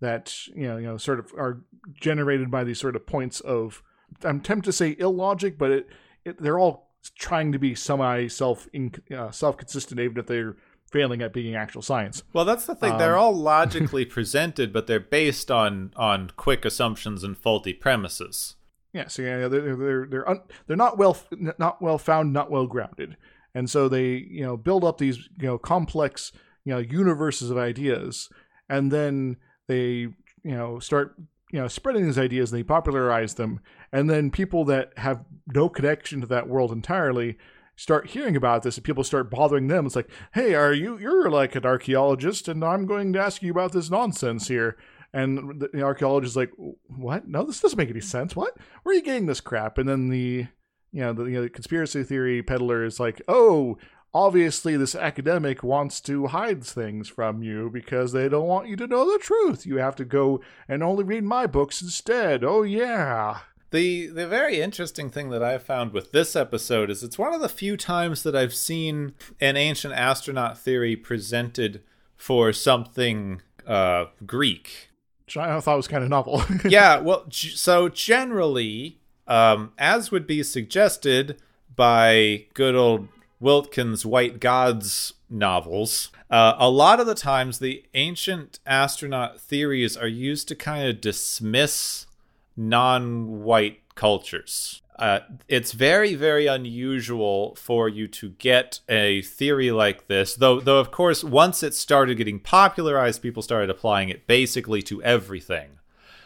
that 0.00 0.46
you 0.54 0.68
know 0.68 0.76
you 0.76 0.86
know 0.86 0.96
sort 0.96 1.18
of 1.18 1.32
are 1.36 1.62
generated 2.00 2.50
by 2.50 2.62
these 2.62 2.78
sort 2.78 2.94
of 2.94 3.06
points 3.06 3.40
of 3.40 3.82
I'm 4.24 4.40
tempted 4.40 4.66
to 4.66 4.72
say 4.72 4.96
illogic, 4.98 5.58
but 5.58 5.70
it, 5.70 5.88
it 6.24 6.42
they're 6.42 6.58
all 6.58 6.90
trying 7.16 7.52
to 7.52 7.58
be 7.58 7.74
semi 7.74 8.28
self 8.28 8.68
uh, 9.14 9.30
self 9.30 9.56
consistent, 9.56 10.00
even 10.00 10.18
if 10.18 10.26
they're 10.26 10.56
failing 10.90 11.22
at 11.22 11.32
being 11.32 11.54
actual 11.54 11.82
science. 11.82 12.22
Well, 12.32 12.44
that's 12.44 12.66
the 12.66 12.74
thing; 12.74 12.92
um, 12.92 12.98
they're 12.98 13.16
all 13.16 13.32
logically 13.36 14.04
presented, 14.04 14.72
but 14.72 14.86
they're 14.86 15.00
based 15.00 15.50
on 15.50 15.92
on 15.96 16.30
quick 16.36 16.64
assumptions 16.64 17.22
and 17.24 17.36
faulty 17.36 17.72
premises. 17.72 18.56
Yeah, 18.92 19.08
so 19.08 19.22
yeah, 19.22 19.48
they're 19.48 19.76
they're 19.76 20.06
they're, 20.06 20.28
un, 20.28 20.40
they're 20.66 20.76
not 20.76 20.98
well 20.98 21.16
not 21.58 21.80
well 21.82 21.98
found, 21.98 22.32
not 22.32 22.50
well 22.50 22.66
grounded, 22.66 23.16
and 23.54 23.68
so 23.68 23.88
they 23.88 24.26
you 24.30 24.42
know 24.42 24.56
build 24.56 24.84
up 24.84 24.98
these 24.98 25.28
you 25.38 25.46
know 25.46 25.58
complex 25.58 26.32
you 26.64 26.72
know 26.72 26.78
universes 26.78 27.50
of 27.50 27.58
ideas, 27.58 28.28
and 28.68 28.90
then 28.90 29.36
they 29.66 30.08
you 30.44 30.56
know 30.56 30.78
start 30.78 31.14
you 31.52 31.60
know 31.60 31.68
spreading 31.68 32.04
these 32.04 32.18
ideas 32.18 32.52
and 32.52 32.58
they 32.58 32.64
popularize 32.64 33.34
them 33.34 33.60
and 33.92 34.08
then 34.10 34.30
people 34.30 34.64
that 34.66 34.92
have 34.98 35.24
no 35.54 35.68
connection 35.68 36.20
to 36.20 36.26
that 36.26 36.48
world 36.48 36.72
entirely 36.72 37.36
start 37.78 38.08
hearing 38.08 38.34
about 38.34 38.64
this 38.64 38.76
and 38.76 38.84
people 38.84 39.04
start 39.04 39.30
bothering 39.30 39.68
them, 39.68 39.86
it's 39.86 39.96
like, 39.96 40.10
hey, 40.34 40.54
are 40.54 40.72
you 40.72 40.98
you're 40.98 41.30
like 41.30 41.54
an 41.54 41.64
archaeologist, 41.64 42.48
and 42.48 42.62
I'm 42.64 42.84
going 42.84 43.12
to 43.14 43.20
ask 43.20 43.40
you 43.40 43.52
about 43.52 43.72
this 43.72 43.88
nonsense 43.88 44.48
here. 44.48 44.76
And 45.14 45.58
the, 45.58 45.70
the 45.72 45.82
archaeologist 45.82 46.32
is 46.32 46.36
like, 46.36 46.52
what? 46.56 47.26
No, 47.26 47.44
this 47.44 47.60
doesn't 47.60 47.78
make 47.78 47.88
any 47.88 48.00
sense. 48.00 48.36
What? 48.36 48.54
Where 48.82 48.92
are 48.92 48.96
you 48.96 49.02
getting 49.02 49.24
this 49.24 49.40
crap? 49.40 49.78
And 49.78 49.88
then 49.88 50.08
the 50.10 50.46
you 50.92 51.00
know 51.00 51.12
the, 51.14 51.24
you 51.24 51.32
know, 51.36 51.42
the 51.42 51.48
conspiracy 51.48 52.02
theory 52.02 52.42
peddler 52.42 52.84
is 52.84 53.00
like, 53.00 53.22
oh, 53.28 53.78
obviously 54.12 54.76
this 54.76 54.94
academic 54.94 55.62
wants 55.62 56.00
to 56.00 56.26
hide 56.26 56.64
things 56.64 57.08
from 57.08 57.42
you 57.42 57.70
because 57.72 58.12
they 58.12 58.28
don't 58.28 58.46
want 58.46 58.68
you 58.68 58.76
to 58.76 58.86
know 58.86 59.10
the 59.10 59.18
truth. 59.18 59.66
You 59.66 59.76
have 59.76 59.96
to 59.96 60.04
go 60.04 60.40
and 60.66 60.82
only 60.82 61.04
read 61.04 61.24
my 61.24 61.46
books 61.46 61.80
instead. 61.80 62.42
Oh 62.42 62.62
yeah. 62.62 63.40
The 63.70 64.06
the 64.06 64.26
very 64.26 64.60
interesting 64.60 65.10
thing 65.10 65.28
that 65.30 65.42
I've 65.42 65.62
found 65.62 65.92
with 65.92 66.12
this 66.12 66.34
episode 66.34 66.90
is 66.90 67.02
it's 67.02 67.18
one 67.18 67.34
of 67.34 67.40
the 67.40 67.48
few 67.48 67.76
times 67.76 68.22
that 68.22 68.34
I've 68.34 68.54
seen 68.54 69.12
an 69.40 69.56
ancient 69.56 69.92
astronaut 69.92 70.58
theory 70.58 70.96
presented 70.96 71.82
for 72.16 72.52
something 72.52 73.42
uh, 73.66 74.06
Greek. 74.24 74.88
Which 75.26 75.36
I 75.36 75.60
thought 75.60 75.76
was 75.76 75.88
kind 75.88 76.02
of 76.02 76.08
novel. 76.08 76.42
yeah, 76.64 76.98
well, 76.98 77.26
g- 77.28 77.50
so 77.50 77.90
generally, 77.90 78.98
um, 79.26 79.72
as 79.78 80.10
would 80.10 80.26
be 80.26 80.42
suggested 80.42 81.38
by 81.76 82.46
good 82.54 82.74
old 82.74 83.08
Wilkins' 83.38 84.06
White 84.06 84.40
Gods 84.40 85.12
novels, 85.28 86.10
uh, 86.30 86.54
a 86.58 86.70
lot 86.70 86.98
of 86.98 87.06
the 87.06 87.14
times 87.14 87.58
the 87.58 87.84
ancient 87.92 88.58
astronaut 88.66 89.38
theories 89.38 89.96
are 89.96 90.08
used 90.08 90.48
to 90.48 90.54
kind 90.54 90.88
of 90.88 91.02
dismiss 91.02 92.06
non 92.58 93.42
white 93.42 93.80
cultures. 93.94 94.82
Uh, 94.98 95.20
it's 95.46 95.72
very, 95.72 96.14
very 96.16 96.46
unusual 96.46 97.54
for 97.54 97.88
you 97.88 98.08
to 98.08 98.30
get 98.30 98.80
a 98.88 99.22
theory 99.22 99.70
like 99.70 100.08
this, 100.08 100.34
though. 100.34 100.58
Though, 100.60 100.80
of 100.80 100.90
course, 100.90 101.22
once 101.22 101.62
it 101.62 101.72
started 101.72 102.16
getting 102.16 102.40
popularized, 102.40 103.22
people 103.22 103.42
started 103.42 103.70
applying 103.70 104.08
it 104.08 104.26
basically 104.26 104.82
to 104.82 105.00
everything. 105.04 105.78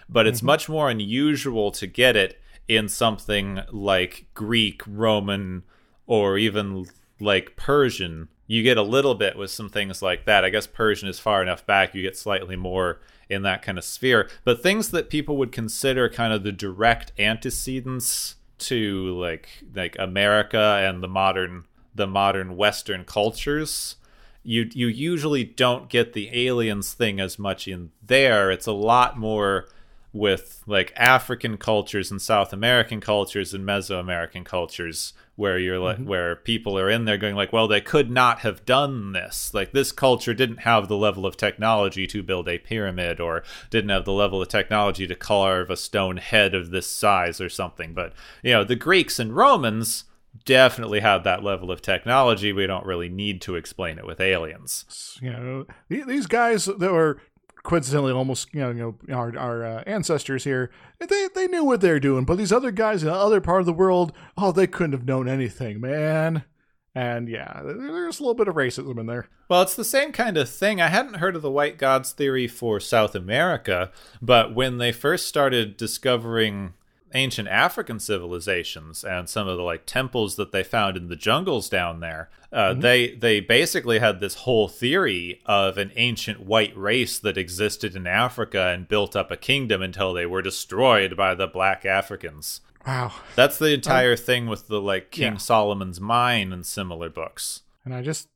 But 0.08 0.26
it's 0.26 0.38
mm-hmm. 0.38 0.46
much 0.46 0.68
more 0.70 0.88
unusual 0.88 1.70
to 1.72 1.86
get 1.86 2.16
it 2.16 2.40
in 2.66 2.88
something 2.88 3.60
like 3.70 4.26
Greek, 4.32 4.82
Roman, 4.86 5.64
or 6.06 6.38
even 6.38 6.86
like 7.22 7.56
Persian, 7.56 8.28
you 8.46 8.62
get 8.62 8.76
a 8.76 8.82
little 8.82 9.14
bit 9.14 9.36
with 9.36 9.50
some 9.50 9.68
things 9.68 10.02
like 10.02 10.24
that. 10.26 10.44
I 10.44 10.50
guess 10.50 10.66
Persian 10.66 11.08
is 11.08 11.18
far 11.18 11.42
enough 11.42 11.64
back, 11.64 11.94
you 11.94 12.02
get 12.02 12.16
slightly 12.16 12.56
more 12.56 13.00
in 13.30 13.42
that 13.42 13.62
kind 13.62 13.78
of 13.78 13.84
sphere. 13.84 14.28
But 14.44 14.62
things 14.62 14.90
that 14.90 15.08
people 15.08 15.36
would 15.38 15.52
consider 15.52 16.08
kind 16.08 16.32
of 16.32 16.42
the 16.42 16.52
direct 16.52 17.12
antecedents 17.18 18.36
to 18.58 19.18
like 19.18 19.48
like 19.74 19.96
America 19.98 20.80
and 20.82 21.02
the 21.02 21.08
modern 21.08 21.64
the 21.94 22.06
modern 22.06 22.56
Western 22.56 23.04
cultures, 23.04 23.96
you 24.42 24.68
you 24.72 24.88
usually 24.88 25.44
don't 25.44 25.88
get 25.88 26.12
the 26.12 26.28
aliens 26.48 26.92
thing 26.92 27.20
as 27.20 27.38
much 27.38 27.68
in 27.68 27.90
there. 28.02 28.50
It's 28.50 28.66
a 28.66 28.72
lot 28.72 29.18
more 29.18 29.68
with 30.12 30.62
like 30.66 30.92
African 30.96 31.56
cultures 31.56 32.10
and 32.10 32.20
South 32.20 32.52
American 32.52 33.00
cultures 33.00 33.54
and 33.54 33.64
Mesoamerican 33.64 34.44
cultures 34.44 35.14
where 35.36 35.58
you're 35.58 35.78
like 35.78 35.96
mm-hmm. 35.96 36.08
where 36.08 36.36
people 36.36 36.78
are 36.78 36.90
in 36.90 37.04
there 37.04 37.16
going 37.16 37.34
like 37.34 37.52
well 37.52 37.66
they 37.66 37.80
could 37.80 38.10
not 38.10 38.40
have 38.40 38.64
done 38.64 39.12
this. 39.12 39.52
Like 39.54 39.72
this 39.72 39.92
culture 39.92 40.34
didn't 40.34 40.60
have 40.60 40.88
the 40.88 40.96
level 40.96 41.26
of 41.26 41.36
technology 41.36 42.06
to 42.08 42.22
build 42.22 42.48
a 42.48 42.58
pyramid 42.58 43.20
or 43.20 43.42
didn't 43.70 43.90
have 43.90 44.04
the 44.04 44.12
level 44.12 44.42
of 44.42 44.48
technology 44.48 45.06
to 45.06 45.14
carve 45.14 45.70
a 45.70 45.76
stone 45.76 46.18
head 46.18 46.54
of 46.54 46.70
this 46.70 46.86
size 46.86 47.40
or 47.40 47.48
something. 47.48 47.94
But 47.94 48.12
you 48.42 48.52
know 48.52 48.64
the 48.64 48.76
Greeks 48.76 49.18
and 49.18 49.34
Romans 49.34 50.04
definitely 50.44 51.00
had 51.00 51.24
that 51.24 51.44
level 51.44 51.70
of 51.70 51.82
technology. 51.82 52.52
We 52.52 52.66
don't 52.66 52.86
really 52.86 53.08
need 53.08 53.40
to 53.42 53.54
explain 53.54 53.98
it 53.98 54.06
with 54.06 54.20
aliens. 54.20 55.18
You 55.20 55.30
know 55.30 55.66
these 55.88 56.26
guys 56.26 56.66
that 56.66 56.92
were 56.92 57.20
coincidentally 57.62 58.12
almost 58.12 58.48
you 58.52 58.60
know, 58.60 58.70
you 58.70 58.96
know 59.08 59.16
our 59.16 59.36
our 59.38 59.64
uh, 59.64 59.82
ancestors 59.86 60.44
here 60.44 60.70
they 60.98 61.28
they 61.34 61.46
knew 61.46 61.64
what 61.64 61.80
they're 61.80 62.00
doing 62.00 62.24
but 62.24 62.36
these 62.36 62.52
other 62.52 62.70
guys 62.70 63.02
in 63.02 63.08
the 63.08 63.14
other 63.14 63.40
part 63.40 63.60
of 63.60 63.66
the 63.66 63.72
world 63.72 64.12
oh 64.36 64.52
they 64.52 64.66
couldn't 64.66 64.92
have 64.92 65.06
known 65.06 65.28
anything 65.28 65.80
man. 65.80 66.44
And 66.94 67.28
yeah 67.28 67.62
there's 67.64 68.20
a 68.20 68.22
little 68.22 68.34
bit 68.34 68.48
of 68.48 68.54
racism 68.54 68.98
in 68.98 69.06
there. 69.06 69.28
Well 69.48 69.62
it's 69.62 69.76
the 69.76 69.84
same 69.84 70.12
kind 70.12 70.36
of 70.36 70.50
thing. 70.50 70.80
I 70.80 70.88
hadn't 70.88 71.14
heard 71.14 71.36
of 71.36 71.42
the 71.42 71.50
white 71.50 71.78
gods 71.78 72.12
theory 72.12 72.48
for 72.48 72.80
south 72.80 73.14
america 73.14 73.90
but 74.20 74.54
when 74.54 74.78
they 74.78 74.92
first 74.92 75.26
started 75.26 75.76
discovering 75.76 76.74
ancient 77.14 77.48
African 77.48 77.98
civilizations 77.98 79.04
and 79.04 79.28
some 79.28 79.48
of 79.48 79.56
the 79.56 79.62
like 79.62 79.86
temples 79.86 80.36
that 80.36 80.52
they 80.52 80.62
found 80.62 80.96
in 80.96 81.08
the 81.08 81.16
jungles 81.16 81.68
down 81.68 82.00
there. 82.00 82.30
Uh, 82.52 82.70
mm-hmm. 82.70 82.80
They 82.80 83.14
they 83.14 83.40
basically 83.40 83.98
had 83.98 84.20
this 84.20 84.34
whole 84.34 84.68
theory 84.68 85.40
of 85.46 85.78
an 85.78 85.92
ancient 85.96 86.40
white 86.40 86.76
race 86.76 87.18
that 87.18 87.38
existed 87.38 87.96
in 87.96 88.06
Africa 88.06 88.68
and 88.68 88.88
built 88.88 89.16
up 89.16 89.30
a 89.30 89.36
kingdom 89.36 89.82
until 89.82 90.12
they 90.12 90.26
were 90.26 90.42
destroyed 90.42 91.16
by 91.16 91.34
the 91.34 91.46
black 91.46 91.86
Africans. 91.86 92.60
Wow, 92.86 93.12
that's 93.36 93.58
the 93.58 93.72
entire 93.72 94.12
um, 94.12 94.18
thing 94.18 94.46
with 94.46 94.68
the 94.68 94.80
like 94.80 95.10
King 95.10 95.32
yeah. 95.32 95.38
Solomon's 95.38 96.00
mine 96.00 96.52
and 96.52 96.66
similar 96.66 97.08
books. 97.08 97.62
And 97.84 97.94
I 97.94 98.02
just, 98.02 98.28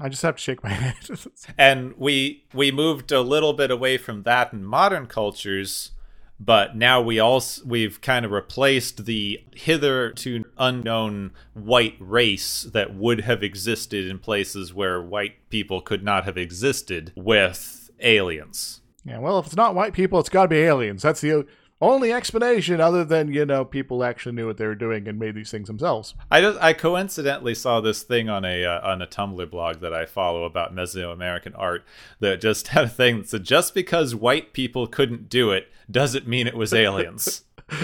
I 0.00 0.08
just 0.08 0.22
have 0.22 0.36
to 0.36 0.42
shake 0.42 0.64
my 0.64 0.70
head. 0.70 0.96
and 1.58 1.94
we 1.96 2.44
we 2.52 2.72
moved 2.72 3.12
a 3.12 3.20
little 3.20 3.52
bit 3.52 3.70
away 3.70 3.96
from 3.96 4.22
that 4.24 4.52
in 4.52 4.64
modern 4.64 5.06
cultures 5.06 5.92
but 6.40 6.76
now 6.76 7.00
we 7.00 7.18
also 7.18 7.62
we've 7.64 8.00
kind 8.00 8.24
of 8.24 8.30
replaced 8.30 9.04
the 9.06 9.42
hitherto 9.54 10.44
unknown 10.56 11.32
white 11.54 11.96
race 11.98 12.62
that 12.62 12.94
would 12.94 13.22
have 13.22 13.42
existed 13.42 14.06
in 14.06 14.18
places 14.18 14.72
where 14.72 15.02
white 15.02 15.34
people 15.50 15.80
could 15.80 16.04
not 16.04 16.24
have 16.24 16.38
existed 16.38 17.12
with 17.16 17.90
aliens. 18.00 18.80
Yeah, 19.04 19.18
well, 19.18 19.38
if 19.38 19.46
it's 19.46 19.56
not 19.56 19.74
white 19.74 19.94
people, 19.94 20.20
it's 20.20 20.28
got 20.28 20.42
to 20.42 20.48
be 20.48 20.58
aliens. 20.58 21.02
That's 21.02 21.20
the 21.20 21.46
only 21.80 22.12
explanation 22.12 22.80
other 22.80 23.04
than 23.04 23.32
you 23.32 23.46
know 23.46 23.64
people 23.64 24.02
actually 24.02 24.34
knew 24.34 24.46
what 24.46 24.56
they 24.56 24.66
were 24.66 24.74
doing 24.74 25.06
and 25.06 25.18
made 25.18 25.34
these 25.34 25.50
things 25.50 25.68
themselves. 25.68 26.14
I 26.30 26.40
just 26.40 26.60
I 26.60 26.72
coincidentally 26.72 27.54
saw 27.54 27.80
this 27.80 28.02
thing 28.02 28.28
on 28.28 28.44
a 28.44 28.64
uh, 28.64 28.88
on 28.88 29.02
a 29.02 29.06
Tumblr 29.06 29.50
blog 29.50 29.80
that 29.80 29.94
I 29.94 30.06
follow 30.06 30.44
about 30.44 30.74
Mesoamerican 30.74 31.54
art 31.56 31.84
that 32.20 32.40
just 32.40 32.68
had 32.68 32.84
a 32.84 32.88
thing 32.88 33.18
that 33.18 33.28
said 33.28 33.44
just 33.44 33.74
because 33.74 34.14
white 34.14 34.52
people 34.52 34.86
couldn't 34.86 35.28
do 35.28 35.50
it 35.50 35.68
doesn't 35.90 36.26
mean 36.26 36.46
it 36.46 36.56
was 36.56 36.74
aliens. 36.74 37.44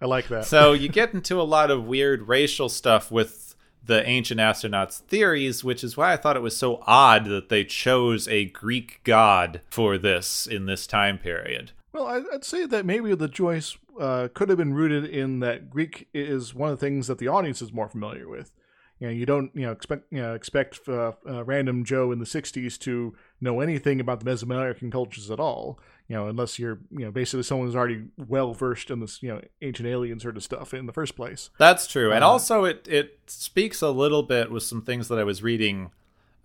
I 0.00 0.06
like 0.06 0.28
that. 0.28 0.46
So 0.46 0.72
you 0.72 0.88
get 0.88 1.12
into 1.12 1.40
a 1.40 1.42
lot 1.42 1.70
of 1.70 1.84
weird 1.84 2.28
racial 2.28 2.68
stuff 2.68 3.10
with 3.10 3.54
the 3.84 4.06
ancient 4.08 4.40
astronauts 4.40 4.98
theories, 5.00 5.62
which 5.62 5.84
is 5.84 5.96
why 5.96 6.12
I 6.12 6.16
thought 6.16 6.36
it 6.36 6.42
was 6.42 6.56
so 6.56 6.82
odd 6.86 7.26
that 7.26 7.48
they 7.48 7.64
chose 7.64 8.26
a 8.26 8.46
Greek 8.46 9.00
god 9.04 9.60
for 9.68 9.96
this 9.96 10.46
in 10.46 10.66
this 10.66 10.86
time 10.86 11.18
period. 11.18 11.72
Well, 11.96 12.22
I'd 12.30 12.44
say 12.44 12.66
that 12.66 12.84
maybe 12.84 13.14
the 13.14 13.26
choice 13.26 13.78
uh, 13.98 14.28
could 14.34 14.50
have 14.50 14.58
been 14.58 14.74
rooted 14.74 15.06
in 15.06 15.40
that 15.40 15.70
Greek 15.70 16.08
is 16.12 16.54
one 16.54 16.70
of 16.70 16.78
the 16.78 16.86
things 16.86 17.06
that 17.06 17.16
the 17.16 17.28
audience 17.28 17.62
is 17.62 17.72
more 17.72 17.88
familiar 17.88 18.28
with. 18.28 18.52
You 18.98 19.06
know, 19.06 19.12
you 19.14 19.24
don't 19.24 19.50
you 19.54 19.62
know 19.62 19.72
expect 19.72 20.04
you 20.10 20.20
know 20.20 20.34
expect 20.34 20.80
uh, 20.88 21.12
uh, 21.26 21.44
random 21.44 21.84
Joe 21.84 22.12
in 22.12 22.18
the 22.18 22.26
'60s 22.26 22.78
to 22.80 23.14
know 23.40 23.60
anything 23.60 23.98
about 23.98 24.20
the 24.20 24.30
Mesoamerican 24.30 24.92
cultures 24.92 25.30
at 25.30 25.40
all. 25.40 25.80
You 26.08 26.16
know, 26.16 26.28
unless 26.28 26.58
you're 26.58 26.80
you 26.90 27.06
know 27.06 27.10
basically 27.10 27.44
someone 27.44 27.66
who's 27.66 27.76
already 27.76 28.04
well 28.18 28.52
versed 28.52 28.90
in 28.90 29.00
this 29.00 29.22
you 29.22 29.30
know 29.30 29.40
ancient 29.62 29.88
alien 29.88 30.20
sort 30.20 30.36
of 30.36 30.42
stuff 30.42 30.74
in 30.74 30.84
the 30.84 30.92
first 30.92 31.16
place. 31.16 31.48
That's 31.58 31.86
true, 31.86 32.12
and 32.12 32.22
uh, 32.22 32.28
also 32.28 32.64
it 32.64 32.86
it 32.90 33.20
speaks 33.26 33.80
a 33.80 33.90
little 33.90 34.22
bit 34.22 34.50
with 34.50 34.64
some 34.64 34.82
things 34.82 35.08
that 35.08 35.18
I 35.18 35.24
was 35.24 35.42
reading 35.42 35.92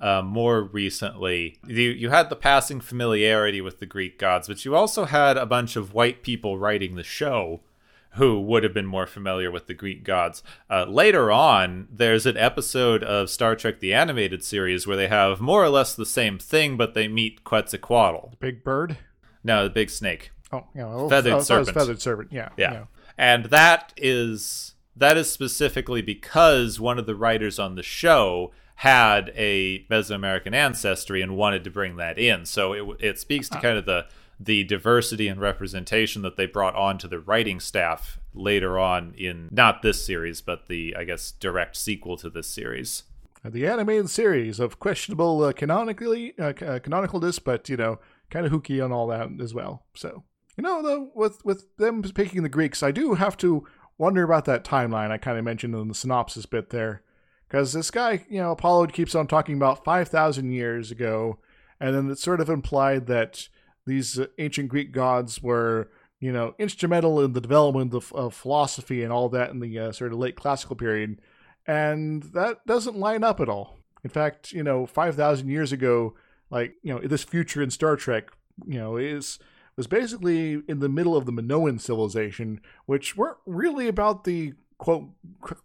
uh, 0.02 0.22
more 0.22 0.64
recently. 0.64 1.58
You, 1.66 1.92
you 1.92 2.10
had 2.10 2.30
the 2.30 2.36
passing 2.36 2.82
familiarity 2.82 3.62
with 3.62 3.80
the 3.80 3.86
Greek 3.86 4.18
gods, 4.18 4.48
but 4.48 4.66
you 4.66 4.76
also 4.76 5.06
had 5.06 5.38
a 5.38 5.46
bunch 5.46 5.76
of 5.76 5.94
white 5.94 6.24
people 6.24 6.58
writing 6.58 6.96
the 6.96 7.04
show 7.04 7.62
who 8.16 8.42
would 8.42 8.64
have 8.64 8.74
been 8.74 8.86
more 8.86 9.08
familiar 9.08 9.50
with 9.50 9.68
the 9.68 9.74
Greek 9.74 10.04
gods. 10.04 10.44
Uh, 10.70 10.86
later 10.86 11.32
on, 11.32 11.88
there's 11.90 12.26
an 12.26 12.36
episode 12.36 13.04
of 13.04 13.30
Star 13.30 13.56
Trek 13.56 13.80
the 13.80 13.94
Animated 13.94 14.44
Series 14.44 14.86
where 14.86 14.98
they 14.98 15.08
have 15.08 15.40
more 15.40 15.64
or 15.64 15.70
less 15.70 15.96
the 15.96 16.06
same 16.06 16.38
thing, 16.38 16.76
but 16.76 16.94
they 16.94 17.08
meet 17.08 17.46
Quetzalcoatl. 17.46 18.32
The 18.32 18.38
big 18.38 18.64
bird? 18.64 18.98
No, 19.44 19.64
the 19.64 19.70
big 19.70 19.90
snake. 19.90 20.32
Oh, 20.52 20.66
yeah. 20.76 20.88
Well, 20.88 21.08
feathered 21.08 21.34
oh, 21.34 21.42
serpent. 21.42 21.78
Feathered 21.78 22.02
serpent, 22.02 22.34
yeah. 22.34 22.50
Yeah. 22.58 22.74
yeah. 22.74 22.84
And 23.18 23.46
that 23.46 23.94
is 23.96 24.76
that 24.96 25.16
is 25.16 25.32
specifically 25.32 26.02
because 26.02 26.80
one 26.80 27.00
of 27.00 27.06
the 27.06 27.16
writers 27.16 27.60
on 27.60 27.76
the 27.76 27.84
show 27.84 28.52
had 28.82 29.32
a 29.36 29.86
Mesoamerican 29.92 30.56
ancestry 30.56 31.22
and 31.22 31.38
wanted 31.38 31.64
to 31.64 31.70
bring 31.70 31.98
that 31.98 32.18
in. 32.18 32.46
So 32.46 32.74
it 32.74 32.98
it 33.00 33.20
speaks 33.20 33.48
to 33.50 33.62
kind 33.62 33.78
of 33.78 33.86
the 33.86 34.08
the 34.40 34.64
diversity 34.64 35.28
and 35.28 35.40
representation 35.40 36.24
that 36.24 36.36
they 36.36 36.48
brought 36.48 36.76
onto 36.76 37.08
the 37.08 37.20
writing 37.20 37.60
staff 37.60 38.20
later 38.34 38.80
on 38.80 39.14
in 39.16 39.50
not 39.52 39.84
this 39.84 40.04
series, 40.04 40.42
but 40.42 40.68
the 40.68 40.96
I 40.98 41.04
guess 41.04 41.30
direct 41.30 41.78
sequel 41.78 42.18
to 42.18 42.30
this 42.32 42.48
series. 42.48 43.04
The 43.46 43.68
animated 43.68 44.10
series 44.10 44.60
of 44.60 44.80
questionable 44.80 45.44
uh, 45.44 45.54
canonically 45.54 46.34
uh, 46.40 46.46
uh, 46.46 46.80
canonicalness, 46.80 47.40
but 47.44 47.70
you 47.70 47.78
know, 47.78 48.00
kind 48.32 48.48
of 48.48 48.52
hooky 48.52 48.82
on 48.82 48.92
all 48.92 49.06
that 49.08 49.30
as 49.40 49.54
well. 49.54 49.84
So 49.94 50.24
you 50.58 50.64
know, 50.64 50.82
though, 50.82 51.12
with 51.14 51.46
with 51.46 51.78
them 51.78 52.02
picking 52.02 52.42
the 52.42 52.50
Greeks, 52.50 52.82
I 52.82 52.90
do 52.90 53.14
have 53.14 53.38
to 53.38 53.64
wonder 54.00 54.24
about 54.24 54.46
that 54.46 54.66
timeline 54.66 55.12
I 55.12 55.20
kind 55.20 55.38
of 55.38 55.46
mentioned 55.46 55.76
in 55.76 55.88
the 55.88 55.94
synopsis 55.94 56.48
bit 56.48 56.72
there. 56.72 57.04
Because 57.52 57.74
this 57.74 57.92
guy, 57.92 58.26
you 58.30 58.40
know, 58.40 58.52
Apollo 58.52 58.88
keeps 58.88 59.14
on 59.14 59.28
talking 59.28 59.58
about 59.58 59.84
5,000 59.84 60.52
years 60.54 60.90
ago, 60.90 61.38
and 61.82 61.94
then 61.94 62.10
it's 62.10 62.24
sort 62.24 62.40
of 62.40 62.50
implied 62.50 63.08
that 63.08 63.50
these 63.86 64.18
ancient 64.38 64.70
Greek 64.70 64.94
gods 64.94 65.44
were, 65.44 65.92
you 66.22 66.32
know, 66.32 66.56
instrumental 66.58 67.20
in 67.20 67.34
the 67.34 67.42
development 67.42 67.94
of, 67.94 68.14
of 68.14 68.34
philosophy 68.34 69.04
and 69.04 69.12
all 69.12 69.28
that 69.28 69.50
in 69.50 69.60
the 69.60 69.78
uh, 69.78 69.92
sort 69.92 70.14
of 70.14 70.20
late 70.20 70.38
classical 70.38 70.78
period. 70.78 71.20
And 71.68 72.24
that 72.32 72.66
doesn't 72.66 72.96
line 72.96 73.22
up 73.22 73.42
at 73.42 73.50
all. 73.50 73.80
In 74.02 74.10
fact, 74.10 74.54
you 74.54 74.64
know, 74.64 74.86
5,000 74.86 75.50
years 75.50 75.74
ago, 75.74 76.16
like, 76.50 76.76
you 76.84 76.94
know, 76.94 77.02
this 77.02 77.26
future 77.26 77.62
in 77.62 77.70
Star 77.70 77.98
Trek, 77.98 78.32
you 78.66 78.80
know, 78.80 78.96
is 78.96 79.40
was 79.76 79.88
basically 79.88 80.62
in 80.70 80.80
the 80.80 80.90
middle 80.90 81.18
of 81.18 81.26
the 81.26 81.32
Minoan 81.34 81.80
civilization, 81.80 82.62
which 82.86 83.18
weren't 83.18 83.38
really 83.46 83.90
about 83.90 84.24
the 84.24 84.54
quote 84.82 85.10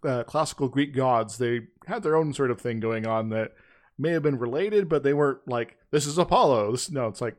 uh, 0.03 0.23
classical 0.23 0.67
Greek 0.69 0.93
gods. 0.93 1.39
They 1.39 1.61
had 1.87 2.03
their 2.03 2.15
own 2.15 2.33
sort 2.33 2.51
of 2.51 2.61
thing 2.61 2.79
going 2.79 3.07
on 3.07 3.29
that 3.29 3.53
may 3.97 4.11
have 4.11 4.21
been 4.21 4.37
related, 4.37 4.87
but 4.87 5.01
they 5.01 5.13
weren't 5.13 5.39
like 5.47 5.75
this 5.89 6.05
is 6.05 6.19
Apollo. 6.19 6.71
This, 6.71 6.91
no, 6.91 7.07
it's 7.07 7.19
like 7.19 7.35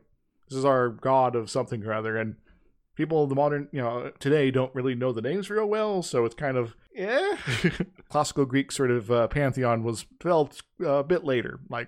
this 0.49 0.57
is 0.57 0.65
our 0.65 0.89
god 0.89 1.37
of 1.37 1.49
something 1.49 1.83
or 1.85 1.93
other, 1.93 2.17
and 2.17 2.35
people 2.95 3.23
of 3.23 3.29
the 3.29 3.35
modern 3.35 3.69
you 3.71 3.81
know 3.81 4.11
today 4.19 4.51
don't 4.51 4.75
really 4.75 4.93
know 4.93 5.13
the 5.13 5.21
names 5.21 5.49
real 5.49 5.67
well, 5.67 6.03
so 6.03 6.25
it's 6.25 6.35
kind 6.35 6.57
of 6.57 6.75
yeah. 6.93 7.37
classical 8.09 8.43
Greek 8.43 8.73
sort 8.73 8.91
of 8.91 9.09
uh, 9.09 9.29
pantheon 9.29 9.81
was 9.81 10.05
developed 10.19 10.61
uh, 10.81 10.95
a 10.95 11.03
bit 11.03 11.23
later, 11.23 11.61
like 11.69 11.87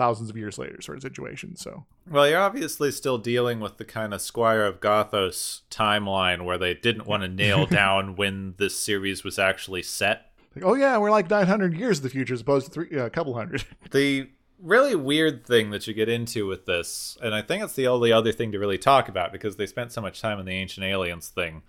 thousands 0.00 0.30
of 0.30 0.36
years 0.36 0.56
later 0.56 0.80
sort 0.80 0.96
of 0.96 1.02
situation. 1.02 1.56
So 1.56 1.84
well, 2.08 2.26
you're 2.26 2.40
obviously 2.40 2.90
still 2.90 3.18
dealing 3.18 3.60
with 3.60 3.76
the 3.76 3.84
kind 3.84 4.14
of 4.14 4.22
Squire 4.22 4.64
of 4.64 4.80
Gothos 4.80 5.60
timeline 5.70 6.46
where 6.46 6.56
they 6.56 6.72
didn't 6.72 7.06
want 7.06 7.22
to 7.22 7.28
nail 7.28 7.66
down 7.80 8.16
when 8.16 8.54
this 8.56 8.74
series 8.74 9.22
was 9.24 9.38
actually 9.38 9.82
set. 9.82 10.32
Like, 10.56 10.64
oh 10.64 10.72
yeah, 10.72 10.96
we're 10.96 11.10
like 11.10 11.28
900 11.28 11.74
years 11.74 11.98
in 11.98 12.04
the 12.04 12.08
future 12.08 12.32
as 12.32 12.40
opposed 12.40 12.66
to 12.66 12.72
three, 12.72 12.98
uh, 12.98 13.04
a 13.04 13.10
couple 13.10 13.34
hundred. 13.34 13.64
The 13.90 14.30
really 14.58 14.94
weird 14.94 15.46
thing 15.46 15.70
that 15.70 15.86
you 15.86 15.92
get 15.92 16.08
into 16.08 16.46
with 16.46 16.64
this, 16.64 17.18
and 17.22 17.34
I 17.34 17.42
think 17.42 17.62
it's 17.62 17.74
the 17.74 17.88
only 17.88 18.10
other 18.10 18.32
thing 18.32 18.52
to 18.52 18.58
really 18.58 18.78
talk 18.78 19.06
about 19.08 19.32
because 19.32 19.56
they 19.56 19.66
spent 19.66 19.92
so 19.92 20.00
much 20.00 20.22
time 20.22 20.38
on 20.38 20.46
the 20.46 20.52
Ancient 20.52 20.86
Aliens 20.86 21.28
thing, 21.28 21.62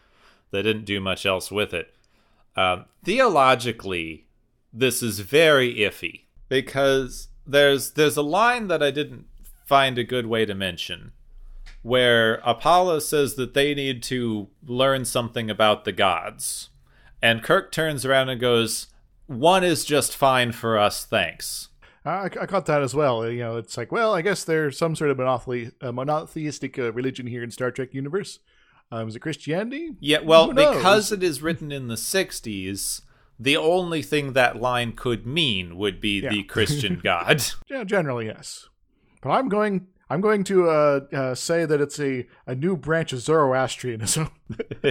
they 0.52 0.62
didn't 0.62 0.86
do 0.86 1.02
much 1.02 1.26
else 1.26 1.52
with 1.52 1.74
it. 1.74 1.94
Um, 2.56 2.86
theologically, 3.04 4.28
this 4.72 5.04
is 5.04 5.20
very 5.20 5.76
iffy 5.76 6.22
because 6.48 7.28
there's 7.46 7.92
there's 7.92 8.18
a 8.18 8.22
line 8.22 8.68
that 8.68 8.84
I 8.84 8.92
didn't 8.92 9.26
find 9.66 9.98
a 9.98 10.04
good 10.04 10.26
way 10.26 10.46
to 10.46 10.54
mention 10.54 11.12
where 11.82 12.36
Apollo 12.46 13.00
says 13.00 13.36
that 13.36 13.54
they 13.54 13.74
need 13.74 14.04
to 14.04 14.50
learn 14.66 15.06
something 15.06 15.50
about 15.50 15.84
the 15.84 15.92
gods. 15.92 16.70
And 17.22 17.44
Kirk 17.44 17.72
turns 17.72 18.06
around 18.06 18.30
and 18.30 18.40
goes, 18.40 18.88
"One 19.28 19.64
is 19.64 19.86
just 19.86 20.16
fine 20.16 20.52
for 20.52 20.78
us, 20.78 21.06
thanks." 21.06 21.70
I, 22.04 22.26
I 22.26 22.46
caught 22.48 22.66
that 22.66 22.82
as 22.82 22.96
well. 22.96 23.30
You 23.30 23.40
know, 23.40 23.58
it's 23.58 23.78
like, 23.78 23.92
well, 23.92 24.14
I 24.14 24.22
guess 24.22 24.44
there's 24.44 24.78
some 24.78 24.96
sort 24.96 25.12
of 25.12 25.18
monopoly, 25.18 25.72
uh, 25.82 25.92
monotheistic 25.92 26.80
uh, 26.80 26.92
religion 26.94 27.28
here 27.28 27.44
in 27.44 27.52
Star 27.52 27.70
Trek 27.70 27.94
universe. 27.94 28.40
Um, 28.92 29.08
is 29.08 29.16
it 29.16 29.20
Christianity? 29.20 29.92
Yeah, 30.00 30.20
well, 30.20 30.52
because 30.52 31.12
it 31.12 31.24
is 31.24 31.42
written 31.42 31.72
in 31.72 31.88
the 31.88 31.96
'60s, 31.96 33.02
the 33.42 33.58
only 33.58 34.04
thing 34.04 34.34
that 34.34 34.62
line 34.62 34.92
could 34.94 35.26
mean 35.26 35.76
would 35.76 36.00
be 36.00 36.22
yeah. 36.22 36.30
the 36.30 36.44
Christian 36.44 37.00
God. 37.04 37.44
yeah, 37.68 37.84
generally 37.84 38.28
yes. 38.28 38.70
But 39.22 39.32
I'm 39.32 39.50
going. 39.50 39.88
I'm 40.10 40.20
going 40.20 40.44
to 40.46 40.70
uh, 40.70 41.00
uh, 41.14 41.36
say 41.36 41.64
that 41.64 41.80
it's 41.80 41.98
a, 41.98 42.28
a 42.46 42.54
new 42.54 42.76
branch 42.76 43.14
of 43.14 43.22
Zoroastrianism. 43.22 44.30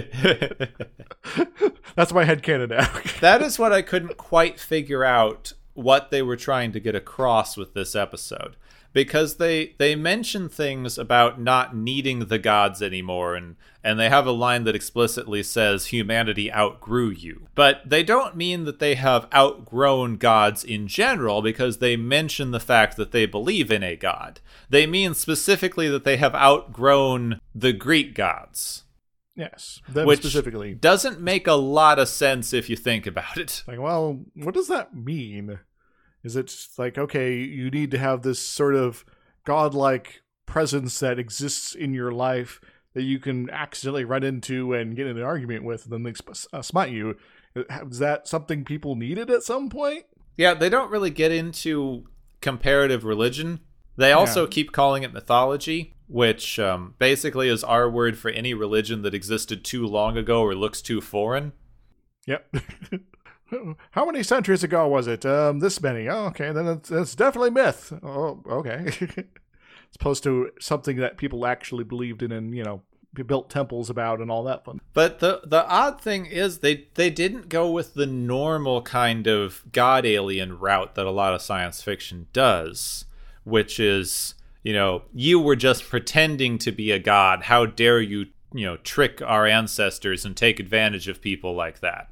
That's 1.95 2.11
my 2.11 2.23
head 2.23 2.41
canon 2.41 2.69
now. 2.69 2.91
that 3.21 3.43
is 3.43 3.59
what 3.59 3.71
I 3.71 3.83
couldn't 3.83 4.17
quite 4.17 4.59
figure 4.59 5.03
out 5.03 5.53
what 5.75 6.09
they 6.09 6.23
were 6.23 6.37
trying 6.37 6.71
to 6.71 6.79
get 6.79 6.95
across 6.95 7.55
with 7.55 7.75
this 7.75 7.95
episode 7.95 8.55
because 8.93 9.37
they 9.37 9.75
they 9.77 9.95
mention 9.95 10.49
things 10.49 10.97
about 10.97 11.39
not 11.39 11.75
needing 11.75 12.27
the 12.27 12.39
gods 12.39 12.81
anymore 12.81 13.35
and 13.35 13.55
and 13.83 13.99
they 13.99 14.09
have 14.09 14.27
a 14.27 14.31
line 14.31 14.63
that 14.63 14.75
explicitly 14.75 15.41
says 15.41 15.87
humanity 15.87 16.51
outgrew 16.51 17.09
you 17.09 17.47
but 17.55 17.81
they 17.85 18.03
don't 18.03 18.35
mean 18.35 18.65
that 18.65 18.79
they 18.79 18.95
have 18.95 19.27
outgrown 19.33 20.17
gods 20.17 20.63
in 20.63 20.87
general 20.87 21.41
because 21.41 21.77
they 21.77 21.95
mention 21.95 22.51
the 22.51 22.59
fact 22.59 22.97
that 22.97 23.11
they 23.11 23.25
believe 23.25 23.71
in 23.71 23.83
a 23.83 23.95
god 23.95 24.39
they 24.69 24.85
mean 24.85 25.13
specifically 25.13 25.87
that 25.87 26.03
they 26.03 26.17
have 26.17 26.35
outgrown 26.35 27.39
the 27.55 27.73
greek 27.73 28.13
gods 28.13 28.83
Yes, 29.33 29.81
which 29.93 30.19
specifically 30.19 30.73
doesn't 30.73 31.21
make 31.21 31.47
a 31.47 31.53
lot 31.53 31.99
of 31.99 32.09
sense 32.09 32.51
if 32.51 32.69
you 32.69 32.75
think 32.75 33.07
about 33.07 33.37
it. 33.37 33.63
Like, 33.65 33.79
well, 33.79 34.25
what 34.35 34.53
does 34.53 34.67
that 34.67 34.93
mean? 34.93 35.59
Is 36.23 36.35
it 36.35 36.53
like 36.77 36.97
okay, 36.97 37.35
you 37.35 37.69
need 37.69 37.91
to 37.91 37.97
have 37.97 38.21
this 38.21 38.39
sort 38.39 38.75
of 38.75 39.05
godlike 39.45 40.21
presence 40.45 40.99
that 40.99 41.17
exists 41.17 41.73
in 41.73 41.93
your 41.93 42.11
life 42.11 42.59
that 42.93 43.03
you 43.03 43.19
can 43.19 43.49
accidentally 43.49 44.03
run 44.03 44.23
into 44.23 44.73
and 44.73 44.95
get 44.95 45.07
in 45.07 45.17
an 45.17 45.23
argument 45.23 45.63
with, 45.63 45.85
and 45.85 45.93
then 45.93 46.03
they 46.03 46.13
uh, 46.53 46.61
smite 46.61 46.91
you? 46.91 47.15
Is 47.55 47.99
that 47.99 48.27
something 48.27 48.65
people 48.65 48.95
needed 48.95 49.29
at 49.29 49.43
some 49.43 49.69
point? 49.69 50.05
Yeah, 50.37 50.53
they 50.53 50.69
don't 50.69 50.91
really 50.91 51.09
get 51.09 51.31
into 51.31 52.05
comparative 52.41 53.03
religion. 53.03 53.59
They 53.97 54.11
also 54.11 54.43
yeah. 54.43 54.49
keep 54.49 54.71
calling 54.71 55.03
it 55.03 55.13
mythology, 55.13 55.95
which 56.07 56.59
um, 56.59 56.95
basically 56.97 57.49
is 57.49 57.63
our 57.63 57.89
word 57.89 58.17
for 58.17 58.29
any 58.29 58.53
religion 58.53 59.01
that 59.03 59.13
existed 59.13 59.63
too 59.63 59.85
long 59.85 60.17
ago 60.17 60.41
or 60.41 60.55
looks 60.55 60.81
too 60.81 61.01
foreign. 61.01 61.53
Yep. 62.25 62.55
How 63.91 64.05
many 64.05 64.23
centuries 64.23 64.63
ago 64.63 64.87
was 64.87 65.07
it? 65.07 65.25
Um, 65.25 65.59
this 65.59 65.81
many. 65.81 66.07
Oh, 66.07 66.25
okay, 66.27 66.51
then 66.51 66.67
it's, 66.67 66.91
it's 66.91 67.15
definitely 67.15 67.51
myth. 67.51 67.93
Oh, 68.03 68.41
okay. 68.47 68.85
As 68.89 69.95
opposed 69.95 70.23
to 70.23 70.51
something 70.59 70.97
that 70.97 71.17
people 71.17 71.45
actually 71.45 71.83
believed 71.83 72.23
in 72.23 72.31
and, 72.31 72.55
you 72.55 72.63
know, 72.63 72.81
built 73.27 73.49
temples 73.49 73.89
about 73.89 74.21
and 74.21 74.31
all 74.31 74.43
that 74.43 74.63
fun. 74.63 74.79
But 74.93 75.19
the 75.19 75.41
the 75.43 75.67
odd 75.67 75.99
thing 75.99 76.25
is 76.25 76.59
they 76.59 76.87
they 76.93 77.09
didn't 77.09 77.49
go 77.49 77.69
with 77.69 77.93
the 77.93 78.05
normal 78.05 78.81
kind 78.83 79.27
of 79.27 79.63
god 79.71 80.05
alien 80.05 80.57
route 80.57 80.95
that 80.95 81.05
a 81.05 81.11
lot 81.11 81.33
of 81.33 81.41
science 81.41 81.81
fiction 81.81 82.27
does, 82.31 83.05
which 83.43 83.81
is, 83.81 84.35
you 84.63 84.71
know, 84.71 85.03
you 85.13 85.41
were 85.41 85.57
just 85.57 85.89
pretending 85.89 86.57
to 86.59 86.71
be 86.71 86.91
a 86.91 86.99
god. 86.99 87.43
How 87.43 87.65
dare 87.65 87.99
you, 87.99 88.27
you 88.53 88.65
know, 88.65 88.77
trick 88.77 89.21
our 89.21 89.45
ancestors 89.45 90.23
and 90.23 90.37
take 90.37 90.61
advantage 90.61 91.09
of 91.09 91.21
people 91.21 91.53
like 91.53 91.81
that? 91.81 92.10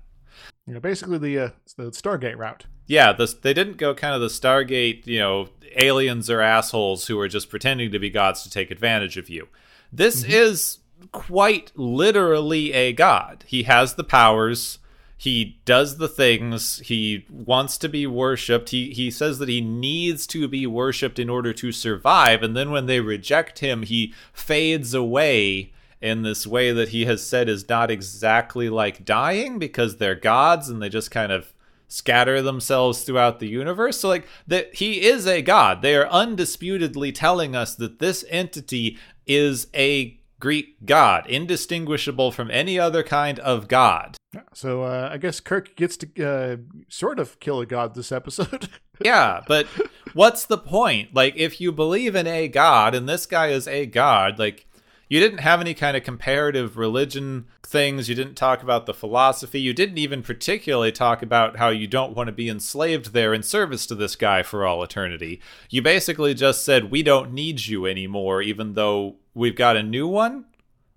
You 0.70 0.76
know, 0.76 0.80
basically 0.80 1.18
the 1.18 1.40
uh, 1.40 1.50
the 1.78 1.90
Stargate 1.90 2.38
route. 2.38 2.66
Yeah, 2.86 3.12
this, 3.12 3.34
they 3.34 3.56
didn't 3.56 3.78
go 3.78 3.96
kind 3.96 4.14
of 4.14 4.22
the 4.22 4.28
Stargate. 4.28 5.08
You 5.08 5.18
know, 5.18 5.50
aliens 5.76 6.30
are 6.30 6.42
assholes 6.42 7.08
who 7.08 7.20
are 7.20 7.28
just 7.28 7.50
pretending 7.50 7.92
to 7.92 7.98
be 7.98 8.12
gods 8.12 8.44
to 8.44 8.52
take 8.52 8.70
advantage 8.70 9.18
of 9.18 9.30
you. 9.30 9.48
This 9.92 10.22
mm-hmm. 10.22 10.32
is 10.32 10.78
quite 11.12 11.72
literally 11.76 12.72
a 12.74 12.94
god. 12.94 13.46
He 13.48 13.64
has 13.64 13.96
the 13.96 14.04
powers. 14.04 14.78
He 15.18 15.60
does 15.66 15.98
the 15.98 16.08
things. 16.08 16.78
He 16.86 17.26
wants 17.32 17.80
to 17.80 17.90
be 17.90 18.06
worshipped. 18.06 18.70
He 18.70 18.92
he 18.92 19.10
says 19.10 19.40
that 19.40 19.50
he 19.50 19.62
needs 19.62 20.28
to 20.28 20.48
be 20.48 20.68
worshipped 20.68 21.18
in 21.18 21.32
order 21.32 21.52
to 21.52 21.72
survive. 21.72 22.44
And 22.44 22.56
then 22.56 22.70
when 22.70 22.86
they 22.86 23.00
reject 23.00 23.58
him, 23.58 23.82
he 23.82 24.14
fades 24.34 24.94
away 24.94 25.72
in 26.02 26.22
this 26.22 26.48
way 26.48 26.72
that 26.72 26.90
he 26.90 27.06
has 27.06 27.26
said 27.26 27.50
is 27.50 27.68
not 27.68 27.92
exactly 27.92 28.70
like 28.70 29.06
dying 29.06 29.60
because 29.60 29.98
they're 29.98 30.16
gods 30.16 30.70
and 30.70 30.82
they 30.82 30.90
just 30.90 31.12
kind 31.12 31.32
of 31.32 31.54
scatter 31.88 32.42
themselves 32.42 33.04
throughout 33.04 33.40
the 33.40 33.48
universe. 33.48 34.00
So 34.00 34.08
like 34.08 34.28
that 34.48 34.76
he 34.76 35.02
is 35.02 35.28
a 35.28 35.42
god. 35.42 35.82
They 35.82 35.96
are 35.96 36.08
undisputedly 36.08 37.12
telling 37.12 37.56
us 37.56 37.76
that 37.76 38.00
this 38.00 38.24
entity 38.30 38.98
is 39.26 39.68
a 39.74 40.20
Greek 40.40 40.86
god, 40.86 41.28
indistinguishable 41.28 42.32
from 42.32 42.50
any 42.50 42.80
other 42.80 43.04
kind 43.04 43.40
of 43.40 43.68
god. 43.68 44.16
So 44.54 44.84
uh, 44.84 45.10
I 45.12 45.18
guess 45.18 45.40
Kirk 45.40 45.76
gets 45.76 45.98
to 45.98 46.26
uh, 46.26 46.58
sort 46.88 47.20
of 47.20 47.40
kill 47.40 47.60
a 47.60 47.66
god 47.66 47.94
this 47.94 48.12
episode. 48.12 48.70
yeah, 49.04 49.42
but 49.48 49.68
what's 50.14 50.46
the 50.46 50.58
point? 50.58 51.14
Like, 51.14 51.36
if 51.36 51.60
you 51.60 51.72
believe 51.72 52.16
in 52.16 52.28
a 52.28 52.48
god, 52.48 52.96
and 52.96 53.10
this 53.10 53.26
guy 53.26 53.48
is 53.48 53.68
a 53.68 53.86
god, 53.86 54.40
like 54.40 54.68
you 55.10 55.20
didn't 55.20 55.40
have 55.40 55.60
any 55.60 55.74
kind 55.74 55.98
of 55.98 56.04
comparative 56.04 56.78
religion 56.78 57.48
things. 57.64 58.08
You 58.08 58.16
didn't 58.16 58.36
talk 58.36 58.62
about 58.62 58.86
the 58.86 58.94
philosophy. 58.94 59.60
You 59.60 59.74
didn't 59.74 59.98
even 59.98 60.22
particularly 60.22 60.92
talk 60.92 61.24
about 61.24 61.58
how 61.58 61.70
you 61.70 61.88
don't 61.88 62.16
want 62.16 62.28
to 62.28 62.32
be 62.32 62.48
enslaved 62.48 63.12
there 63.12 63.34
in 63.34 63.42
service 63.42 63.88
to 63.88 63.96
this 63.96 64.16
guy 64.16 64.44
for 64.44 64.66
all 64.66 64.84
eternity. 64.84 65.42
You 65.70 65.82
basically 65.82 66.36
just 66.36 66.64
said, 66.64 66.92
we 66.92 67.02
don't 67.02 67.34
need 67.34 67.66
you 67.66 67.88
anymore, 67.88 68.44
even 68.44 68.76
though 68.76 69.16
we've 69.34 69.56
got 69.56 69.76
a 69.76 69.84
new 69.84 70.08
one. 70.08 70.46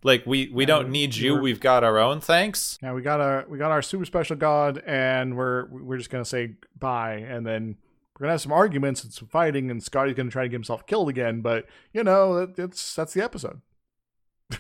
Like 0.04 0.26
we 0.26 0.50
we 0.52 0.66
don't 0.66 0.90
need 0.90 1.14
you. 1.14 1.36
We've 1.36 1.60
got 1.60 1.84
our 1.84 1.96
own. 1.96 2.20
Thanks. 2.20 2.76
Yeah, 2.82 2.92
we 2.92 3.02
got 3.02 3.20
our 3.20 3.46
we 3.48 3.56
got 3.56 3.70
our 3.70 3.82
super 3.82 4.04
special 4.04 4.34
god, 4.34 4.82
and 4.84 5.36
we're 5.36 5.66
we're 5.66 5.96
just 5.96 6.10
gonna 6.10 6.24
say 6.24 6.54
bye, 6.76 7.14
and 7.14 7.46
then 7.46 7.76
we're 8.14 8.24
gonna 8.24 8.32
have 8.32 8.40
some 8.40 8.50
arguments 8.50 9.04
and 9.04 9.12
some 9.12 9.28
fighting, 9.28 9.70
and 9.70 9.80
Scotty's 9.80 10.16
gonna 10.16 10.28
try 10.28 10.42
to 10.42 10.48
get 10.48 10.56
himself 10.56 10.88
killed 10.88 11.08
again. 11.08 11.40
But 11.40 11.66
you 11.92 12.02
know, 12.02 12.52
it's 12.58 12.96
that's 12.96 13.14
the 13.14 13.22
episode. 13.22 13.60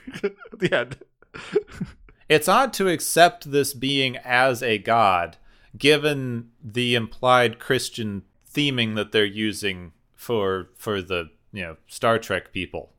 the 0.52 0.74
end. 0.74 0.98
it's 2.28 2.48
odd 2.48 2.72
to 2.74 2.88
accept 2.88 3.50
this 3.50 3.74
being 3.74 4.16
as 4.18 4.62
a 4.62 4.78
god, 4.78 5.36
given 5.76 6.50
the 6.62 6.94
implied 6.94 7.58
Christian 7.58 8.22
theming 8.52 8.94
that 8.96 9.12
they're 9.12 9.24
using 9.24 9.92
for 10.14 10.70
for 10.76 11.02
the 11.02 11.30
you 11.52 11.62
know 11.62 11.76
Star 11.86 12.18
Trek 12.18 12.52
people. 12.52 12.92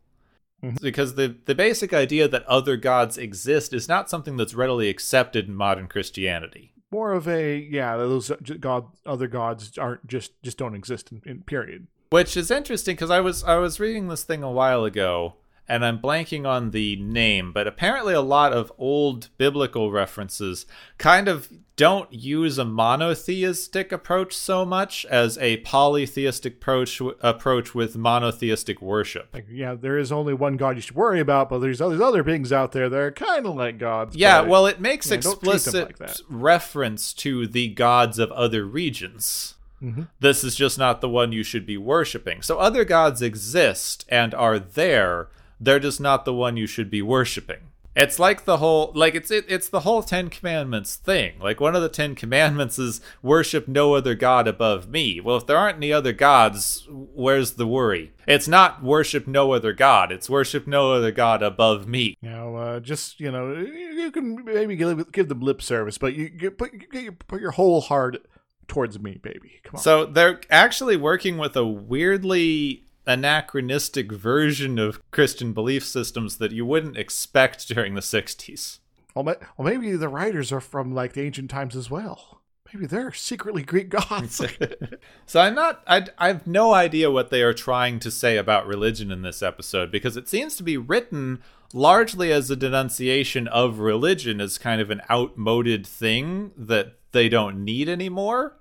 Mhm. 0.63 0.81
Because 0.81 1.15
the 1.15 1.35
the 1.45 1.55
basic 1.55 1.93
idea 1.93 2.27
that 2.27 2.45
other 2.45 2.77
gods 2.77 3.17
exist 3.17 3.73
is 3.73 3.87
not 3.87 4.09
something 4.09 4.37
that's 4.37 4.53
readily 4.53 4.89
accepted 4.89 5.47
in 5.47 5.55
modern 5.55 5.87
Christianity. 5.87 6.73
More 6.91 7.13
of 7.13 7.27
a 7.27 7.57
yeah, 7.57 7.97
those 7.97 8.31
god 8.59 8.85
other 9.05 9.27
gods 9.27 9.77
aren't 9.77 10.07
just 10.07 10.41
just 10.43 10.57
don't 10.57 10.75
exist 10.75 11.11
in, 11.11 11.21
in 11.25 11.41
period. 11.41 11.87
Which 12.11 12.37
is 12.37 12.51
interesting 12.51 12.95
because 12.95 13.09
I 13.09 13.19
was 13.19 13.43
I 13.43 13.55
was 13.55 13.79
reading 13.79 14.07
this 14.07 14.23
thing 14.23 14.43
a 14.43 14.51
while 14.51 14.85
ago 14.85 15.35
and 15.67 15.85
I'm 15.85 15.99
blanking 15.99 16.45
on 16.45 16.71
the 16.71 16.95
name, 16.97 17.51
but 17.53 17.67
apparently 17.67 18.13
a 18.13 18.21
lot 18.21 18.53
of 18.53 18.71
old 18.77 19.29
biblical 19.37 19.91
references 19.91 20.65
kind 20.97 21.27
of 21.27 21.49
don't 21.75 22.13
use 22.13 22.57
a 22.57 22.65
monotheistic 22.65 23.91
approach 23.91 24.33
so 24.35 24.63
much 24.65 25.05
as 25.05 25.37
a 25.39 25.57
polytheistic 25.57 26.55
approach 26.55 27.01
approach 27.21 27.73
with 27.73 27.95
monotheistic 27.95 28.81
worship. 28.81 29.29
Like 29.33 29.47
yeah, 29.49 29.73
there 29.73 29.97
is 29.97 30.11
only 30.11 30.33
one 30.33 30.57
god 30.57 30.75
you 30.75 30.81
should 30.81 30.95
worry 30.95 31.19
about, 31.19 31.49
but 31.49 31.59
there's 31.59 31.81
other 31.81 32.01
other 32.03 32.23
beings 32.23 32.51
out 32.51 32.73
there 32.73 32.89
that 32.89 32.99
are 32.99 33.11
kind 33.11 33.45
of 33.45 33.55
like 33.55 33.77
gods. 33.77 34.15
Yeah, 34.15 34.41
well, 34.41 34.67
it 34.67 34.79
makes 34.79 35.09
yeah, 35.09 35.17
don't 35.17 35.41
treat 35.41 35.41
them 35.41 35.55
explicit 35.55 35.99
like 35.99 36.17
reference 36.29 37.13
to 37.13 37.47
the 37.47 37.69
gods 37.69 38.19
of 38.19 38.31
other 38.33 38.65
regions. 38.65 39.55
Mhm. 39.81 40.07
This 40.19 40.43
is 40.43 40.55
just 40.55 40.77
not 40.77 41.01
the 41.01 41.09
one 41.09 41.31
you 41.31 41.43
should 41.43 41.65
be 41.65 41.77
worshiping. 41.77 42.41
So 42.41 42.57
other 42.57 42.85
gods 42.85 43.21
exist 43.21 44.05
and 44.09 44.33
are 44.33 44.59
there. 44.59 45.27
They're 45.63 45.79
just 45.79 46.01
not 46.01 46.25
the 46.25 46.33
one 46.33 46.57
you 46.57 46.67
should 46.67 46.89
be 46.89 47.01
worshiping. 47.01 47.69
It's 47.95 48.17
like 48.17 48.45
the 48.45 48.57
whole 48.57 48.91
like 48.95 49.13
it's 49.13 49.29
it, 49.29 49.45
it's 49.47 49.69
the 49.69 49.81
whole 49.81 50.01
10 50.01 50.29
commandments 50.29 50.95
thing. 50.95 51.37
Like 51.39 51.59
one 51.59 51.75
of 51.75 51.83
the 51.83 51.89
10 51.89 52.15
commandments 52.15 52.79
is 52.79 53.01
worship 53.21 53.67
no 53.67 53.93
other 53.93 54.15
god 54.15 54.47
above 54.47 54.89
me. 54.89 55.21
Well, 55.21 55.37
if 55.37 55.45
there 55.45 55.57
aren't 55.57 55.77
any 55.77 55.93
other 55.93 56.11
gods, 56.11 56.87
where's 56.89 57.53
the 57.53 57.67
worry? 57.67 58.11
It's 58.27 58.47
not 58.47 58.81
worship 58.81 59.27
no 59.27 59.53
other 59.53 59.73
god. 59.73 60.11
It's 60.11 60.29
worship 60.29 60.65
no 60.65 60.93
other 60.93 61.11
god 61.11 61.43
above 61.43 61.87
me. 61.87 62.17
You 62.21 62.29
know, 62.31 62.55
uh, 62.55 62.79
just 62.79 63.19
you 63.19 63.31
know, 63.31 63.53
you 63.53 63.67
you 63.67 64.11
can 64.11 64.43
maybe 64.43 64.75
give, 64.75 65.11
give 65.11 65.29
them 65.29 65.41
lip 65.41 65.61
service, 65.61 65.99
but 65.99 66.15
you, 66.15 66.31
you 66.35 66.49
put 66.49 66.71
you 66.93 67.11
put 67.11 67.41
your 67.41 67.51
whole 67.51 67.81
heart 67.81 68.25
towards 68.67 68.99
me, 68.99 69.19
baby. 69.21 69.59
Come 69.63 69.75
on. 69.75 69.83
So 69.83 70.05
they're 70.05 70.41
actually 70.49 70.97
working 70.97 71.37
with 71.37 71.55
a 71.55 71.65
weirdly 71.65 72.85
anachronistic 73.05 74.11
version 74.11 74.79
of 74.79 74.99
Christian 75.11 75.53
belief 75.53 75.85
systems 75.85 76.37
that 76.37 76.51
you 76.51 76.65
wouldn't 76.65 76.97
expect 76.97 77.67
during 77.67 77.95
the 77.95 78.01
60s. 78.01 78.79
well, 79.15 79.25
well, 79.25 79.37
maybe 79.59 79.95
the 79.95 80.09
writers 80.09 80.51
are 80.51 80.61
from 80.61 80.93
like 80.93 81.13
the 81.13 81.21
ancient 81.21 81.49
times 81.49 81.75
as 81.75 81.89
well. 81.89 82.41
Maybe 82.73 82.87
they're 82.87 83.13
secretly 83.13 83.61
Greek 83.61 83.89
gods. 83.89 84.41
So 85.25 85.39
I'm 85.39 85.55
not 85.55 85.83
I 85.87 86.07
I 86.17 86.27
have 86.27 86.47
no 86.47 86.73
idea 86.73 87.11
what 87.11 87.29
they 87.29 87.41
are 87.43 87.53
trying 87.53 87.99
to 87.99 88.11
say 88.11 88.37
about 88.37 88.67
religion 88.67 89.11
in 89.11 89.21
this 89.21 89.41
episode 89.41 89.91
because 89.91 90.17
it 90.17 90.27
seems 90.27 90.55
to 90.57 90.63
be 90.63 90.77
written 90.77 91.41
largely 91.73 92.31
as 92.31 92.49
a 92.49 92.55
denunciation 92.55 93.47
of 93.47 93.79
religion 93.79 94.39
as 94.41 94.57
kind 94.57 94.81
of 94.81 94.91
an 94.91 95.01
outmoded 95.09 95.87
thing 95.87 96.51
that 96.57 96.97
they 97.11 97.29
don't 97.29 97.63
need 97.63 97.89
anymore, 97.89 98.57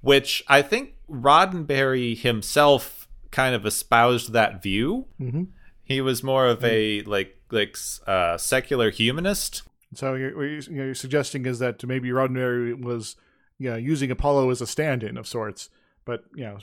which 0.00 0.42
I 0.48 0.62
think 0.62 0.94
Roddenberry 1.10 2.16
himself 2.16 2.95
kind 3.36 3.54
of 3.54 3.66
espoused 3.66 4.32
that 4.32 4.62
view. 4.62 5.06
hmm 5.18 5.44
He 5.84 6.00
was 6.00 6.22
more 6.22 6.46
of 6.46 6.64
a 6.64 7.02
like 7.02 7.36
like 7.50 7.76
uh, 8.06 8.38
secular 8.38 8.90
humanist. 8.90 9.62
So 9.94 10.14
you're, 10.14 10.34
what 10.34 10.42
you're, 10.44 10.86
you're 10.86 10.94
suggesting 10.94 11.44
is 11.44 11.58
that 11.58 11.84
maybe 11.84 12.08
Roddenberry 12.08 12.82
was, 12.82 13.14
you 13.58 13.70
know, 13.70 13.76
using 13.76 14.10
Apollo 14.10 14.50
as 14.50 14.60
a 14.62 14.66
stand-in 14.66 15.18
of 15.18 15.28
sorts, 15.28 15.68
but 16.06 16.24
you 16.34 16.44
know, 16.44 16.58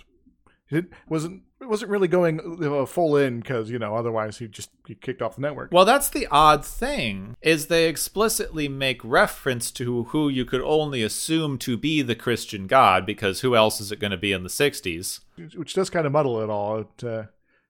it 0.69 0.85
wasn't 1.07 1.43
wasn't 1.67 1.91
really 1.91 2.07
going 2.07 2.39
uh, 2.63 2.85
full 2.85 3.17
in 3.17 3.39
because 3.39 3.69
you 3.69 3.79
know 3.79 3.95
otherwise 3.95 4.37
he'd 4.37 4.51
just 4.51 4.69
get 4.85 5.01
kicked 5.01 5.21
off 5.21 5.35
the 5.35 5.41
network. 5.41 5.71
Well, 5.71 5.85
that's 5.85 6.09
the 6.09 6.27
odd 6.27 6.65
thing 6.65 7.35
is 7.41 7.67
they 7.67 7.87
explicitly 7.87 8.67
make 8.67 9.03
reference 9.03 9.71
to 9.71 10.05
who 10.05 10.29
you 10.29 10.45
could 10.45 10.61
only 10.61 11.03
assume 11.03 11.57
to 11.59 11.77
be 11.77 12.01
the 12.01 12.15
Christian 12.15 12.67
God 12.67 13.05
because 13.05 13.41
who 13.41 13.55
else 13.55 13.79
is 13.81 13.91
it 13.91 13.99
going 13.99 14.11
to 14.11 14.17
be 14.17 14.31
in 14.31 14.43
the 14.43 14.49
60s? 14.49 15.19
which 15.55 15.73
does 15.73 15.89
kind 15.89 16.05
of 16.05 16.11
muddle 16.11 16.41
it 16.41 16.49
all. 16.49 16.79
It, 16.79 17.03
uh, 17.03 17.23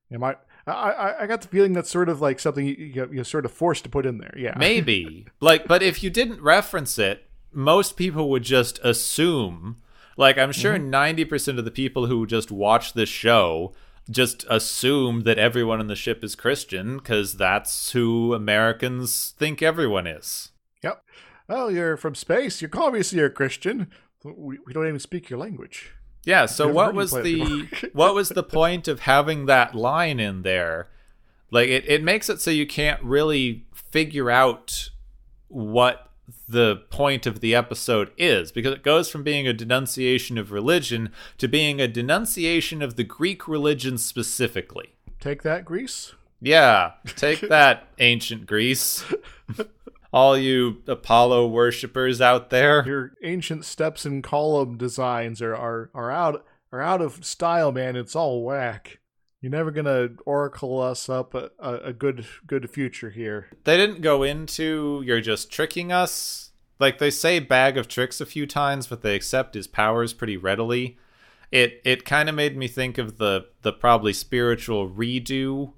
you 0.09 0.17
know, 0.17 0.19
my, 0.19 0.35
I, 0.67 0.71
I, 0.71 1.23
I 1.23 1.27
got 1.27 1.41
the 1.41 1.47
feeling 1.47 1.73
that's 1.73 1.89
sort 1.89 2.09
of 2.09 2.21
like 2.21 2.39
something 2.39 2.65
you, 2.65 2.75
you, 2.75 3.09
you're 3.11 3.23
sort 3.23 3.45
of 3.45 3.51
forced 3.51 3.83
to 3.85 3.89
put 3.89 4.05
in 4.05 4.17
there. 4.17 4.33
Yeah, 4.37 4.53
Maybe. 4.57 5.27
like 5.39 5.67
but 5.67 5.81
if 5.81 6.03
you 6.03 6.09
didn't 6.09 6.41
reference 6.41 6.97
it, 6.97 7.25
most 7.51 7.95
people 7.95 8.29
would 8.29 8.43
just 8.43 8.79
assume 8.83 9.77
like 10.17 10.37
I'm 10.37 10.51
sure 10.51 10.77
mm-hmm. 10.77 10.93
90% 10.93 11.57
of 11.59 11.65
the 11.65 11.71
people 11.71 12.07
who 12.07 12.25
just 12.25 12.51
watch 12.51 12.93
this 12.93 13.09
show 13.09 13.73
just 14.09 14.45
assume 14.49 15.21
that 15.21 15.39
everyone 15.39 15.79
on 15.79 15.87
the 15.87 15.95
ship 15.95 16.23
is 16.23 16.35
Christian 16.35 16.99
cuz 16.99 17.35
that's 17.35 17.91
who 17.91 18.33
Americans 18.33 19.33
think 19.37 19.61
everyone 19.61 20.07
is. 20.07 20.51
Yep. 20.83 21.03
Oh, 21.49 21.69
you're 21.69 21.97
from 21.97 22.15
space. 22.15 22.61
You're 22.61 22.71
obviously 22.73 23.19
you're 23.19 23.27
a 23.27 23.31
Christian. 23.31 23.87
We, 24.23 24.59
we 24.65 24.73
don't 24.73 24.87
even 24.87 24.99
speak 24.99 25.29
your 25.29 25.39
language. 25.39 25.91
Yeah, 26.25 26.45
so 26.45 26.71
what 26.71 26.93
was 26.93 27.11
the 27.11 27.67
what 27.93 28.15
was 28.15 28.29
the 28.29 28.43
point 28.43 28.87
of 28.87 29.01
having 29.01 29.45
that 29.47 29.75
line 29.75 30.19
in 30.19 30.43
there? 30.43 30.89
Like 31.51 31.69
it, 31.69 31.87
it 31.87 32.03
makes 32.03 32.29
it 32.29 32.41
so 32.41 32.49
you 32.49 32.65
can't 32.65 33.01
really 33.03 33.65
figure 33.91 34.31
out 34.31 34.89
what 35.49 36.09
the 36.47 36.83
point 36.89 37.25
of 37.25 37.39
the 37.39 37.55
episode 37.55 38.11
is 38.17 38.51
because 38.51 38.73
it 38.73 38.83
goes 38.83 39.09
from 39.09 39.23
being 39.23 39.47
a 39.47 39.53
denunciation 39.53 40.37
of 40.37 40.51
religion 40.51 41.11
to 41.37 41.47
being 41.47 41.79
a 41.79 41.87
denunciation 41.87 42.81
of 42.81 42.95
the 42.95 43.03
Greek 43.03 43.47
religion 43.47 43.97
specifically. 43.97 44.95
Take 45.19 45.43
that, 45.43 45.65
Greece. 45.65 46.13
Yeah, 46.41 46.93
take 47.05 47.41
that 47.41 47.87
ancient 47.99 48.45
Greece. 48.45 49.03
All 50.11 50.37
you 50.37 50.83
Apollo 50.87 51.47
worshippers 51.47 52.21
out 52.21 52.49
there. 52.51 52.85
Your 52.85 53.13
ancient 53.23 53.65
steps 53.65 54.05
and 54.05 54.23
column 54.23 54.77
designs 54.77 55.41
are, 55.41 55.55
are, 55.55 55.89
are 55.95 56.11
out 56.11 56.45
are 56.71 56.81
out 56.81 57.01
of 57.01 57.23
style, 57.23 57.71
man. 57.71 57.95
It's 57.95 58.15
all 58.15 58.43
whack. 58.43 58.99
You're 59.43 59.51
never 59.51 59.71
gonna 59.71 60.11
oracle 60.25 60.79
us 60.79 61.09
up 61.09 61.35
a, 61.35 61.51
a, 61.59 61.91
good 61.91 62.25
good 62.47 62.69
future 62.69 63.09
here. 63.09 63.47
they 63.65 63.75
didn't 63.75 63.99
go 63.99 64.23
into 64.23 65.03
you're 65.05 65.19
just 65.19 65.51
tricking 65.51 65.91
us. 65.91 66.51
Like 66.79 66.97
they 66.97 67.11
say 67.11 67.39
bag 67.39 67.77
of 67.77 67.89
tricks 67.89 68.21
a 68.21 68.25
few 68.25 68.47
times, 68.47 68.87
but 68.87 69.01
they 69.01 69.15
accept 69.15 69.55
his 69.55 69.67
powers 69.67 70.13
pretty 70.13 70.37
readily. 70.37 70.97
It 71.51 71.81
it 71.83 72.05
kind 72.05 72.29
of 72.29 72.35
made 72.35 72.55
me 72.55 72.69
think 72.69 72.97
of 72.97 73.17
the 73.17 73.47
the 73.63 73.73
probably 73.73 74.13
spiritual 74.13 74.89
redo 74.89 75.73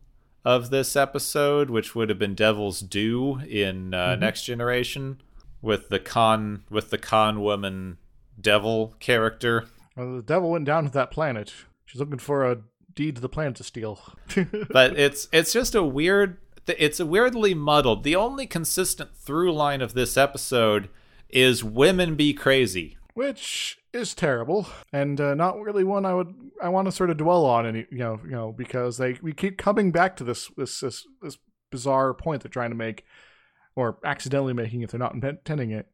of 0.45 0.70
this 0.70 0.95
episode, 0.95 1.72
which 1.72 1.95
would 1.95 2.09
have 2.09 2.20
been 2.20 2.36
Devil's 2.36 2.82
Due 2.82 3.39
in 3.39 3.95
uh, 3.95 4.16
Next 4.16 4.43
Generation 4.43 5.24
with 5.63 5.89
the 5.89 5.99
con 5.99 6.66
with 6.70 6.91
the 6.91 6.99
con 6.99 7.41
woman 7.41 7.97
devil 8.39 8.93
character. 8.99 9.66
Well, 9.97 10.18
the 10.18 10.22
devil 10.22 10.51
went 10.51 10.66
down 10.66 10.84
to 10.84 10.91
that 10.91 11.09
planet. 11.09 11.51
She's 11.86 11.99
looking 11.99 12.20
for 12.20 12.45
a 12.45 12.59
deed 12.95 13.17
the 13.17 13.29
plan 13.29 13.53
to 13.55 13.63
steal. 13.63 13.99
but 14.69 14.97
it's 14.97 15.27
it's 15.31 15.53
just 15.53 15.75
a 15.75 15.83
weird 15.83 16.37
it's 16.67 16.99
a 16.99 17.05
weirdly 17.05 17.53
muddled. 17.53 18.03
The 18.03 18.15
only 18.15 18.47
consistent 18.47 19.15
through 19.15 19.53
line 19.53 19.81
of 19.81 19.93
this 19.93 20.17
episode 20.17 20.89
is 21.29 21.63
women 21.63 22.15
be 22.15 22.33
crazy. 22.33 22.97
Which 23.13 23.79
is 23.93 24.13
terrible 24.13 24.67
and 24.91 25.21
uh, 25.21 25.33
not 25.33 25.57
really 25.61 25.85
one 25.85 26.05
I 26.05 26.13
would 26.13 26.33
I 26.61 26.67
want 26.67 26.85
to 26.87 26.91
sort 26.91 27.09
of 27.09 27.15
dwell 27.15 27.45
on 27.45 27.65
any 27.65 27.85
you 27.89 27.99
know 27.99 28.19
you 28.25 28.31
know 28.31 28.51
because 28.51 28.97
they 28.97 29.17
we 29.21 29.31
keep 29.31 29.57
coming 29.57 29.91
back 29.91 30.17
to 30.17 30.25
this 30.25 30.51
this 30.57 30.81
this, 30.81 31.07
this 31.21 31.37
bizarre 31.71 32.13
point 32.13 32.43
they're 32.43 32.49
trying 32.49 32.71
to 32.71 32.75
make 32.75 33.05
or 33.73 33.99
accidentally 34.03 34.51
making 34.51 34.81
if 34.81 34.91
they're 34.91 34.99
not 34.99 35.13
intending 35.13 35.71
it 35.71 35.87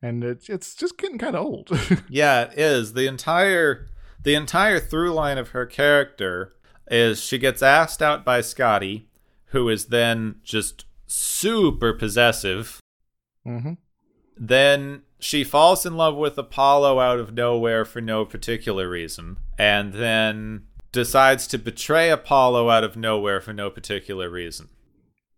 and 0.00 0.24
it's 0.24 0.48
it's 0.48 0.74
just 0.74 0.96
getting 0.96 1.18
kind 1.18 1.36
of 1.36 1.44
old. 1.44 1.70
Yeah 2.08 2.44
it 2.44 2.58
is. 2.58 2.94
The 2.94 3.06
entire 3.06 3.88
the 4.22 4.34
entire 4.34 4.80
through 4.80 5.12
line 5.12 5.38
of 5.38 5.50
her 5.50 5.66
character 5.66 6.54
is 6.88 7.20
she 7.20 7.38
gets 7.38 7.62
asked 7.62 8.02
out 8.02 8.24
by 8.24 8.40
scotty 8.40 9.08
who 9.46 9.68
is 9.68 9.86
then 9.86 10.36
just 10.42 10.84
super 11.06 11.92
possessive 11.92 12.80
hmm 13.44 13.74
then 14.36 15.02
she 15.18 15.44
falls 15.44 15.86
in 15.86 15.96
love 15.96 16.16
with 16.16 16.36
Apollo 16.36 16.98
out 16.98 17.20
of 17.20 17.32
nowhere 17.32 17.84
for 17.84 18.00
no 18.00 18.24
particular 18.24 18.88
reason, 18.88 19.38
and 19.56 19.92
then 19.92 20.64
decides 20.90 21.46
to 21.46 21.58
betray 21.58 22.10
Apollo 22.10 22.68
out 22.68 22.82
of 22.82 22.96
nowhere 22.96 23.40
for 23.40 23.52
no 23.52 23.70
particular 23.70 24.28
reason. 24.28 24.68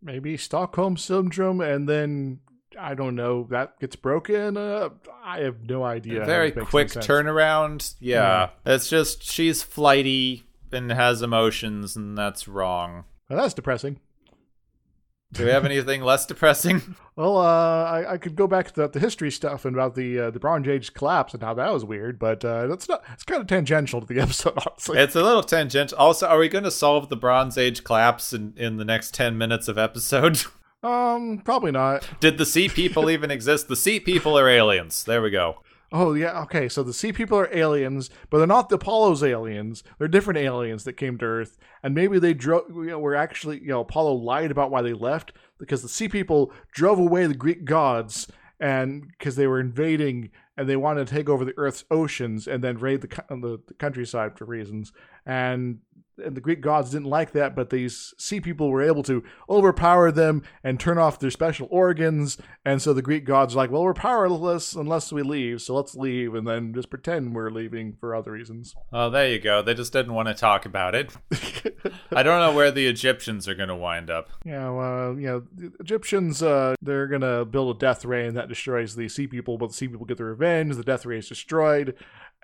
maybe 0.00 0.36
Stockholm 0.36 0.96
syndrome 0.96 1.60
and 1.60 1.88
then 1.88 2.40
I 2.78 2.94
don't 2.94 3.14
know 3.14 3.46
that 3.50 3.78
gets 3.80 3.96
broken 3.96 4.56
uh, 4.56 4.90
I 5.22 5.40
have 5.40 5.68
no 5.68 5.84
idea 5.84 6.24
Very 6.24 6.52
quick 6.52 6.88
turnaround. 6.88 7.94
Yeah. 8.00 8.50
It's 8.66 8.88
just 8.88 9.22
she's 9.22 9.62
flighty 9.62 10.44
and 10.72 10.90
has 10.90 11.22
emotions, 11.22 11.96
and 11.96 12.18
that's 12.18 12.48
wrong. 12.48 13.04
Well, 13.30 13.40
that's 13.40 13.54
depressing 13.54 14.00
Do 15.32 15.44
we 15.44 15.50
have 15.50 15.64
anything 15.64 16.02
less 16.02 16.26
depressing? 16.26 16.96
Well, 17.16 17.36
uh, 17.36 17.84
I, 17.84 18.14
I 18.14 18.18
could 18.18 18.34
go 18.34 18.48
back 18.48 18.66
to 18.66 18.74
the, 18.74 18.88
the 18.88 18.98
history 18.98 19.30
stuff 19.30 19.64
and 19.64 19.76
about 19.76 19.94
the 19.94 20.18
uh, 20.18 20.30
the 20.32 20.40
Bronze 20.40 20.66
Age 20.66 20.92
collapse 20.94 21.32
and 21.32 21.40
how 21.40 21.54
that 21.54 21.72
was 21.72 21.84
weird, 21.84 22.18
but 22.18 22.44
uh, 22.44 22.66
that's 22.66 22.88
not. 22.88 23.04
It's 23.12 23.22
kind 23.22 23.40
of 23.40 23.46
tangential 23.46 24.00
to 24.00 24.06
the 24.12 24.18
episode, 24.20 24.54
honestly. 24.56 24.98
It's 24.98 25.14
a 25.14 25.22
little 25.22 25.44
tangential. 25.44 25.96
Also, 25.96 26.26
are 26.26 26.38
we 26.38 26.48
going 26.48 26.64
to 26.64 26.72
solve 26.72 27.10
the 27.10 27.16
Bronze 27.16 27.56
Age 27.56 27.84
collapse 27.84 28.32
in, 28.32 28.54
in 28.56 28.78
the 28.78 28.84
next 28.84 29.14
10 29.14 29.38
minutes 29.38 29.68
of 29.68 29.78
episode? 29.78 30.42
Um, 30.84 31.38
probably 31.38 31.72
not. 31.72 32.08
Did 32.20 32.36
the 32.36 32.44
sea 32.44 32.68
people 32.68 33.08
even 33.08 33.30
exist? 33.30 33.68
The 33.68 33.76
sea 33.76 33.98
people 33.98 34.38
are 34.38 34.48
aliens. 34.48 35.02
There 35.04 35.22
we 35.22 35.30
go. 35.30 35.60
Oh 35.90 36.12
yeah, 36.12 36.42
okay. 36.42 36.68
So 36.68 36.82
the 36.82 36.92
sea 36.92 37.12
people 37.12 37.38
are 37.38 37.54
aliens, 37.56 38.10
but 38.28 38.38
they're 38.38 38.46
not 38.46 38.68
the 38.68 38.74
Apollo's 38.74 39.22
aliens. 39.22 39.82
They're 39.98 40.08
different 40.08 40.38
aliens 40.38 40.84
that 40.84 40.94
came 40.94 41.16
to 41.18 41.24
Earth, 41.24 41.56
and 41.82 41.94
maybe 41.94 42.18
they 42.18 42.34
drove. 42.34 42.64
You 42.68 42.86
know, 42.86 42.98
were 42.98 43.14
actually 43.14 43.60
you 43.60 43.68
know 43.68 43.80
Apollo 43.80 44.14
lied 44.14 44.50
about 44.50 44.70
why 44.70 44.82
they 44.82 44.92
left 44.92 45.32
because 45.56 45.82
the 45.82 45.88
sea 45.88 46.08
people 46.08 46.52
drove 46.72 46.98
away 46.98 47.26
the 47.26 47.34
Greek 47.34 47.64
gods, 47.64 48.26
and 48.60 49.06
because 49.08 49.36
they 49.36 49.46
were 49.46 49.60
invading 49.60 50.30
and 50.56 50.68
they 50.68 50.76
wanted 50.76 51.06
to 51.06 51.14
take 51.14 51.28
over 51.28 51.44
the 51.44 51.56
Earth's 51.56 51.84
oceans 51.90 52.46
and 52.46 52.62
then 52.62 52.78
raid 52.78 53.00
the 53.00 53.08
the, 53.30 53.60
the 53.68 53.74
countryside 53.74 54.36
for 54.36 54.44
reasons, 54.44 54.92
and 55.24 55.78
and 56.22 56.36
the 56.36 56.40
Greek 56.40 56.60
gods 56.60 56.90
didn't 56.90 57.08
like 57.08 57.32
that, 57.32 57.54
but 57.56 57.70
these 57.70 58.14
sea 58.18 58.40
people 58.40 58.70
were 58.70 58.82
able 58.82 59.02
to 59.04 59.22
overpower 59.48 60.10
them 60.12 60.42
and 60.62 60.78
turn 60.78 60.98
off 60.98 61.18
their 61.18 61.30
special 61.30 61.66
organs. 61.70 62.38
And 62.64 62.80
so 62.80 62.92
the 62.92 63.02
Greek 63.02 63.24
gods 63.24 63.54
are 63.54 63.58
like, 63.58 63.70
well, 63.70 63.82
we're 63.82 63.94
powerless 63.94 64.74
unless 64.74 65.12
we 65.12 65.22
leave, 65.22 65.62
so 65.62 65.74
let's 65.74 65.94
leave 65.94 66.34
and 66.34 66.46
then 66.46 66.72
just 66.74 66.90
pretend 66.90 67.34
we're 67.34 67.50
leaving 67.50 67.94
for 67.98 68.14
other 68.14 68.32
reasons. 68.32 68.74
Oh, 68.92 69.10
there 69.10 69.28
you 69.28 69.38
go. 69.38 69.62
They 69.62 69.74
just 69.74 69.92
didn't 69.92 70.14
want 70.14 70.28
to 70.28 70.34
talk 70.34 70.64
about 70.66 70.94
it. 70.94 71.14
I 72.12 72.22
don't 72.22 72.40
know 72.40 72.54
where 72.54 72.70
the 72.70 72.86
Egyptians 72.86 73.48
are 73.48 73.54
going 73.54 73.68
to 73.68 73.76
wind 73.76 74.10
up. 74.10 74.28
Yeah, 74.44 74.68
uh, 74.68 75.14
you 75.16 75.26
know, 75.26 75.42
the 75.54 75.72
Egyptians, 75.80 76.42
uh, 76.42 76.74
they're 76.82 77.06
going 77.06 77.22
to 77.22 77.44
build 77.46 77.74
a 77.74 77.78
death 77.78 78.04
ray 78.04 78.26
and 78.26 78.36
that 78.36 78.48
destroys 78.48 78.94
the 78.94 79.08
sea 79.08 79.26
people, 79.26 79.56
but 79.56 79.68
the 79.68 79.74
sea 79.74 79.88
people 79.88 80.04
get 80.04 80.18
their 80.18 80.26
revenge. 80.26 80.76
The 80.76 80.84
death 80.84 81.06
ray 81.06 81.18
is 81.18 81.28
destroyed. 81.28 81.94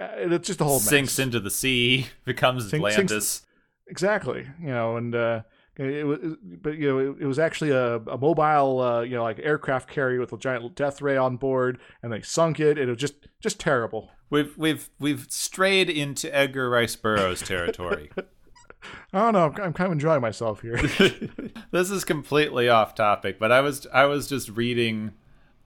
Uh, 0.00 0.08
it's 0.16 0.46
just 0.46 0.60
a 0.60 0.64
whole 0.64 0.80
sinks 0.80 1.18
mess. 1.18 1.24
into 1.26 1.38
the 1.40 1.50
sea, 1.50 2.06
becomes 2.24 2.70
Sink- 2.70 2.80
Atlantis. 2.84 3.28
sinks- 3.28 3.46
Exactly, 3.90 4.46
you 4.60 4.68
know, 4.68 4.96
and 4.96 5.14
uh, 5.14 5.42
it 5.76 6.06
was, 6.06 6.36
but 6.42 6.76
you 6.76 6.88
know, 6.88 6.98
it, 6.98 7.22
it 7.22 7.26
was 7.26 7.38
actually 7.38 7.70
a, 7.70 7.96
a 7.96 8.16
mobile, 8.16 8.80
uh, 8.80 9.00
you 9.00 9.16
know, 9.16 9.22
like 9.22 9.40
aircraft 9.40 9.88
carrier 9.88 10.20
with 10.20 10.32
a 10.32 10.38
giant 10.38 10.74
death 10.76 11.02
ray 11.02 11.16
on 11.16 11.36
board, 11.36 11.78
and 12.02 12.12
they 12.12 12.22
sunk 12.22 12.60
it. 12.60 12.78
It 12.78 12.86
was 12.86 12.98
just, 12.98 13.14
just 13.40 13.58
terrible. 13.58 14.10
We've 14.30 14.56
we've 14.56 14.88
we've 15.00 15.26
strayed 15.28 15.90
into 15.90 16.34
Edgar 16.34 16.70
Rice 16.70 16.94
Burroughs 16.94 17.42
territory. 17.42 18.10
I 19.12 19.18
don't 19.18 19.32
know. 19.32 19.46
I'm, 19.46 19.60
I'm 19.60 19.72
kind 19.72 19.86
of 19.86 19.92
enjoying 19.92 20.20
myself 20.20 20.62
here. 20.62 20.76
this 21.70 21.90
is 21.90 22.04
completely 22.04 22.68
off 22.68 22.94
topic, 22.94 23.38
but 23.38 23.50
I 23.50 23.60
was 23.60 23.86
I 23.92 24.04
was 24.04 24.28
just 24.28 24.50
reading 24.50 25.12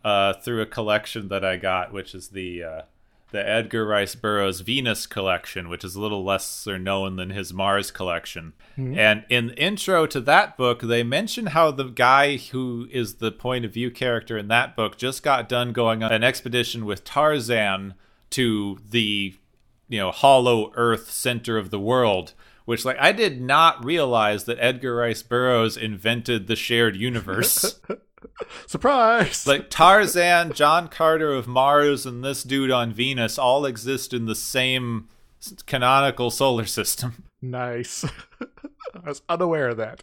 uh, 0.02 0.34
through 0.34 0.62
a 0.62 0.66
collection 0.66 1.28
that 1.28 1.44
I 1.44 1.56
got, 1.56 1.92
which 1.92 2.14
is 2.14 2.28
the 2.28 2.62
uh, 2.62 2.82
the 3.34 3.46
Edgar 3.46 3.84
Rice 3.84 4.14
Burroughs 4.14 4.60
Venus 4.60 5.08
collection, 5.08 5.68
which 5.68 5.82
is 5.82 5.96
a 5.96 6.00
little 6.00 6.22
lesser 6.22 6.78
known 6.78 7.16
than 7.16 7.30
his 7.30 7.52
Mars 7.52 7.90
collection. 7.90 8.52
Hmm. 8.76 8.96
And 8.96 9.24
in 9.28 9.48
the 9.48 9.58
intro 9.58 10.06
to 10.06 10.20
that 10.20 10.56
book, 10.56 10.82
they 10.82 11.02
mention 11.02 11.46
how 11.46 11.72
the 11.72 11.84
guy 11.84 12.36
who 12.36 12.86
is 12.92 13.16
the 13.16 13.32
point 13.32 13.64
of 13.64 13.72
view 13.72 13.90
character 13.90 14.38
in 14.38 14.46
that 14.48 14.76
book 14.76 14.96
just 14.96 15.24
got 15.24 15.48
done 15.48 15.72
going 15.72 16.04
on 16.04 16.12
an 16.12 16.22
expedition 16.22 16.84
with 16.84 17.02
Tarzan 17.02 17.94
to 18.30 18.78
the 18.88 19.34
you 19.88 19.98
know 19.98 20.12
hollow 20.12 20.72
earth 20.76 21.10
center 21.10 21.58
of 21.58 21.70
the 21.70 21.78
world 21.78 22.32
which 22.64 22.84
like 22.84 22.96
i 22.98 23.12
did 23.12 23.40
not 23.40 23.84
realize 23.84 24.44
that 24.44 24.58
edgar 24.58 24.96
rice 24.96 25.22
burroughs 25.22 25.76
invented 25.76 26.46
the 26.46 26.56
shared 26.56 26.96
universe 26.96 27.80
Surprise! 28.66 29.46
like 29.46 29.70
tarzan 29.70 30.52
john 30.52 30.88
carter 30.88 31.32
of 31.32 31.46
mars 31.46 32.06
and 32.06 32.24
this 32.24 32.42
dude 32.42 32.70
on 32.70 32.92
venus 32.92 33.38
all 33.38 33.64
exist 33.66 34.12
in 34.12 34.26
the 34.26 34.34
same 34.34 35.08
canonical 35.66 36.30
solar 36.30 36.64
system 36.66 37.24
nice. 37.42 38.04
I 39.04 39.08
was 39.08 39.22
unaware 39.28 39.68
of 39.70 39.76
that. 39.78 40.02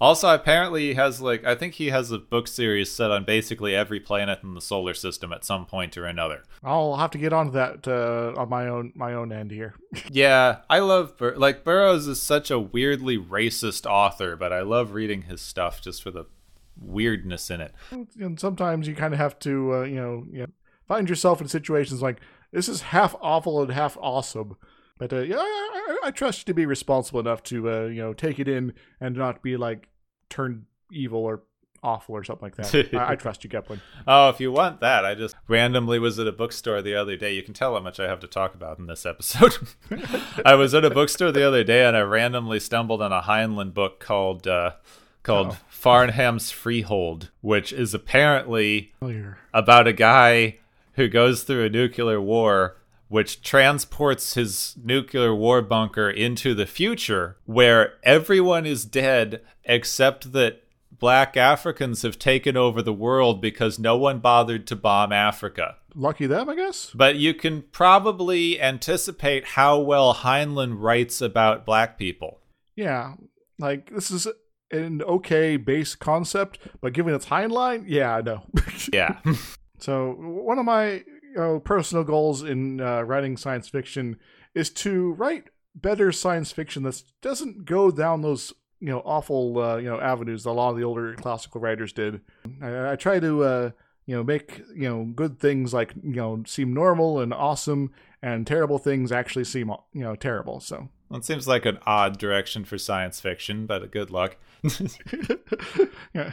also 0.00 0.34
apparently 0.34 0.88
he 0.88 0.94
has 0.94 1.20
like 1.20 1.44
i 1.44 1.54
think 1.54 1.74
he 1.74 1.90
has 1.90 2.10
a 2.10 2.18
book 2.18 2.48
series 2.48 2.90
set 2.90 3.10
on 3.12 3.24
basically 3.24 3.74
every 3.76 4.00
planet 4.00 4.40
in 4.42 4.54
the 4.54 4.60
solar 4.60 4.94
system 4.94 5.32
at 5.32 5.44
some 5.44 5.64
point 5.66 5.96
or 5.96 6.04
another 6.06 6.42
I'll 6.64 6.96
have 6.96 7.10
to 7.12 7.18
get 7.18 7.32
onto 7.34 7.52
that 7.52 7.86
uh, 7.86 8.32
on 8.40 8.48
my 8.48 8.66
own 8.68 8.92
my 8.96 9.12
own 9.14 9.30
end 9.32 9.50
here. 9.50 9.74
Yeah, 10.10 10.60
I 10.70 10.78
love 10.80 11.16
Bur- 11.18 11.36
like 11.36 11.62
Burroughs 11.62 12.06
is 12.08 12.20
such 12.22 12.50
a 12.50 12.58
weirdly 12.58 13.18
racist 13.18 13.84
author, 13.86 14.34
but 14.34 14.50
I 14.52 14.62
love 14.62 14.92
reading 14.92 15.22
his 15.22 15.40
stuff 15.42 15.80
just 15.82 16.02
for 16.02 16.10
the 16.10 16.24
weirdness 16.78 17.50
in 17.50 17.60
it. 17.60 17.74
and 17.90 18.38
sometimes 18.38 18.88
you 18.88 18.94
kind 18.94 19.14
of 19.14 19.18
have 19.18 19.38
to, 19.40 19.74
uh, 19.74 19.82
you 19.82 19.96
know, 19.96 20.26
you 20.30 20.38
know, 20.40 20.46
find 20.86 21.08
yourself 21.08 21.40
in 21.40 21.48
situations 21.48 22.02
like 22.02 22.20
this 22.52 22.68
is 22.68 22.82
half 22.82 23.14
awful 23.20 23.62
and 23.62 23.72
half 23.72 23.96
awesome. 24.00 24.56
But 24.98 25.12
uh, 25.12 25.20
yeah, 25.20 25.38
I, 25.38 25.98
I, 26.04 26.08
I 26.08 26.10
trust 26.10 26.40
you 26.40 26.44
to 26.46 26.54
be 26.54 26.66
responsible 26.66 27.20
enough 27.20 27.42
to, 27.44 27.70
uh, 27.70 27.84
you 27.86 28.00
know, 28.00 28.12
take 28.12 28.38
it 28.38 28.48
in 28.48 28.74
and 29.00 29.16
not 29.16 29.42
be 29.42 29.56
like 29.56 29.88
turned 30.28 30.66
evil 30.90 31.20
or 31.20 31.42
awful 31.82 32.14
or 32.14 32.24
something 32.24 32.46
like 32.46 32.56
that. 32.56 32.94
I, 32.94 33.12
I 33.12 33.16
trust 33.16 33.44
you, 33.44 33.50
Gepwin. 33.50 33.80
Oh, 34.06 34.30
if 34.30 34.40
you 34.40 34.50
want 34.50 34.80
that, 34.80 35.04
I 35.04 35.14
just 35.14 35.36
randomly 35.46 35.98
was 35.98 36.18
at 36.18 36.26
a 36.26 36.32
bookstore 36.32 36.80
the 36.80 36.94
other 36.94 37.16
day. 37.16 37.34
You 37.34 37.42
can 37.42 37.54
tell 37.54 37.74
how 37.74 37.80
much 37.80 38.00
I 38.00 38.08
have 38.08 38.20
to 38.20 38.26
talk 38.26 38.54
about 38.54 38.78
in 38.78 38.86
this 38.86 39.04
episode. 39.04 39.56
I 40.44 40.54
was 40.54 40.74
at 40.74 40.84
a 40.84 40.90
bookstore 40.90 41.30
the 41.30 41.46
other 41.46 41.62
day 41.62 41.84
and 41.84 41.96
I 41.96 42.00
randomly 42.00 42.58
stumbled 42.58 43.02
on 43.02 43.12
a 43.12 43.22
Heinlein 43.22 43.74
book 43.74 44.00
called 44.00 44.48
uh, 44.48 44.72
called 45.24 45.48
Oh. 45.52 45.56
Farnham's 45.68 46.50
Freehold, 46.52 47.30
which 47.40 47.72
is 47.72 47.92
apparently 47.92 48.92
Clear. 49.00 49.38
about 49.52 49.88
a 49.88 49.92
guy 49.92 50.58
who 50.92 51.08
goes 51.08 51.42
through 51.42 51.64
a 51.64 51.68
nuclear 51.70 52.20
war 52.20 52.76
which 53.08 53.42
transports 53.42 54.34
his 54.34 54.74
nuclear 54.82 55.34
war 55.34 55.60
bunker 55.62 56.08
into 56.08 56.54
the 56.54 56.66
future 56.66 57.36
where 57.44 57.94
everyone 58.02 58.64
is 58.66 58.84
dead 58.84 59.40
except 59.64 60.32
that 60.32 60.62
black 60.98 61.36
Africans 61.36 62.02
have 62.02 62.18
taken 62.18 62.56
over 62.56 62.80
the 62.80 62.94
world 62.94 63.40
because 63.42 63.78
no 63.78 63.96
one 63.96 64.20
bothered 64.20 64.66
to 64.68 64.74
bomb 64.76 65.12
Africa. 65.12 65.76
Lucky 65.94 66.26
them, 66.26 66.48
I 66.48 66.56
guess. 66.56 66.90
But 66.94 67.16
you 67.16 67.34
can 67.34 67.62
probably 67.70 68.60
anticipate 68.60 69.44
how 69.44 69.78
well 69.78 70.14
Heinlein 70.14 70.74
writes 70.80 71.20
about 71.20 71.66
black 71.66 71.98
people. 71.98 72.40
Yeah, 72.74 73.14
like 73.58 73.90
this 73.90 74.10
is 74.10 74.26
an 74.74 75.02
okay 75.02 75.56
base 75.56 75.94
concept, 75.94 76.58
but 76.80 76.92
given 76.92 77.14
its 77.14 77.26
Heinlein, 77.26 77.84
yeah, 77.86 78.16
I 78.16 78.20
know. 78.20 78.42
Yeah. 78.92 79.18
So 79.78 80.12
one 80.18 80.58
of 80.58 80.64
my 80.64 80.92
you 80.92 81.36
know, 81.36 81.60
personal 81.60 82.04
goals 82.04 82.42
in 82.42 82.80
uh, 82.80 83.02
writing 83.02 83.36
science 83.36 83.68
fiction 83.68 84.18
is 84.54 84.70
to 84.70 85.12
write 85.12 85.44
better 85.74 86.12
science 86.12 86.52
fiction 86.52 86.82
that 86.84 87.02
doesn't 87.22 87.64
go 87.64 87.90
down 87.90 88.22
those 88.22 88.52
you 88.80 88.88
know 88.88 89.02
awful 89.04 89.58
uh, 89.58 89.76
you 89.76 89.88
know 89.88 90.00
avenues 90.00 90.44
that 90.44 90.50
a 90.50 90.52
lot 90.52 90.70
of 90.70 90.76
the 90.76 90.84
older 90.84 91.14
classical 91.14 91.60
writers 91.60 91.92
did. 91.92 92.20
I, 92.62 92.92
I 92.92 92.96
try 92.96 93.18
to 93.20 93.42
uh, 93.42 93.70
you 94.06 94.14
know 94.14 94.22
make 94.22 94.62
you 94.74 94.88
know 94.88 95.04
good 95.04 95.38
things 95.38 95.72
like 95.72 95.94
you 96.02 96.16
know 96.16 96.42
seem 96.46 96.74
normal 96.74 97.20
and 97.20 97.32
awesome, 97.32 97.92
and 98.22 98.46
terrible 98.46 98.78
things 98.78 99.10
actually 99.10 99.44
seem 99.44 99.70
you 99.92 100.02
know 100.02 100.14
terrible. 100.14 100.60
So 100.60 100.88
Well, 101.08 101.18
it 101.18 101.24
seems 101.24 101.48
like 101.48 101.64
an 101.64 101.78
odd 101.86 102.18
direction 102.18 102.64
for 102.64 102.78
science 102.78 103.20
fiction, 103.20 103.66
but 103.66 103.90
good 103.90 104.10
luck. 104.10 104.36
yeah, 106.14 106.32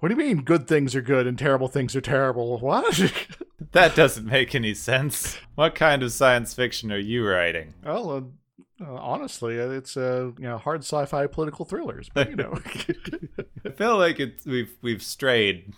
what 0.00 0.08
do 0.08 0.14
you 0.14 0.16
mean 0.16 0.42
good 0.42 0.66
things 0.66 0.94
are 0.94 1.02
good 1.02 1.26
and 1.26 1.38
terrible 1.38 1.68
things 1.68 1.94
are 1.94 2.00
terrible? 2.00 2.58
What? 2.58 3.12
That 3.72 3.94
doesn't 3.94 4.26
make 4.26 4.54
any 4.54 4.74
sense. 4.74 5.38
What 5.54 5.76
kind 5.76 6.02
of 6.02 6.10
science 6.10 6.54
fiction 6.54 6.90
are 6.90 6.98
you 6.98 7.24
writing? 7.24 7.74
Well, 7.84 8.10
uh, 8.10 8.84
uh, 8.84 8.94
honestly, 8.94 9.60
uh, 9.60 9.68
it's 9.68 9.96
uh, 9.96 10.30
you 10.38 10.44
know 10.44 10.58
hard 10.58 10.80
sci-fi 10.80 11.26
political 11.26 11.64
thrillers, 11.64 12.08
but 12.12 12.30
you 12.30 12.36
know. 12.36 12.58
I 13.64 13.70
feel 13.70 13.96
like 13.98 14.18
it's 14.18 14.44
we've 14.46 14.72
we've 14.82 15.02
strayed. 15.02 15.74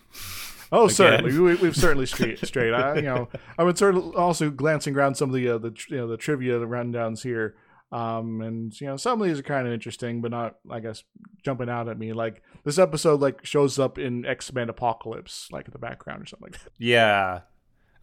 oh, 0.70 0.84
Again. 0.84 0.94
certainly, 0.94 1.38
we, 1.38 1.54
we've 1.56 1.76
certainly 1.76 2.06
straight. 2.06 2.38
Straight, 2.46 2.72
I, 2.72 2.96
you 2.96 3.02
know, 3.02 3.28
I've 3.58 3.66
been 3.66 3.76
sort 3.76 3.96
of 3.96 4.14
also 4.16 4.50
glancing 4.50 4.96
around 4.96 5.16
some 5.16 5.28
of 5.30 5.34
the 5.34 5.48
uh, 5.48 5.58
the 5.58 5.74
you 5.88 5.96
know 5.96 6.06
the 6.06 6.16
trivia 6.16 6.58
the 6.58 6.66
rundowns 6.66 7.22
here, 7.24 7.56
um, 7.92 8.40
and 8.40 8.80
you 8.80 8.86
know 8.86 8.96
some 8.96 9.20
of 9.20 9.28
these 9.28 9.38
are 9.38 9.42
kind 9.42 9.66
of 9.66 9.72
interesting, 9.72 10.20
but 10.22 10.30
not 10.30 10.56
I 10.70 10.80
guess 10.80 11.04
jumping 11.44 11.68
out 11.68 11.88
at 11.88 11.98
me. 11.98 12.12
Like 12.12 12.42
this 12.64 12.78
episode, 12.78 13.20
like 13.20 13.44
shows 13.44 13.78
up 13.78 13.98
in 13.98 14.24
X 14.24 14.52
Men 14.52 14.70
Apocalypse, 14.70 15.48
like 15.52 15.66
in 15.66 15.72
the 15.72 15.78
background 15.78 16.22
or 16.22 16.26
something 16.26 16.50
like 16.52 16.62
that. 16.62 16.72
Yeah. 16.78 17.40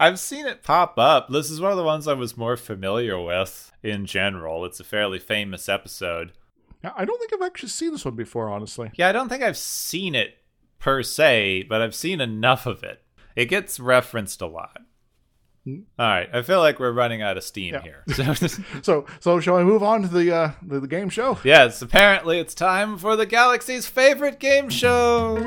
I've 0.01 0.19
seen 0.19 0.45
it 0.45 0.63
pop 0.63 0.97
up. 0.97 1.27
This 1.27 1.49
is 1.51 1.59
one 1.59 1.71
of 1.71 1.77
the 1.77 1.83
ones 1.83 2.07
I 2.07 2.13
was 2.13 2.37
more 2.37 2.55
familiar 2.55 3.21
with 3.21 3.73
in 3.83 4.05
general. 4.05 4.63
It's 4.63 4.79
a 4.79 4.85
fairly 4.85 5.19
famous 5.19 5.67
episode. 5.67 6.31
I 6.83 7.03
don't 7.03 7.19
think 7.19 7.33
I've 7.33 7.45
actually 7.45 7.69
seen 7.69 7.91
this 7.91 8.05
one 8.05 8.15
before, 8.15 8.47
honestly. 8.47 8.91
Yeah, 8.95 9.09
I 9.09 9.11
don't 9.11 9.27
think 9.27 9.43
I've 9.43 9.57
seen 9.57 10.15
it 10.15 10.37
per 10.79 11.03
se, 11.03 11.63
but 11.63 11.81
I've 11.81 11.95
seen 11.95 12.21
enough 12.21 12.65
of 12.65 12.81
it. 12.83 13.03
It 13.35 13.47
gets 13.47 13.77
referenced 13.77 14.41
a 14.41 14.47
lot. 14.47 14.79
All 15.97 16.07
right, 16.07 16.29
I 16.33 16.41
feel 16.41 16.59
like 16.59 16.79
we're 16.79 16.91
running 16.91 17.21
out 17.21 17.37
of 17.37 17.43
steam 17.43 17.73
Yeah. 17.73 17.81
here. 17.81 18.03
So, 18.15 18.33
So, 18.81 19.05
so 19.19 19.39
shall 19.39 19.57
I 19.57 19.63
move 19.63 19.83
on 19.83 20.01
to 20.03 20.07
the 20.07 20.31
uh, 20.35 20.51
the, 20.61 20.79
the 20.81 20.87
game 20.87 21.09
show? 21.09 21.37
yes, 21.43 21.81
apparently 21.81 22.39
it's 22.39 22.53
time 22.53 22.97
for 22.97 23.15
the 23.15 23.25
galaxy's 23.25 23.87
favorite 23.87 24.39
game 24.39 24.69
show. 24.69 25.37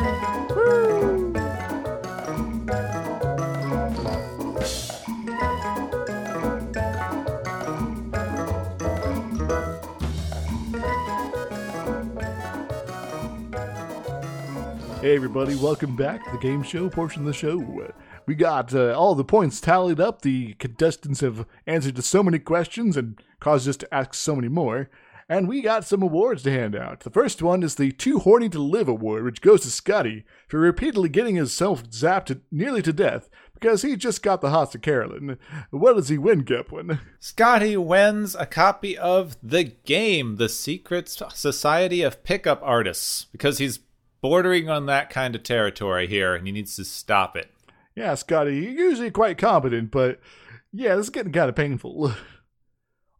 Hey 15.00 15.16
everybody, 15.16 15.56
welcome 15.56 15.96
back 15.96 16.24
to 16.24 16.30
the 16.30 16.38
game 16.38 16.62
show 16.62 16.88
portion 16.88 17.22
of 17.22 17.26
the 17.26 17.32
show. 17.32 17.58
We 18.26 18.34
got 18.34 18.74
uh, 18.74 18.92
all 18.92 19.14
the 19.14 19.24
points 19.24 19.60
tallied 19.60 20.00
up. 20.00 20.22
The 20.22 20.54
contestants 20.54 21.20
have 21.20 21.46
answered 21.66 21.96
to 21.96 22.02
so 22.02 22.22
many 22.22 22.38
questions 22.38 22.96
and 22.96 23.20
caused 23.40 23.68
us 23.68 23.76
to 23.78 23.94
ask 23.94 24.14
so 24.14 24.36
many 24.36 24.48
more. 24.48 24.88
And 25.28 25.48
we 25.48 25.62
got 25.62 25.84
some 25.84 26.02
awards 26.02 26.42
to 26.42 26.50
hand 26.50 26.76
out. 26.76 27.00
The 27.00 27.10
first 27.10 27.40
one 27.40 27.62
is 27.62 27.76
the 27.76 27.92
Too 27.92 28.18
Horny 28.18 28.48
to 28.50 28.58
Live 28.58 28.88
award, 28.88 29.24
which 29.24 29.40
goes 29.40 29.62
to 29.62 29.70
Scotty 29.70 30.24
for 30.46 30.58
repeatedly 30.58 31.08
getting 31.08 31.36
himself 31.36 31.84
zapped 31.84 32.38
nearly 32.50 32.82
to 32.82 32.92
death 32.92 33.30
because 33.54 33.82
he 33.82 33.96
just 33.96 34.22
got 34.22 34.40
the 34.40 34.50
hots 34.50 34.74
of 34.74 34.82
Carolyn. 34.82 35.38
What 35.70 35.94
does 35.94 36.08
he 36.08 36.18
win, 36.18 36.44
Gepwin? 36.44 36.98
Scotty 37.20 37.76
wins 37.76 38.34
a 38.34 38.44
copy 38.44 38.98
of 38.98 39.36
The 39.42 39.64
Game, 39.64 40.36
The 40.36 40.48
Secret 40.48 41.08
Society 41.08 42.02
of 42.02 42.24
Pickup 42.24 42.60
Artists, 42.62 43.26
because 43.30 43.58
he's 43.58 43.78
bordering 44.20 44.68
on 44.68 44.86
that 44.86 45.10
kind 45.10 45.34
of 45.34 45.42
territory 45.42 46.08
here 46.08 46.34
and 46.34 46.46
he 46.46 46.52
needs 46.52 46.76
to 46.76 46.84
stop 46.84 47.36
it. 47.36 47.50
Yeah, 47.94 48.14
Scotty, 48.14 48.56
you're 48.56 48.88
usually 48.88 49.10
quite 49.10 49.38
competent, 49.38 49.90
but 49.90 50.20
yeah, 50.72 50.96
this 50.96 51.06
is 51.06 51.10
getting 51.10 51.32
kind 51.32 51.48
of 51.48 51.56
painful. 51.56 52.12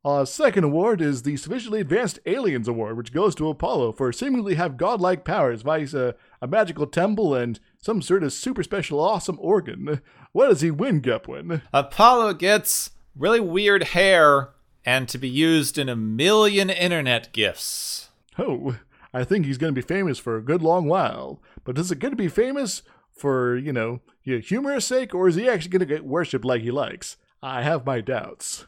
Our 0.05 0.20
uh, 0.23 0.25
second 0.25 0.64
award 0.64 1.03
is 1.03 1.23
the 1.23 1.37
Sufficiently 1.37 1.81
Advanced 1.81 2.18
Aliens 2.25 2.68
Award, 2.68 2.97
which 2.97 3.12
goes 3.12 3.35
to 3.35 3.51
Apollo 3.51 3.93
for 3.93 4.11
seemingly 4.12 4.55
have 4.55 4.79
godlike 4.79 5.25
powers 5.25 5.62
via 5.62 5.87
a, 5.95 6.14
a 6.41 6.47
magical 6.47 6.87
temple 6.87 7.35
and 7.35 7.61
some 7.79 8.01
sort 8.01 8.23
of 8.23 8.33
super 8.33 8.62
special 8.62 9.01
awesome 9.01 9.39
organ. 9.41 10.01
What 10.33 10.49
does 10.49 10.62
he 10.62 10.70
win, 10.70 11.03
Gepwin? 11.03 11.61
Apollo 11.75 12.33
gets 12.35 12.93
really 13.14 13.39
weird 13.39 13.83
hair 13.83 14.49
and 14.83 15.07
to 15.11 15.18
be 15.18 15.29
used 15.29 15.77
in 15.77 15.91
a 15.91 15.95
million 15.95 16.70
internet 16.70 17.35
gifs. 17.35 18.09
Oh, 18.39 18.77
I 19.12 19.25
think 19.25 19.45
he's 19.45 19.59
going 19.59 19.75
to 19.75 19.79
be 19.79 19.87
famous 19.87 20.18
for 20.18 20.39
a 20.39 20.43
good 20.43 20.62
long 20.62 20.89
while. 20.89 21.43
But 21.64 21.77
is 21.77 21.93
it 21.93 21.99
going 21.99 22.12
to 22.12 22.16
be 22.16 22.29
famous 22.29 22.83
for, 23.15 23.57
you 23.57 23.73
know, 23.73 24.01
your 24.23 24.41
humorous 24.41 24.87
sake, 24.87 25.15
or 25.15 25.29
is 25.29 25.35
he 25.35 25.49
actually 25.49 25.71
going 25.71 25.81
to 25.81 25.87
get 25.87 26.05
worshipped 26.05 26.45
like 26.45 26.63
he 26.63 26.71
likes? 26.71 27.17
I 27.43 27.63
have 27.63 27.87
my 27.87 28.01
doubts. 28.01 28.67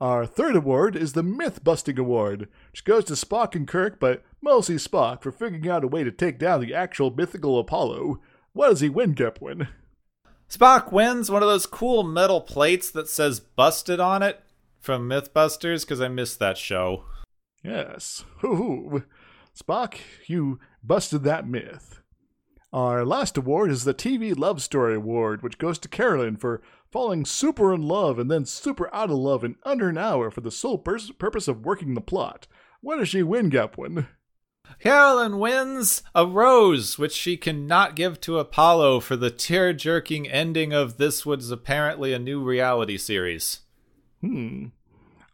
Our 0.00 0.26
third 0.26 0.56
award 0.56 0.94
is 0.94 1.14
the 1.14 1.22
Myth 1.22 1.64
Busting 1.64 1.98
Award, 1.98 2.48
which 2.70 2.84
goes 2.84 3.04
to 3.06 3.14
Spock 3.14 3.54
and 3.54 3.66
Kirk, 3.66 3.98
but 3.98 4.22
mostly 4.42 4.76
Spock 4.76 5.22
for 5.22 5.32
figuring 5.32 5.68
out 5.68 5.84
a 5.84 5.88
way 5.88 6.04
to 6.04 6.10
take 6.10 6.38
down 6.38 6.60
the 6.60 6.74
actual 6.74 7.10
mythical 7.10 7.58
Apollo. 7.58 8.20
What 8.52 8.68
does 8.68 8.80
he 8.80 8.90
win, 8.90 9.14
Gepwin? 9.14 9.68
Spock 10.50 10.92
wins 10.92 11.30
one 11.30 11.42
of 11.42 11.48
those 11.48 11.66
cool 11.66 12.02
metal 12.02 12.40
plates 12.40 12.90
that 12.90 13.08
says 13.08 13.40
busted 13.40 13.98
on 13.98 14.22
it 14.22 14.42
from 14.80 15.08
Mythbusters 15.08 15.80
because 15.80 16.00
I 16.00 16.08
missed 16.08 16.38
that 16.38 16.58
show. 16.58 17.04
Yes. 17.64 18.24
Hoo-hoo. 18.38 19.02
Spock, 19.58 19.96
you 20.26 20.60
busted 20.84 21.24
that 21.24 21.48
myth. 21.48 22.02
Our 22.76 23.06
last 23.06 23.38
award 23.38 23.70
is 23.70 23.84
the 23.84 23.94
TV 23.94 24.38
Love 24.38 24.60
Story 24.60 24.96
Award, 24.96 25.42
which 25.42 25.56
goes 25.56 25.78
to 25.78 25.88
Carolyn 25.88 26.36
for 26.36 26.60
falling 26.92 27.24
super 27.24 27.72
in 27.72 27.80
love 27.80 28.18
and 28.18 28.30
then 28.30 28.44
super 28.44 28.94
out 28.94 29.08
of 29.08 29.16
love 29.16 29.42
in 29.44 29.56
under 29.62 29.88
an 29.88 29.96
hour 29.96 30.30
for 30.30 30.42
the 30.42 30.50
sole 30.50 30.76
pers- 30.76 31.10
purpose 31.12 31.48
of 31.48 31.64
working 31.64 31.94
the 31.94 32.02
plot. 32.02 32.46
What 32.82 32.98
does 32.98 33.08
she 33.08 33.22
win, 33.22 33.48
Gepwin? 33.48 34.08
Carolyn 34.78 35.38
wins 35.38 36.02
a 36.14 36.26
rose, 36.26 36.98
which 36.98 37.14
she 37.14 37.38
cannot 37.38 37.96
give 37.96 38.20
to 38.20 38.38
Apollo 38.38 39.00
for 39.00 39.16
the 39.16 39.30
tear 39.30 39.72
jerking 39.72 40.28
ending 40.28 40.74
of 40.74 40.98
this 40.98 41.24
was 41.24 41.50
apparently 41.50 42.12
a 42.12 42.18
new 42.18 42.42
reality 42.42 42.98
series. 42.98 43.60
Hmm. 44.20 44.66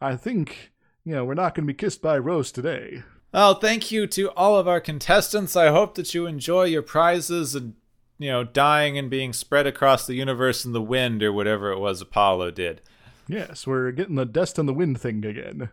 I 0.01 0.15
think, 0.15 0.71
you 1.05 1.17
know, 1.17 1.25
we're 1.25 1.35
not 1.35 1.57
going 1.57 1.67
to 1.67 1.73
be 1.73 1.77
kissed 1.77 2.03
by 2.03 2.19
a 2.19 2.21
rose 2.21 2.53
today. 2.53 3.03
Well, 3.33 3.55
thank 3.55 3.91
you 3.91 4.07
to 4.09 4.31
all 4.33 4.59
of 4.59 4.69
our 4.69 4.81
contestants. 4.81 5.57
I 5.57 5.69
hope 5.69 5.95
that 5.95 6.13
you 6.13 6.27
enjoy 6.27 6.65
your 6.65 6.83
prizes 6.83 7.55
and, 7.55 7.75
you 8.19 8.31
know, 8.31 8.45
dying 8.45 8.99
and 8.99 9.09
being 9.09 9.33
spread 9.33 9.67
across 9.67 10.07
the 10.07 10.15
universe 10.15 10.67
in 10.67 10.73
the 10.73 10.83
wind 10.83 11.23
or 11.23 11.33
whatever 11.33 11.73
it 11.73 11.79
was 11.79 12.03
Apollo 12.03 12.51
did. 12.53 12.83
Yes, 13.27 13.67
we're 13.67 13.91
getting 13.93 14.17
the 14.17 14.27
dust 14.27 14.59
on 14.59 14.67
the 14.67 14.75
wind 14.75 15.01
thing 15.01 15.25
again. 15.25 15.71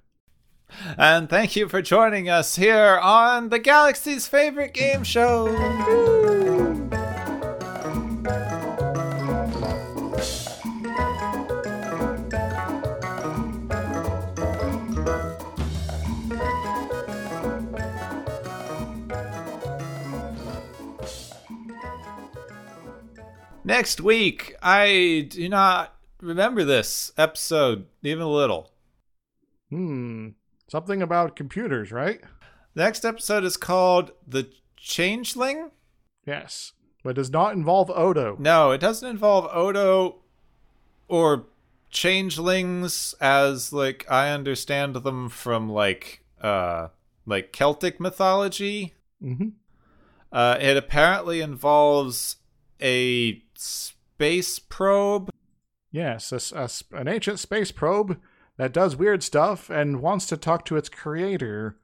And 0.98 1.30
thank 1.30 1.56
you 1.56 1.68
for 1.68 1.82
joining 1.82 2.30
us 2.30 2.56
here 2.56 2.98
on 3.02 3.50
the 3.50 3.60
Galaxy's 3.60 4.28
favorite 4.28 4.74
game 4.74 5.04
show. 5.04 6.49
Next 23.70 24.02
week, 24.02 24.56
I 24.64 25.28
do 25.30 25.48
not 25.48 25.94
remember 26.24 26.64
this 26.64 27.12
episode 27.20 27.86
even 28.02 28.24
a 28.24 28.28
little. 28.28 28.72
Hmm. 29.70 30.30
Something 30.68 31.04
about 31.04 31.36
computers, 31.36 31.92
right? 31.92 32.20
Next 32.74 33.06
episode 33.06 33.44
is 33.44 33.58
called 33.58 34.10
The 34.28 34.50
Changeling? 34.76 35.70
Yes. 36.26 36.72
But 37.04 37.14
does 37.14 37.30
not 37.30 37.54
involve 37.54 37.92
Odo. 37.92 38.38
No, 38.40 38.72
it 38.72 38.80
doesn't 38.80 39.08
involve 39.08 39.48
Odo 39.56 40.24
or 41.08 41.46
changelings 41.92 43.14
as 43.22 43.72
like 43.72 44.04
I 44.10 44.32
understand 44.32 44.96
them 44.96 45.30
from 45.30 45.70
like 45.70 46.24
uh 46.42 46.88
like 47.28 47.54
Celtic 47.54 48.00
mythology. 48.00 48.96
Mm-hmm. 49.24 49.50
Uh 50.32 50.58
it 50.60 50.76
apparently 50.76 51.42
involves 51.42 52.38
a 52.82 53.44
space 53.62 54.60
probe. 54.60 55.30
Yes, 55.92 56.32
a 56.32 56.58
a 56.58 56.70
an 57.00 57.08
ancient 57.08 57.40
space 57.40 57.72
probe 57.72 58.20
that 58.58 58.74
does 58.74 58.96
weird 58.96 59.24
stuff 59.24 59.70
and 59.70 60.02
wants 60.02 60.26
to 60.28 60.38
talk 60.38 60.66
to 60.66 60.78
its 60.78 60.90
creator. 60.90 61.78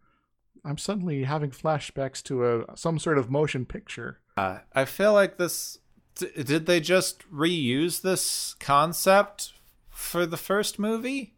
I'm 0.63 0.77
suddenly 0.77 1.23
having 1.23 1.51
flashbacks 1.51 2.21
to 2.23 2.45
a 2.45 2.77
some 2.77 2.99
sort 2.99 3.17
of 3.17 3.29
motion 3.29 3.65
picture. 3.65 4.19
Uh, 4.37 4.59
I 4.73 4.85
feel 4.85 5.13
like 5.13 5.37
this 5.37 5.79
d- 6.15 6.43
did 6.43 6.65
they 6.65 6.79
just 6.79 7.29
reuse 7.31 8.01
this 8.01 8.55
concept 8.59 9.53
for 9.89 10.25
the 10.25 10.37
first 10.37 10.77
movie? 10.77 11.35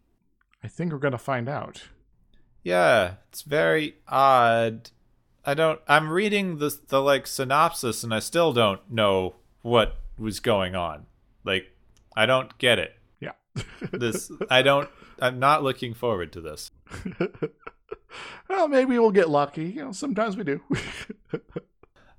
I 0.64 0.68
think 0.68 0.92
we're 0.92 0.98
gonna 1.00 1.18
find 1.18 1.48
out. 1.48 1.84
Yeah, 2.64 3.16
it's 3.30 3.44
very 3.44 3.96
odd. 4.08 4.90
I 5.46 5.54
don't 5.54 5.80
I'm 5.88 6.10
reading 6.10 6.58
the 6.58 6.78
the 6.88 7.02
like 7.02 7.28
synopsis 7.28 8.04
and 8.04 8.14
I 8.14 8.20
still 8.20 8.54
don't 8.54 8.82
know 8.92 9.36
what 9.62 9.98
was 10.18 10.40
going 10.40 10.76
on. 10.76 11.06
Like 11.44 11.68
I 12.16 12.26
don't 12.26 12.58
get 12.58 12.80
it. 12.80 12.94
Yeah. 13.20 13.32
This 13.92 14.32
I 14.50 14.62
don't 14.62 14.90
I'm 15.20 15.40
not 15.40 15.64
looking 15.64 15.94
forward 15.94 16.32
to 16.34 16.42
this. 16.42 16.72
well, 18.50 18.68
maybe 18.68 18.98
we'll 19.00 19.12
get 19.12 19.30
lucky. 19.30 19.66
You 19.66 19.86
know, 19.86 19.92
sometimes 19.92 20.38
we 20.38 20.44
do. 20.44 20.62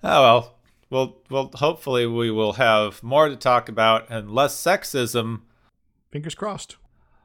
Oh 0.00 0.22
well. 0.22 0.54
Well 0.90 1.16
well 1.28 1.50
hopefully 1.54 2.06
we 2.06 2.30
will 2.30 2.52
have 2.54 3.02
more 3.02 3.28
to 3.28 3.36
talk 3.36 3.68
about 3.68 4.08
and 4.08 4.30
less 4.30 4.54
sexism 4.56 5.40
Fingers 6.12 6.36
crossed. 6.36 6.76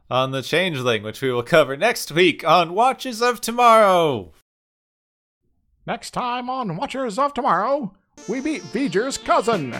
on 0.09 0.31
the 0.31 0.41
changeling, 0.41 1.03
which 1.03 1.21
we 1.21 1.31
will 1.31 1.43
cover 1.43 1.77
next 1.77 2.11
week 2.11 2.43
on 2.43 2.73
Watchers 2.73 3.21
of 3.21 3.39
Tomorrow. 3.41 4.33
Next 5.85 6.11
time 6.11 6.49
on 6.49 6.75
Watchers 6.77 7.19
of 7.19 7.33
Tomorrow, 7.33 7.93
we 8.27 8.41
meet 8.41 8.63
V'ger's 8.63 9.17
cousin. 9.19 9.73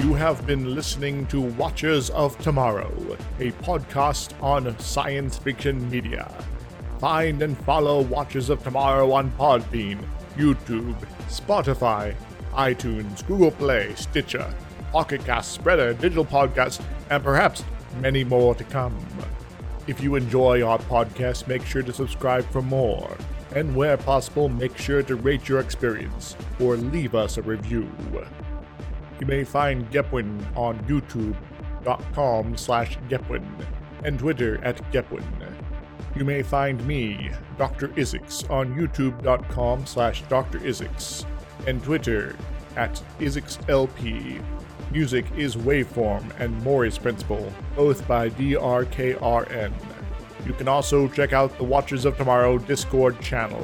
You 0.00 0.14
have 0.14 0.46
been 0.46 0.74
listening 0.74 1.26
to 1.26 1.40
Watchers 1.40 2.08
of 2.10 2.38
Tomorrow, 2.38 2.90
a 3.38 3.50
podcast 3.62 4.32
on 4.42 4.78
science 4.78 5.36
fiction 5.36 5.90
media. 5.90 6.32
Find 6.98 7.42
and 7.42 7.56
follow 7.58 8.00
Watchers 8.02 8.48
of 8.48 8.62
Tomorrow 8.62 9.12
on 9.12 9.30
Podbean, 9.32 9.98
YouTube, 10.36 10.96
Spotify, 11.28 12.14
iTunes, 12.54 13.26
Google 13.26 13.50
Play, 13.50 13.94
Stitcher, 13.94 14.52
Pocket 14.90 15.24
Cast, 15.26 15.60
Spreaker, 15.60 15.98
Digital 16.00 16.24
Podcast, 16.24 16.82
and 17.10 17.22
perhaps 17.22 17.62
many 18.00 18.24
more 18.24 18.54
to 18.54 18.64
come. 18.64 18.96
If 19.86 20.02
you 20.02 20.14
enjoy 20.14 20.62
our 20.62 20.78
podcast, 20.78 21.46
make 21.46 21.66
sure 21.66 21.82
to 21.82 21.92
subscribe 21.92 22.46
for 22.50 22.62
more. 22.62 23.16
and 23.52 23.74
where 23.74 23.96
possible, 23.96 24.48
make 24.48 24.78
sure 24.78 25.02
to 25.02 25.16
rate 25.16 25.48
your 25.48 25.58
experience 25.58 26.36
or 26.60 26.76
leave 26.76 27.16
us 27.16 27.36
a 27.36 27.42
review. 27.42 27.90
You 29.20 29.26
may 29.26 29.44
find 29.44 29.88
Gepwin 29.90 30.44
on 30.56 30.78
youtube.com 30.84 32.56
slash 32.56 32.98
Gepwin 33.08 33.44
and 34.02 34.18
Twitter 34.18 34.62
at 34.64 34.78
Gepwin. 34.92 35.24
You 36.16 36.24
may 36.24 36.42
find 36.42 36.84
me, 36.86 37.30
Dr. 37.58 37.88
Izixs, 37.88 38.48
on 38.50 38.74
youtube.com 38.74 39.86
slash 39.86 40.22
Dr. 40.22 40.58
Izixs 40.60 41.24
and 41.66 41.82
Twitter 41.84 42.34
at 42.76 43.02
IzixsLP. 43.18 44.42
Music 44.90 45.24
is 45.36 45.54
Waveform 45.54 46.24
and 46.40 46.60
Mori's 46.64 46.98
Principle, 46.98 47.52
both 47.76 48.08
by 48.08 48.30
DRKRN. 48.30 49.72
You 50.46 50.52
can 50.54 50.66
also 50.66 51.06
check 51.08 51.32
out 51.32 51.56
the 51.58 51.64
Watchers 51.64 52.06
of 52.06 52.16
Tomorrow 52.16 52.58
Discord 52.58 53.20
channel. 53.20 53.60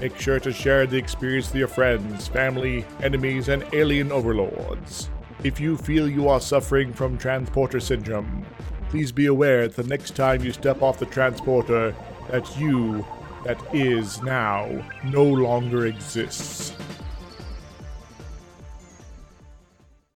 Make 0.00 0.18
sure 0.18 0.40
to 0.40 0.50
share 0.50 0.86
the 0.86 0.96
experience 0.96 1.48
with 1.48 1.56
your 1.56 1.68
friends, 1.68 2.26
family, 2.26 2.86
enemies, 3.02 3.48
and 3.50 3.62
alien 3.74 4.10
overlords. 4.10 5.10
If 5.44 5.60
you 5.60 5.76
feel 5.76 6.08
you 6.08 6.26
are 6.28 6.40
suffering 6.40 6.94
from 6.94 7.18
transporter 7.18 7.80
syndrome, 7.80 8.46
please 8.88 9.12
be 9.12 9.26
aware 9.26 9.68
that 9.68 9.76
the 9.76 9.88
next 9.88 10.16
time 10.16 10.42
you 10.42 10.52
step 10.52 10.80
off 10.80 10.98
the 10.98 11.04
transporter, 11.04 11.94
that 12.30 12.58
you, 12.58 13.04
that 13.44 13.62
is 13.74 14.22
now, 14.22 14.70
no 15.04 15.22
longer 15.22 15.84
exists. 15.86 16.72